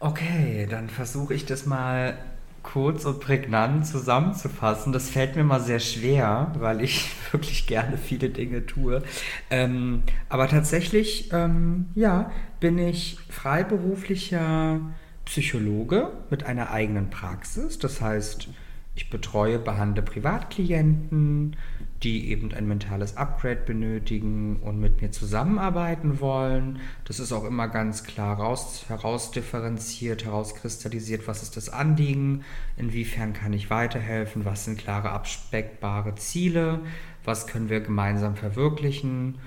Okay, 0.00 0.66
dann 0.68 0.88
versuche 0.88 1.34
ich 1.34 1.46
das 1.46 1.66
mal 1.66 2.18
kurz 2.64 3.04
und 3.04 3.20
prägnant 3.20 3.86
zusammenzufassen. 3.86 4.92
Das 4.92 5.08
fällt 5.08 5.36
mir 5.36 5.44
mal 5.44 5.60
sehr 5.60 5.78
schwer, 5.78 6.52
weil 6.58 6.82
ich 6.82 7.12
wirklich 7.32 7.68
gerne 7.68 7.96
viele 7.96 8.30
Dinge 8.30 8.66
tue. 8.66 9.04
Ähm, 9.50 10.02
aber 10.28 10.48
tatsächlich, 10.48 11.32
ähm, 11.32 11.86
ja, 11.94 12.32
bin 12.58 12.76
ich 12.76 13.18
freiberuflicher 13.30 14.80
Psychologe 15.26 16.10
mit 16.30 16.44
einer 16.44 16.70
eigenen 16.70 17.10
Praxis. 17.10 17.78
Das 17.78 18.00
heißt, 18.00 18.48
ich 18.96 19.10
betreue, 19.10 19.58
behandle 19.58 20.02
Privatklienten, 20.02 21.56
die 22.02 22.30
eben 22.30 22.54
ein 22.54 22.66
mentales 22.66 23.16
Upgrade 23.16 23.60
benötigen 23.66 24.56
und 24.56 24.80
mit 24.80 25.02
mir 25.02 25.10
zusammenarbeiten 25.12 26.20
wollen. 26.20 26.80
Das 27.04 27.20
ist 27.20 27.32
auch 27.32 27.44
immer 27.44 27.68
ganz 27.68 28.04
klar 28.04 28.38
raus, 28.38 28.86
herausdifferenziert, 28.88 30.24
herauskristallisiert, 30.24 31.28
was 31.28 31.42
ist 31.42 31.58
das 31.58 31.68
Anliegen, 31.68 32.44
inwiefern 32.78 33.34
kann 33.34 33.52
ich 33.52 33.68
weiterhelfen, 33.68 34.46
was 34.46 34.64
sind 34.64 34.78
klare 34.78 35.10
abspeckbare 35.10 36.14
Ziele, 36.14 36.80
was 37.24 37.46
können 37.46 37.68
wir 37.68 37.80
gemeinsam 37.80 38.36
verwirklichen, 38.36 39.38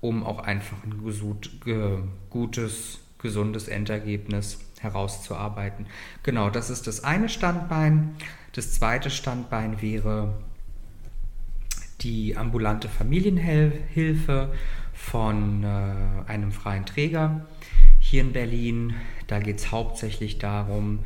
um 0.00 0.24
auch 0.24 0.40
einfach 0.40 0.78
ein 0.84 1.00
gutes, 2.30 2.98
gesundes 3.18 3.68
Endergebnis 3.68 4.65
herauszuarbeiten. 4.86 5.86
Genau, 6.22 6.50
das 6.50 6.70
ist 6.70 6.86
das 6.86 7.04
eine 7.04 7.28
Standbein. 7.28 8.16
Das 8.52 8.72
zweite 8.72 9.10
Standbein 9.10 9.82
wäre 9.82 10.34
die 12.00 12.36
ambulante 12.36 12.88
Familienhilfe 12.88 14.52
von 14.92 15.64
äh, 15.64 16.30
einem 16.30 16.52
freien 16.52 16.86
Träger 16.86 17.46
hier 18.00 18.22
in 18.22 18.32
Berlin. 18.32 18.94
Da 19.26 19.38
geht 19.38 19.58
es 19.58 19.70
hauptsächlich 19.70 20.38
darum, 20.38 21.00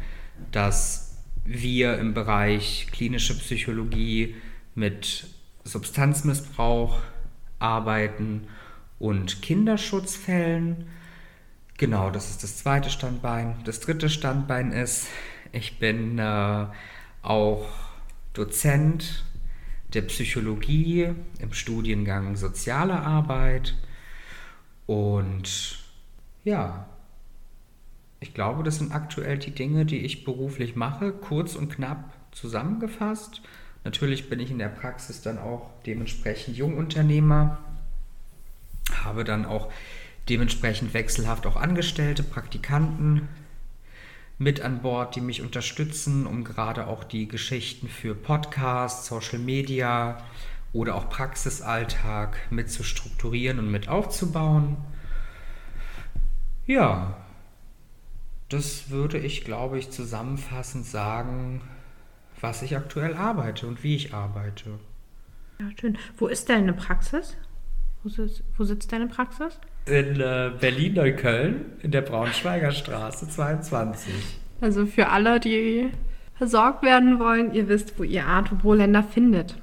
dass 0.52 1.18
wir 1.44 1.98
im 1.98 2.14
Bereich 2.14 2.88
klinische 2.92 3.36
Psychologie 3.38 4.36
mit 4.74 5.26
Substanzmissbrauch 5.64 7.00
arbeiten 7.58 8.46
und 8.98 9.42
Kinderschutzfällen. 9.42 10.86
Genau, 11.80 12.10
das 12.10 12.28
ist 12.28 12.42
das 12.42 12.58
zweite 12.58 12.90
Standbein. 12.90 13.54
Das 13.64 13.80
dritte 13.80 14.10
Standbein 14.10 14.70
ist, 14.70 15.06
ich 15.50 15.78
bin 15.78 16.18
äh, 16.18 16.66
auch 17.22 17.66
Dozent 18.34 19.24
der 19.94 20.02
Psychologie 20.02 21.14
im 21.38 21.54
Studiengang 21.54 22.36
Soziale 22.36 23.00
Arbeit. 23.00 23.78
Und 24.84 25.78
ja, 26.44 26.86
ich 28.20 28.34
glaube, 28.34 28.62
das 28.62 28.76
sind 28.76 28.92
aktuell 28.92 29.38
die 29.38 29.52
Dinge, 29.52 29.86
die 29.86 30.00
ich 30.00 30.22
beruflich 30.26 30.76
mache, 30.76 31.12
kurz 31.12 31.54
und 31.54 31.72
knapp 31.72 32.12
zusammengefasst. 32.32 33.40
Natürlich 33.84 34.28
bin 34.28 34.38
ich 34.38 34.50
in 34.50 34.58
der 34.58 34.68
Praxis 34.68 35.22
dann 35.22 35.38
auch 35.38 35.70
dementsprechend 35.86 36.58
Jungunternehmer, 36.58 37.56
habe 39.02 39.24
dann 39.24 39.46
auch 39.46 39.72
dementsprechend 40.30 40.94
wechselhaft 40.94 41.46
auch 41.46 41.56
Angestellte, 41.56 42.22
Praktikanten, 42.22 43.28
mit 44.38 44.62
an 44.62 44.80
Bord, 44.80 45.16
die 45.16 45.20
mich 45.20 45.42
unterstützen, 45.42 46.26
um 46.26 46.44
gerade 46.44 46.86
auch 46.86 47.04
die 47.04 47.28
Geschichten 47.28 47.88
für 47.88 48.14
Podcasts, 48.14 49.06
Social 49.06 49.38
Media 49.38 50.22
oder 50.72 50.94
auch 50.94 51.10
Praxisalltag 51.10 52.38
mit 52.50 52.70
zu 52.70 52.82
strukturieren 52.82 53.58
und 53.58 53.70
mit 53.70 53.88
aufzubauen. 53.88 54.78
Ja, 56.66 57.16
das 58.48 58.88
würde 58.88 59.18
ich, 59.18 59.44
glaube 59.44 59.78
ich, 59.78 59.90
zusammenfassend 59.90 60.86
sagen, 60.86 61.60
was 62.40 62.62
ich 62.62 62.76
aktuell 62.76 63.14
arbeite 63.14 63.66
und 63.66 63.82
wie 63.82 63.96
ich 63.96 64.14
arbeite. 64.14 64.78
Ja, 65.58 65.66
schön. 65.78 65.98
Wo 66.16 66.28
ist 66.28 66.48
deine 66.48 66.72
Praxis? 66.72 67.36
Wo 68.02 68.08
sitzt, 68.08 68.42
wo 68.56 68.64
sitzt 68.64 68.90
deine 68.92 69.08
Praxis? 69.08 69.60
In 69.86 70.20
äh, 70.20 70.52
Berlin-Neukölln, 70.60 71.64
in 71.82 71.90
der 71.90 72.02
Braunschweiger 72.02 72.70
Straße 72.72 73.28
22. 73.28 74.12
Also 74.60 74.86
für 74.86 75.08
alle, 75.08 75.40
die 75.40 75.90
versorgt 76.34 76.82
werden 76.82 77.18
wollen, 77.18 77.52
ihr 77.52 77.68
wisst, 77.68 77.98
wo 77.98 78.02
ihr 78.02 78.24
Arthur 78.24 78.56
Broländer 78.56 79.02
findet. 79.02 79.56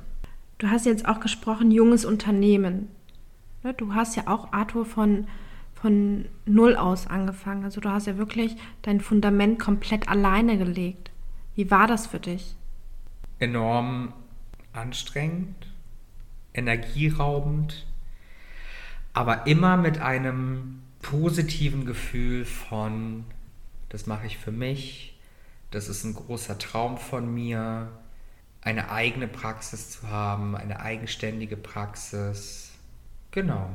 Du 0.59 0.69
hast 0.69 0.85
jetzt 0.85 1.07
auch 1.07 1.19
gesprochen, 1.19 1.71
junges 1.71 2.05
Unternehmen. 2.05 2.89
Ne, 3.63 3.73
du 3.73 3.95
hast 3.95 4.15
ja 4.15 4.27
auch 4.27 4.53
Arthur 4.53 4.85
von, 4.85 5.27
von 5.73 6.25
Null 6.45 6.75
aus 6.75 7.07
angefangen. 7.07 7.63
Also 7.63 7.81
du 7.81 7.89
hast 7.89 8.05
ja 8.05 8.17
wirklich 8.17 8.55
dein 8.83 9.01
Fundament 9.01 9.57
komplett 9.57 10.07
alleine 10.07 10.59
gelegt. 10.59 11.09
Wie 11.55 11.71
war 11.71 11.87
das 11.87 12.05
für 12.05 12.19
dich? 12.19 12.55
Enorm 13.39 14.13
anstrengend, 14.71 15.55
energieraubend, 16.53 17.86
aber 19.17 19.47
immer 19.47 19.77
mit 19.77 19.97
einem 19.97 20.83
positiven 21.01 21.87
Gefühl 21.87 22.45
von, 22.45 23.25
das 23.89 24.05
mache 24.05 24.27
ich 24.27 24.37
für 24.37 24.51
mich, 24.51 25.17
das 25.71 25.89
ist 25.89 26.03
ein 26.03 26.13
großer 26.13 26.59
Traum 26.59 26.99
von 26.99 27.33
mir, 27.33 27.89
eine 28.61 28.91
eigene 28.91 29.27
Praxis 29.27 29.89
zu 29.89 30.07
haben, 30.07 30.55
eine 30.55 30.81
eigenständige 30.81 31.57
Praxis. 31.57 32.73
Genau, 33.31 33.71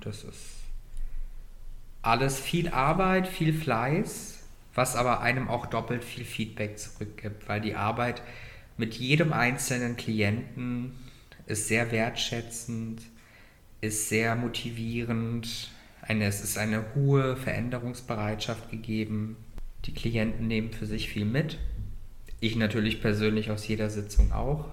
das 0.00 0.24
ist 0.24 0.54
alles 2.00 2.40
viel 2.40 2.70
Arbeit, 2.70 3.28
viel 3.28 3.52
Fleiß, 3.52 4.38
was 4.74 4.96
aber 4.96 5.20
einem 5.20 5.50
auch 5.50 5.66
doppelt 5.66 6.02
viel 6.02 6.24
Feedback 6.24 6.78
zurückgibt, 6.78 7.46
weil 7.46 7.60
die 7.60 7.74
Arbeit 7.74 8.22
mit 8.78 8.94
jedem 8.94 9.34
einzelnen 9.34 9.98
Klienten 9.98 10.94
ist 11.44 11.68
sehr 11.68 11.92
wertschätzend 11.92 13.02
ist 13.80 14.08
sehr 14.08 14.34
motivierend. 14.34 15.70
Eine, 16.02 16.26
es 16.26 16.42
ist 16.42 16.58
eine 16.58 16.84
hohe 16.94 17.36
Veränderungsbereitschaft 17.36 18.70
gegeben. 18.70 19.36
Die 19.84 19.94
Klienten 19.94 20.46
nehmen 20.46 20.70
für 20.70 20.86
sich 20.86 21.08
viel 21.08 21.24
mit. 21.24 21.58
Ich 22.40 22.56
natürlich 22.56 23.00
persönlich 23.00 23.50
aus 23.50 23.66
jeder 23.66 23.90
Sitzung 23.90 24.32
auch. 24.32 24.66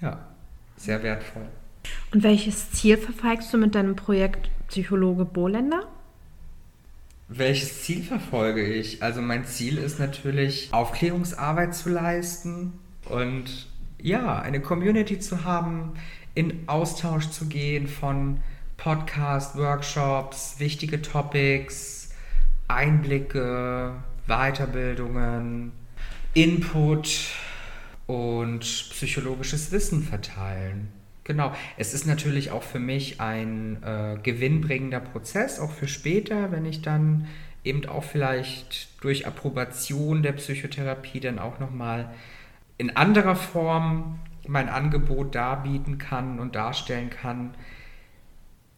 Ja, 0.00 0.28
sehr 0.76 1.02
wertvoll. 1.02 1.46
Und 2.12 2.22
welches 2.22 2.70
Ziel 2.72 2.96
verfolgst 2.96 3.52
du 3.52 3.58
mit 3.58 3.74
deinem 3.74 3.96
Projekt 3.96 4.50
Psychologe 4.68 5.24
Bohländer? 5.24 5.88
Welches 7.28 7.82
Ziel 7.82 8.02
verfolge 8.02 8.64
ich? 8.64 9.02
Also 9.02 9.22
mein 9.22 9.46
Ziel 9.46 9.78
ist 9.78 9.98
natürlich, 9.98 10.68
Aufklärungsarbeit 10.72 11.74
zu 11.74 11.88
leisten 11.88 12.74
und 13.08 13.66
ja, 14.00 14.38
eine 14.38 14.60
Community 14.60 15.18
zu 15.18 15.44
haben, 15.44 15.94
in 16.34 16.68
Austausch 16.68 17.30
zu 17.30 17.46
gehen 17.46 17.86
von 17.86 18.40
Podcasts, 18.76 19.56
Workshops, 19.56 20.56
wichtige 20.58 21.00
Topics, 21.00 22.12
Einblicke, 22.68 23.94
Weiterbildungen, 24.26 25.72
Input 26.34 27.30
und 28.06 28.60
psychologisches 28.60 29.70
Wissen 29.70 30.02
verteilen. 30.02 30.88
Genau, 31.22 31.54
es 31.78 31.94
ist 31.94 32.06
natürlich 32.06 32.50
auch 32.50 32.62
für 32.62 32.78
mich 32.78 33.20
ein 33.20 33.82
äh, 33.82 34.18
gewinnbringender 34.22 35.00
Prozess, 35.00 35.58
auch 35.58 35.70
für 35.70 35.88
später, 35.88 36.52
wenn 36.52 36.66
ich 36.66 36.82
dann 36.82 37.28
eben 37.62 37.86
auch 37.86 38.04
vielleicht 38.04 38.88
durch 39.02 39.26
Approbation 39.26 40.22
der 40.22 40.32
Psychotherapie 40.32 41.20
dann 41.20 41.38
auch 41.38 41.60
nochmal 41.60 42.12
in 42.76 42.94
anderer 42.94 43.36
Form 43.36 44.18
mein 44.48 44.68
Angebot 44.68 45.34
darbieten 45.34 45.98
kann 45.98 46.38
und 46.38 46.54
darstellen 46.54 47.10
kann. 47.10 47.54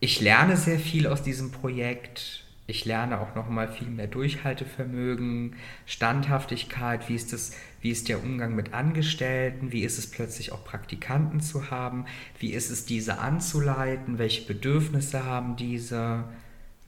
Ich 0.01 0.21
lerne 0.21 0.57
sehr 0.57 0.79
viel 0.79 1.07
aus 1.07 1.23
diesem 1.23 1.51
Projekt. 1.51 2.45
Ich 2.69 2.85
lerne 2.85 3.21
auch 3.21 3.37
noch 3.37 3.49
mal 3.49 3.69
viel 3.69 3.89
mehr 3.89 4.09
Durchhaltevermögen, 4.09 5.55
Standhaftigkeit, 5.87 7.09
wie 7.09 7.15
ist, 7.15 7.33
das, 7.33 7.53
wie 7.81 7.91
ist 7.91 8.09
der 8.09 8.21
Umgang 8.23 8.57
mit 8.57 8.75
Angestellten, 8.75 9.71
wie 9.71 9.85
ist 9.85 9.99
es 9.99 10.11
plötzlich 10.11 10.51
auch 10.51 10.65
Praktikanten 10.65 11.41
zu 11.41 11.71
haben, 11.71 12.07
wie 12.41 12.53
ist 12.53 12.71
es 12.71 12.85
diese 12.85 13.19
anzuleiten, 13.19 14.19
welche 14.19 14.47
Bedürfnisse 14.47 15.25
haben 15.25 15.55
diese, 15.55 16.25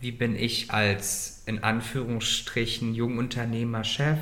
wie 0.00 0.10
bin 0.10 0.34
ich 0.34 0.72
als 0.72 1.44
in 1.46 1.62
Anführungsstrichen 1.62 2.94
Jungunternehmer 2.94 3.84
Chef, 3.84 4.18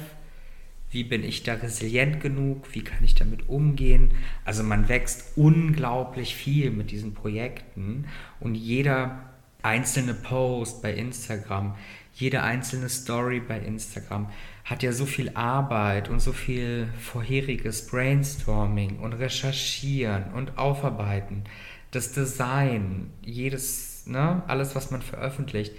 wie 0.91 1.05
bin 1.05 1.24
ich 1.24 1.43
da 1.43 1.55
resilient 1.55 2.20
genug, 2.20 2.74
wie 2.74 2.82
kann 2.82 3.03
ich 3.05 3.14
damit 3.14 3.49
umgehen. 3.49 4.12
Also 4.45 4.62
man 4.62 4.89
wächst 4.89 5.37
unglaublich 5.37 6.34
viel 6.34 6.70
mit 6.70 6.91
diesen 6.91 7.14
Projekten 7.14 8.07
und 8.41 8.55
jeder 8.55 9.30
einzelne 9.62 10.14
Post 10.14 10.82
bei 10.82 10.95
Instagram, 10.95 11.74
jede 12.14 12.43
einzelne 12.43 12.89
Story 12.89 13.41
bei 13.41 13.59
Instagram 13.59 14.30
hat 14.64 14.82
ja 14.82 14.93
so 14.93 15.07
viel 15.07 15.30
Arbeit 15.34 16.09
und 16.09 16.20
so 16.20 16.32
viel 16.32 16.89
vorheriges 17.01 17.87
Brainstorming 17.89 18.99
und 18.99 19.12
Recherchieren 19.12 20.32
und 20.32 20.57
Aufarbeiten. 20.57 21.45
Das 21.91 22.12
Design, 22.12 23.11
jedes, 23.22 24.07
ne, 24.07 24.43
alles, 24.47 24.74
was 24.74 24.91
man 24.91 25.03
veröffentlicht, 25.03 25.74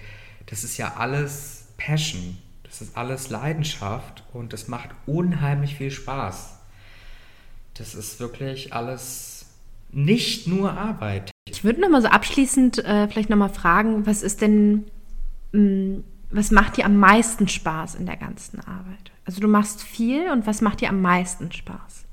das 0.46 0.64
ist 0.64 0.78
ja 0.78 0.94
alles 0.96 1.68
Passion 1.76 2.38
Das 2.68 2.82
ist 2.82 2.96
alles 2.96 3.30
Leidenschaft 3.30 4.24
und 4.32 4.52
es 4.52 4.68
macht 4.68 4.90
unheimlich 5.06 5.76
viel 5.76 5.90
Spaß. 5.90 6.58
Das 7.74 7.94
ist 7.94 8.20
wirklich 8.20 8.74
alles 8.74 9.46
nicht 9.90 10.46
nur 10.46 10.72
Arbeit. 10.72 11.30
Ich 11.48 11.64
würde 11.64 11.80
noch 11.80 11.88
mal 11.88 12.02
so 12.02 12.08
abschließend 12.08 12.84
äh, 12.84 13.08
vielleicht 13.08 13.30
noch 13.30 13.36
mal 13.38 13.48
fragen, 13.48 14.06
was 14.06 14.22
ist 14.22 14.42
denn, 14.42 14.84
mh, 15.52 15.60
mm, 15.60 16.04
was 16.30 16.50
macht 16.50 16.76
dir 16.76 16.84
am 16.84 16.98
meisten 16.98 17.48
Spaß 17.48 17.94
in 17.94 18.04
der 18.04 18.18
ganzen 18.18 18.60
Arbeit? 18.60 19.12
Also 19.24 19.40
du 19.40 19.48
machst 19.48 19.82
viel 19.82 20.30
und 20.30 20.46
was 20.46 20.60
macht 20.60 20.82
dir 20.82 20.90
am 20.90 21.00
meisten 21.00 21.50
Spaß? 21.50 22.04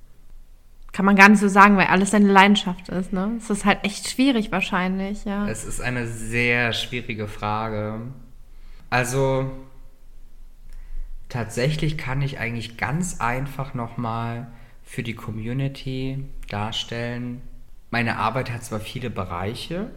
Kann 0.93 1.03
man 1.03 1.17
gar 1.17 1.27
nicht 1.27 1.41
so 1.41 1.49
sagen, 1.49 1.75
weil 1.75 1.87
alles 1.87 2.11
deine 2.11 2.31
Leidenschaft 2.31 2.87
ist, 2.87 3.11
ne? 3.11 3.33
Es 3.37 3.49
ist 3.49 3.65
halt 3.65 3.83
echt 3.83 4.09
schwierig 4.09 4.53
wahrscheinlich, 4.53 5.25
ja. 5.25 5.45
Es 5.49 5.65
ist 5.65 5.81
eine 5.81 6.07
sehr 6.07 6.71
schwierige 6.71 7.27
Frage. 7.27 7.99
Also 8.89 9.51
tatsächlich 11.29 11.97
kann 11.97 12.21
ich 12.21 12.39
eigentlich 12.39 12.77
ganz 12.77 13.19
einfach 13.19 13.73
nochmal 13.73 14.51
für 14.83 15.03
die 15.03 15.15
Community 15.15 16.23
darstellen. 16.47 17.41
Meine 17.91 18.17
Arbeit 18.17 18.51
hat 18.51 18.63
zwar 18.63 18.79
viele 18.79 19.09
Bereiche, 19.09 19.89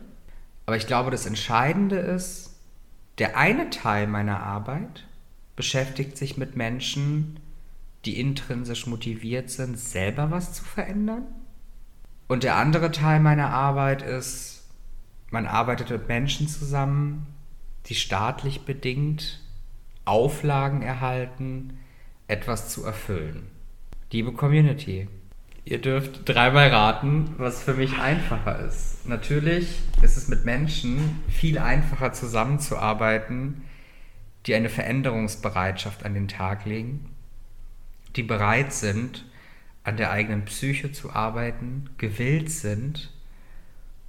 aber 0.66 0.76
ich 0.76 0.86
glaube, 0.86 1.10
das 1.10 1.26
Entscheidende 1.26 1.96
ist, 1.96 2.58
der 3.18 3.36
eine 3.36 3.70
Teil 3.70 4.06
meiner 4.06 4.42
Arbeit 4.42 5.06
beschäftigt 5.56 6.16
sich 6.16 6.36
mit 6.36 6.56
Menschen, 6.56 7.40
die 8.04 8.20
intrinsisch 8.20 8.86
motiviert 8.86 9.50
sind, 9.50 9.78
selber 9.78 10.30
was 10.30 10.52
zu 10.52 10.64
verändern. 10.64 11.26
Und 12.28 12.44
der 12.44 12.56
andere 12.56 12.92
Teil 12.92 13.20
meiner 13.20 13.50
Arbeit 13.50 14.02
ist, 14.02 14.68
man 15.30 15.46
arbeitet 15.46 15.90
mit 15.90 16.08
Menschen 16.08 16.46
zusammen, 16.46 17.26
die 17.86 17.94
staatlich 17.94 18.62
bedingt 18.62 19.40
Auflagen 20.08 20.82
erhalten, 20.82 21.78
etwas 22.26 22.68
zu 22.68 22.84
erfüllen. 22.84 23.46
Liebe 24.10 24.32
Community, 24.32 25.08
ihr 25.64 25.80
dürft 25.80 26.28
dreimal 26.28 26.68
raten, 26.68 27.34
was 27.36 27.62
für 27.62 27.74
mich 27.74 27.98
einfacher 27.98 28.66
ist. 28.66 29.06
Natürlich 29.06 29.80
ist 30.02 30.16
es 30.16 30.28
mit 30.28 30.44
Menschen 30.44 31.22
viel 31.28 31.58
einfacher 31.58 32.12
zusammenzuarbeiten, 32.12 33.62
die 34.46 34.54
eine 34.54 34.68
Veränderungsbereitschaft 34.68 36.04
an 36.04 36.14
den 36.14 36.28
Tag 36.28 36.64
legen 36.64 37.14
die 38.16 38.22
bereit 38.22 38.72
sind, 38.72 39.24
an 39.84 39.96
der 39.96 40.10
eigenen 40.10 40.44
Psyche 40.44 40.92
zu 40.92 41.12
arbeiten, 41.12 41.88
gewillt 41.98 42.50
sind 42.50 43.10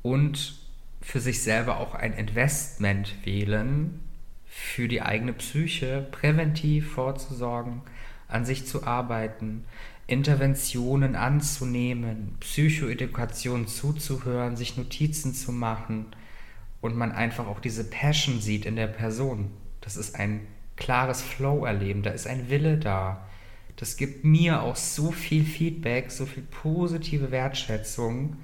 und 0.01 0.59
für 1.01 1.19
sich 1.19 1.41
selber 1.41 1.77
auch 1.77 1.95
ein 1.95 2.13
Investment 2.13 3.13
wählen, 3.23 3.99
für 4.59 4.87
die 4.87 5.01
eigene 5.01 5.33
Psyche 5.33 6.07
präventiv 6.11 6.91
vorzusorgen, 6.91 7.81
an 8.27 8.45
sich 8.45 8.65
zu 8.65 8.83
arbeiten, 8.85 9.65
Interventionen 10.07 11.15
anzunehmen, 11.15 12.35
Psychoedukation 12.39 13.67
zuzuhören, 13.67 14.55
sich 14.55 14.77
Notizen 14.77 15.33
zu 15.33 15.51
machen 15.51 16.07
und 16.81 16.95
man 16.95 17.11
einfach 17.11 17.47
auch 17.47 17.59
diese 17.59 17.83
Passion 17.83 18.41
sieht 18.41 18.65
in 18.65 18.75
der 18.75 18.87
Person. 18.87 19.51
Das 19.81 19.97
ist 19.97 20.15
ein 20.15 20.41
klares 20.75 21.21
Flow-Erleben, 21.21 22.03
da 22.03 22.11
ist 22.11 22.27
ein 22.27 22.49
Wille 22.49 22.77
da 22.77 23.25
das 23.79 23.95
gibt 23.95 24.25
mir 24.25 24.61
auch 24.61 24.75
so 24.75 25.11
viel 25.11 25.45
Feedback, 25.45 26.11
so 26.11 26.25
viel 26.25 26.43
positive 26.43 27.31
Wertschätzung. 27.31 28.35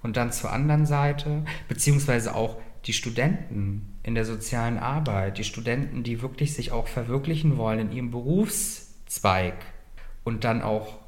Und 0.00 0.16
dann 0.16 0.30
zur 0.30 0.52
anderen 0.52 0.86
Seite, 0.86 1.44
beziehungsweise 1.66 2.36
auch 2.36 2.58
die 2.86 2.92
Studenten 2.92 3.96
in 4.02 4.14
der 4.14 4.24
sozialen 4.24 4.78
Arbeit, 4.78 5.38
die 5.38 5.44
Studenten, 5.44 6.02
die 6.02 6.22
wirklich 6.22 6.54
sich 6.54 6.70
auch 6.72 6.86
verwirklichen 6.86 7.56
wollen 7.56 7.80
in 7.80 7.92
ihrem 7.92 8.10
Berufszweig 8.10 9.54
und 10.24 10.44
dann 10.44 10.62
auch 10.62 10.98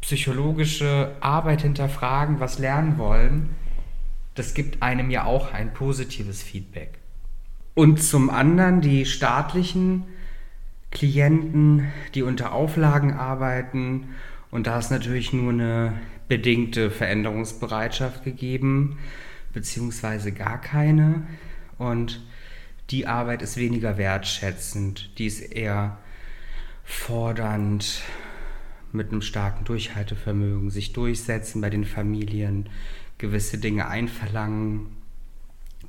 psychologische 0.00 1.16
Arbeit 1.20 1.62
hinterfragen, 1.62 2.38
was 2.38 2.58
lernen 2.58 2.98
wollen, 2.98 3.50
das 4.36 4.54
gibt 4.54 4.82
einem 4.82 5.10
ja 5.10 5.24
auch 5.24 5.52
ein 5.52 5.74
positives 5.74 6.42
Feedback. 6.42 6.98
Und 7.74 8.00
zum 8.02 8.30
anderen 8.30 8.80
die 8.80 9.04
staatlichen 9.04 10.04
Klienten, 10.90 11.88
die 12.14 12.22
unter 12.22 12.52
Auflagen 12.52 13.12
arbeiten. 13.12 14.08
Und 14.50 14.66
da 14.66 14.78
ist 14.78 14.90
natürlich 14.90 15.32
nur 15.32 15.52
eine 15.52 15.94
bedingte 16.28 16.90
Veränderungsbereitschaft 16.90 18.24
gegeben, 18.24 18.98
beziehungsweise 19.52 20.32
gar 20.32 20.60
keine. 20.60 21.26
Und 21.78 22.20
die 22.90 23.06
Arbeit 23.06 23.42
ist 23.42 23.56
weniger 23.56 23.98
wertschätzend, 23.98 25.18
die 25.18 25.26
ist 25.26 25.40
eher 25.40 25.98
fordernd, 26.84 28.02
mit 28.90 29.10
einem 29.10 29.20
starken 29.20 29.64
Durchhaltevermögen, 29.64 30.70
sich 30.70 30.94
durchsetzen 30.94 31.60
bei 31.60 31.68
den 31.68 31.84
Familien, 31.84 32.70
gewisse 33.18 33.58
Dinge 33.58 33.88
einverlangen, 33.88 34.86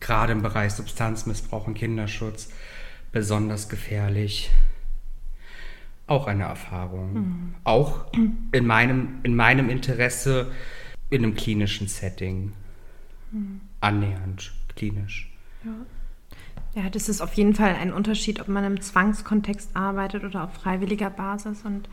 gerade 0.01 0.33
im 0.33 0.41
Bereich 0.41 0.73
Substanzmissbrauch 0.73 1.67
und 1.67 1.75
Kinderschutz 1.75 2.49
besonders 3.11 3.69
gefährlich 3.69 4.51
auch 6.09 6.27
eine 6.27 6.43
Erfahrung. 6.43 7.13
Mhm. 7.13 7.55
Auch 7.63 8.05
in 8.51 8.65
meinem, 8.65 9.19
in 9.23 9.35
meinem 9.35 9.69
Interesse 9.69 10.51
in 11.09 11.23
einem 11.23 11.35
klinischen 11.35 11.87
Setting. 11.87 12.53
Mhm. 13.31 13.61
Annähernd 13.81 14.51
klinisch. 14.75 15.31
Ja. 15.63 16.83
ja, 16.83 16.89
das 16.89 17.09
ist 17.09 17.21
auf 17.21 17.33
jeden 17.33 17.53
Fall 17.53 17.75
ein 17.75 17.91
Unterschied, 17.93 18.39
ob 18.39 18.47
man 18.47 18.63
im 18.63 18.81
Zwangskontext 18.81 19.75
arbeitet 19.75 20.23
oder 20.23 20.45
auf 20.45 20.53
freiwilliger 20.53 21.09
Basis. 21.09 21.63
Und 21.63 21.89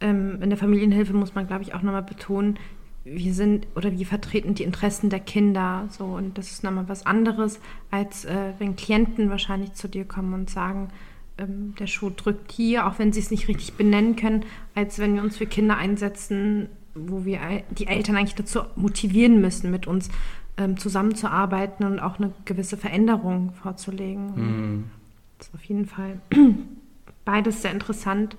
ähm, 0.00 0.42
in 0.42 0.50
der 0.50 0.58
Familienhilfe 0.58 1.12
muss 1.12 1.34
man, 1.34 1.46
glaube 1.46 1.62
ich, 1.62 1.74
auch 1.74 1.82
nochmal 1.82 2.02
betonen, 2.02 2.58
wir 3.04 3.34
sind 3.34 3.66
oder 3.76 3.92
wir 3.92 4.06
vertreten 4.06 4.54
die 4.54 4.62
Interessen 4.62 5.10
der 5.10 5.20
Kinder 5.20 5.86
so 5.90 6.04
und 6.04 6.38
das 6.38 6.50
ist 6.50 6.64
nochmal 6.64 6.88
was 6.88 7.04
anderes, 7.04 7.60
als 7.90 8.24
äh, 8.24 8.54
wenn 8.58 8.76
Klienten 8.76 9.28
wahrscheinlich 9.28 9.74
zu 9.74 9.88
dir 9.88 10.06
kommen 10.06 10.32
und 10.32 10.48
sagen, 10.48 10.88
ähm, 11.36 11.74
der 11.78 11.86
Schuh 11.86 12.10
drückt 12.10 12.50
hier, 12.50 12.86
auch 12.86 12.98
wenn 12.98 13.12
sie 13.12 13.20
es 13.20 13.30
nicht 13.30 13.48
richtig 13.48 13.74
benennen 13.74 14.16
können, 14.16 14.44
als 14.74 14.98
wenn 14.98 15.14
wir 15.14 15.22
uns 15.22 15.36
für 15.36 15.46
Kinder 15.46 15.76
einsetzen, 15.76 16.68
wo 16.94 17.24
wir 17.24 17.40
die 17.70 17.88
Eltern 17.88 18.16
eigentlich 18.16 18.36
dazu 18.36 18.60
motivieren 18.76 19.40
müssen, 19.40 19.70
mit 19.70 19.86
uns 19.86 20.08
ähm, 20.56 20.76
zusammenzuarbeiten 20.76 21.84
und 21.84 21.98
auch 22.00 22.18
eine 22.18 22.32
gewisse 22.44 22.76
Veränderung 22.76 23.52
vorzulegen. 23.54 24.26
Mhm. 24.34 24.90
Das 25.38 25.48
ist 25.48 25.54
auf 25.54 25.64
jeden 25.64 25.86
Fall 25.86 26.20
beides 27.24 27.62
sehr 27.62 27.72
interessant. 27.72 28.36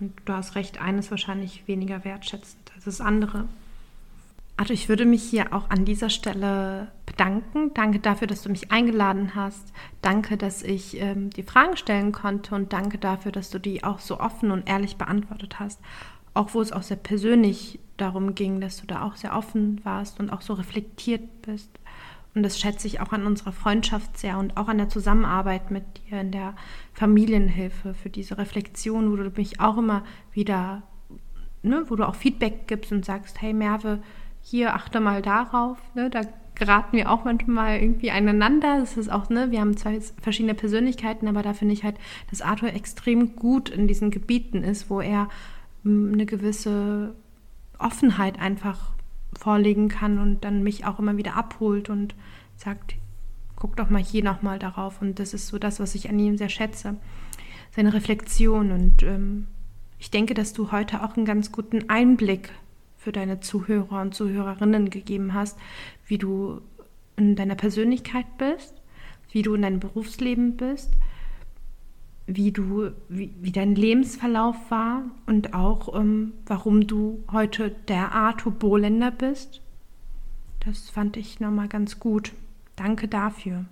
Und 0.00 0.12
du 0.24 0.32
hast 0.32 0.54
recht, 0.54 0.80
eines 0.80 1.10
wahrscheinlich 1.10 1.66
weniger 1.66 2.04
wertschätzend 2.04 2.70
als 2.74 2.84
das 2.84 3.00
andere. 3.00 3.46
Also 4.58 4.74
ich 4.74 4.88
würde 4.88 5.06
mich 5.06 5.22
hier 5.22 5.52
auch 5.52 5.70
an 5.70 5.84
dieser 5.84 6.10
Stelle 6.10 6.88
bedanken. 7.06 7.72
Danke 7.74 8.00
dafür, 8.00 8.26
dass 8.26 8.42
du 8.42 8.50
mich 8.50 8.72
eingeladen 8.72 9.36
hast. 9.36 9.72
Danke, 10.02 10.36
dass 10.36 10.64
ich 10.64 11.00
ähm, 11.00 11.30
die 11.30 11.44
Fragen 11.44 11.76
stellen 11.76 12.10
konnte 12.10 12.56
und 12.56 12.72
danke 12.72 12.98
dafür, 12.98 13.30
dass 13.30 13.50
du 13.50 13.60
die 13.60 13.84
auch 13.84 14.00
so 14.00 14.18
offen 14.18 14.50
und 14.50 14.68
ehrlich 14.68 14.96
beantwortet 14.96 15.60
hast. 15.60 15.80
Auch 16.38 16.54
wo 16.54 16.60
es 16.60 16.70
auch 16.70 16.82
sehr 16.82 16.96
persönlich 16.96 17.80
darum 17.96 18.36
ging, 18.36 18.60
dass 18.60 18.80
du 18.80 18.86
da 18.86 19.02
auch 19.02 19.16
sehr 19.16 19.36
offen 19.36 19.80
warst 19.84 20.20
und 20.20 20.30
auch 20.30 20.40
so 20.40 20.54
reflektiert 20.54 21.42
bist. 21.42 21.68
Und 22.32 22.44
das 22.44 22.60
schätze 22.60 22.86
ich 22.86 23.00
auch 23.00 23.10
an 23.10 23.26
unserer 23.26 23.50
Freundschaft 23.50 24.16
sehr 24.16 24.38
und 24.38 24.56
auch 24.56 24.68
an 24.68 24.78
der 24.78 24.88
Zusammenarbeit 24.88 25.72
mit 25.72 25.82
dir 25.98 26.20
in 26.20 26.30
der 26.30 26.54
Familienhilfe 26.92 27.92
für 27.92 28.08
diese 28.08 28.38
Reflexion, 28.38 29.10
wo 29.10 29.16
du 29.16 29.32
mich 29.34 29.58
auch 29.58 29.78
immer 29.78 30.04
wieder, 30.32 30.84
ne, 31.64 31.84
wo 31.88 31.96
du 31.96 32.06
auch 32.06 32.14
Feedback 32.14 32.68
gibst 32.68 32.92
und 32.92 33.04
sagst, 33.04 33.42
hey 33.42 33.52
Merve, 33.52 34.00
hier 34.40 34.76
achte 34.76 35.00
mal 35.00 35.22
darauf, 35.22 35.78
ne, 35.96 36.08
da 36.08 36.20
geraten 36.54 36.96
wir 36.96 37.10
auch 37.10 37.24
manchmal 37.24 37.80
irgendwie 37.80 38.12
aneinander. 38.12 38.78
Das 38.78 38.96
ist 38.96 39.10
auch, 39.10 39.28
ne, 39.28 39.50
wir 39.50 39.60
haben 39.60 39.76
zwei 39.76 40.00
verschiedene 40.22 40.54
Persönlichkeiten, 40.54 41.26
aber 41.26 41.42
da 41.42 41.52
finde 41.52 41.74
ich 41.74 41.82
halt, 41.82 41.96
dass 42.30 42.42
Arthur 42.42 42.72
extrem 42.72 43.34
gut 43.34 43.70
in 43.70 43.88
diesen 43.88 44.12
Gebieten 44.12 44.62
ist, 44.62 44.88
wo 44.88 45.00
er 45.00 45.28
eine 45.84 46.26
gewisse 46.26 47.14
Offenheit 47.78 48.38
einfach 48.38 48.92
vorlegen 49.38 49.88
kann 49.88 50.18
und 50.18 50.44
dann 50.44 50.62
mich 50.62 50.84
auch 50.84 50.98
immer 50.98 51.16
wieder 51.16 51.36
abholt 51.36 51.90
und 51.90 52.14
sagt, 52.56 52.96
guck 53.56 53.76
doch 53.76 53.90
mal 53.90 54.02
hier 54.02 54.24
nochmal 54.24 54.58
darauf. 54.58 55.00
Und 55.00 55.18
das 55.18 55.34
ist 55.34 55.48
so 55.48 55.58
das, 55.58 55.80
was 55.80 55.94
ich 55.94 56.08
an 56.08 56.18
ihm 56.18 56.36
sehr 56.36 56.48
schätze. 56.48 56.96
Seine 57.70 57.92
Reflexion. 57.92 58.72
Und 58.72 59.02
ähm, 59.02 59.46
ich 59.98 60.10
denke, 60.10 60.34
dass 60.34 60.52
du 60.52 60.72
heute 60.72 61.02
auch 61.02 61.16
einen 61.16 61.26
ganz 61.26 61.52
guten 61.52 61.88
Einblick 61.88 62.50
für 62.96 63.12
deine 63.12 63.40
Zuhörer 63.40 64.00
und 64.00 64.14
Zuhörerinnen 64.14 64.90
gegeben 64.90 65.34
hast, 65.34 65.58
wie 66.06 66.18
du 66.18 66.60
in 67.16 67.36
deiner 67.36 67.54
Persönlichkeit 67.54 68.26
bist, 68.38 68.74
wie 69.32 69.42
du 69.42 69.54
in 69.54 69.62
deinem 69.62 69.80
Berufsleben 69.80 70.56
bist, 70.56 70.92
wie 72.28 72.52
du, 72.52 72.90
wie, 73.08 73.30
wie 73.40 73.52
dein 73.52 73.74
Lebensverlauf 73.74 74.54
war 74.68 75.02
und 75.26 75.54
auch 75.54 75.98
ähm, 75.98 76.34
warum 76.46 76.86
du 76.86 77.24
heute 77.32 77.70
der 77.88 78.12
Arthur 78.12 78.52
Bohländer 78.52 79.10
bist. 79.10 79.62
Das 80.64 80.90
fand 80.90 81.16
ich 81.16 81.40
nochmal 81.40 81.68
ganz 81.68 81.98
gut. 81.98 82.32
Danke 82.76 83.08
dafür. 83.08 83.64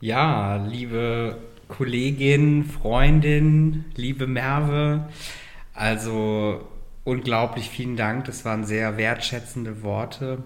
Ja, 0.00 0.64
liebe 0.64 1.38
Kollegin, 1.66 2.64
Freundin, 2.64 3.86
liebe 3.96 4.28
Merve. 4.28 5.08
Also 5.74 6.60
unglaublich 7.02 7.70
vielen 7.70 7.96
Dank. 7.96 8.26
Das 8.26 8.44
waren 8.44 8.64
sehr 8.64 8.96
wertschätzende 8.96 9.82
Worte. 9.82 10.44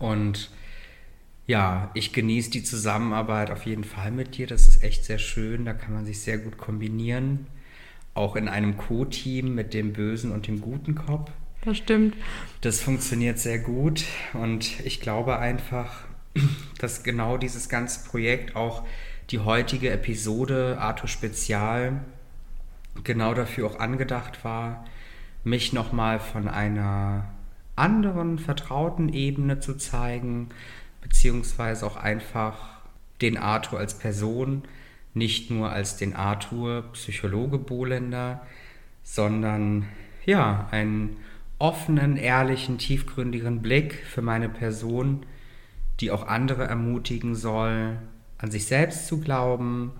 Und 0.00 0.50
ja, 1.48 1.90
ich 1.94 2.12
genieße 2.12 2.50
die 2.50 2.62
Zusammenarbeit 2.62 3.50
auf 3.50 3.64
jeden 3.64 3.82
Fall 3.82 4.10
mit 4.10 4.36
dir. 4.36 4.46
Das 4.46 4.68
ist 4.68 4.84
echt 4.84 5.06
sehr 5.06 5.18
schön. 5.18 5.64
Da 5.64 5.72
kann 5.72 5.94
man 5.94 6.04
sich 6.04 6.20
sehr 6.20 6.36
gut 6.36 6.58
kombinieren. 6.58 7.46
Auch 8.12 8.36
in 8.36 8.48
einem 8.48 8.76
Co-Team 8.76 9.54
mit 9.54 9.72
dem 9.72 9.94
bösen 9.94 10.30
und 10.30 10.46
dem 10.46 10.60
guten 10.60 10.94
Kopf. 10.94 11.30
Das 11.62 11.78
stimmt. 11.78 12.14
Das 12.60 12.82
funktioniert 12.82 13.38
sehr 13.38 13.58
gut. 13.58 14.04
Und 14.34 14.78
ich 14.84 15.00
glaube 15.00 15.38
einfach, 15.38 16.04
dass 16.78 17.02
genau 17.02 17.38
dieses 17.38 17.70
ganze 17.70 18.06
Projekt, 18.06 18.54
auch 18.54 18.84
die 19.30 19.38
heutige 19.38 19.90
Episode 19.90 20.76
Arthur 20.78 21.08
Spezial, 21.08 22.04
genau 23.04 23.32
dafür 23.32 23.68
auch 23.68 23.78
angedacht 23.80 24.44
war, 24.44 24.84
mich 25.44 25.72
nochmal 25.72 26.20
von 26.20 26.46
einer 26.46 27.24
anderen 27.74 28.38
vertrauten 28.38 29.08
Ebene 29.08 29.60
zu 29.60 29.78
zeigen, 29.78 30.50
beziehungsweise 31.08 31.86
auch 31.86 31.96
einfach 31.96 32.80
den 33.20 33.36
Arthur 33.36 33.78
als 33.78 33.98
Person, 33.98 34.62
nicht 35.14 35.50
nur 35.50 35.70
als 35.70 35.96
den 35.96 36.14
Arthur 36.14 36.84
Psychologe 36.92 37.58
Bohlender, 37.58 38.46
sondern 39.02 39.86
ja, 40.24 40.68
einen 40.70 41.16
offenen, 41.58 42.16
ehrlichen, 42.16 42.78
tiefgründigen 42.78 43.62
Blick 43.62 43.94
für 43.94 44.22
meine 44.22 44.48
Person, 44.48 45.26
die 46.00 46.10
auch 46.10 46.26
andere 46.26 46.64
ermutigen 46.64 47.34
soll, 47.34 47.98
an 48.36 48.50
sich 48.50 48.66
selbst 48.66 49.08
zu 49.08 49.20
glauben, 49.20 49.92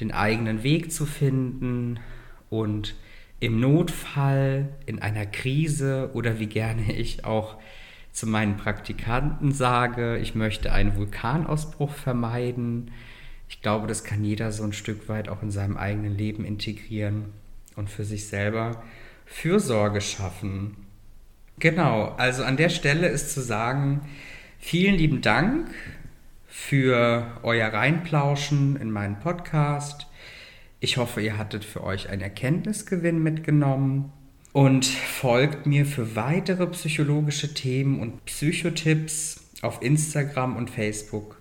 den 0.00 0.12
eigenen 0.12 0.62
Weg 0.62 0.92
zu 0.92 1.06
finden 1.06 1.98
und 2.50 2.94
im 3.38 3.58
Notfall, 3.58 4.68
in 4.84 5.00
einer 5.00 5.24
Krise 5.24 6.10
oder 6.12 6.38
wie 6.38 6.46
gerne 6.46 6.92
ich 6.92 7.24
auch 7.24 7.56
zu 8.12 8.26
meinen 8.26 8.56
Praktikanten 8.56 9.52
sage, 9.52 10.18
ich 10.18 10.34
möchte 10.34 10.72
einen 10.72 10.96
Vulkanausbruch 10.96 11.92
vermeiden. 11.92 12.90
Ich 13.48 13.62
glaube, 13.62 13.86
das 13.86 14.04
kann 14.04 14.24
jeder 14.24 14.52
so 14.52 14.64
ein 14.64 14.72
Stück 14.72 15.08
weit 15.08 15.28
auch 15.28 15.42
in 15.42 15.50
seinem 15.50 15.76
eigenen 15.76 16.16
Leben 16.16 16.44
integrieren 16.44 17.26
und 17.76 17.88
für 17.88 18.04
sich 18.04 18.26
selber 18.26 18.82
Fürsorge 19.26 20.00
schaffen. 20.00 20.76
Genau, 21.58 22.14
also 22.16 22.42
an 22.42 22.56
der 22.56 22.68
Stelle 22.68 23.08
ist 23.08 23.32
zu 23.32 23.40
sagen, 23.40 24.02
vielen 24.58 24.96
lieben 24.96 25.20
Dank 25.20 25.68
für 26.48 27.26
euer 27.42 27.68
Reinplauschen 27.68 28.76
in 28.76 28.90
meinen 28.90 29.20
Podcast. 29.20 30.06
Ich 30.80 30.96
hoffe, 30.96 31.20
ihr 31.20 31.38
hattet 31.38 31.64
für 31.64 31.84
euch 31.84 32.08
einen 32.08 32.22
Erkenntnisgewinn 32.22 33.22
mitgenommen 33.22 34.12
und 34.52 34.84
folgt 34.84 35.66
mir 35.66 35.86
für 35.86 36.16
weitere 36.16 36.66
psychologische 36.68 37.54
Themen 37.54 38.00
und 38.00 38.24
Psychotipps 38.24 39.50
auf 39.62 39.82
Instagram 39.82 40.56
und 40.56 40.70
Facebook. 40.70 41.38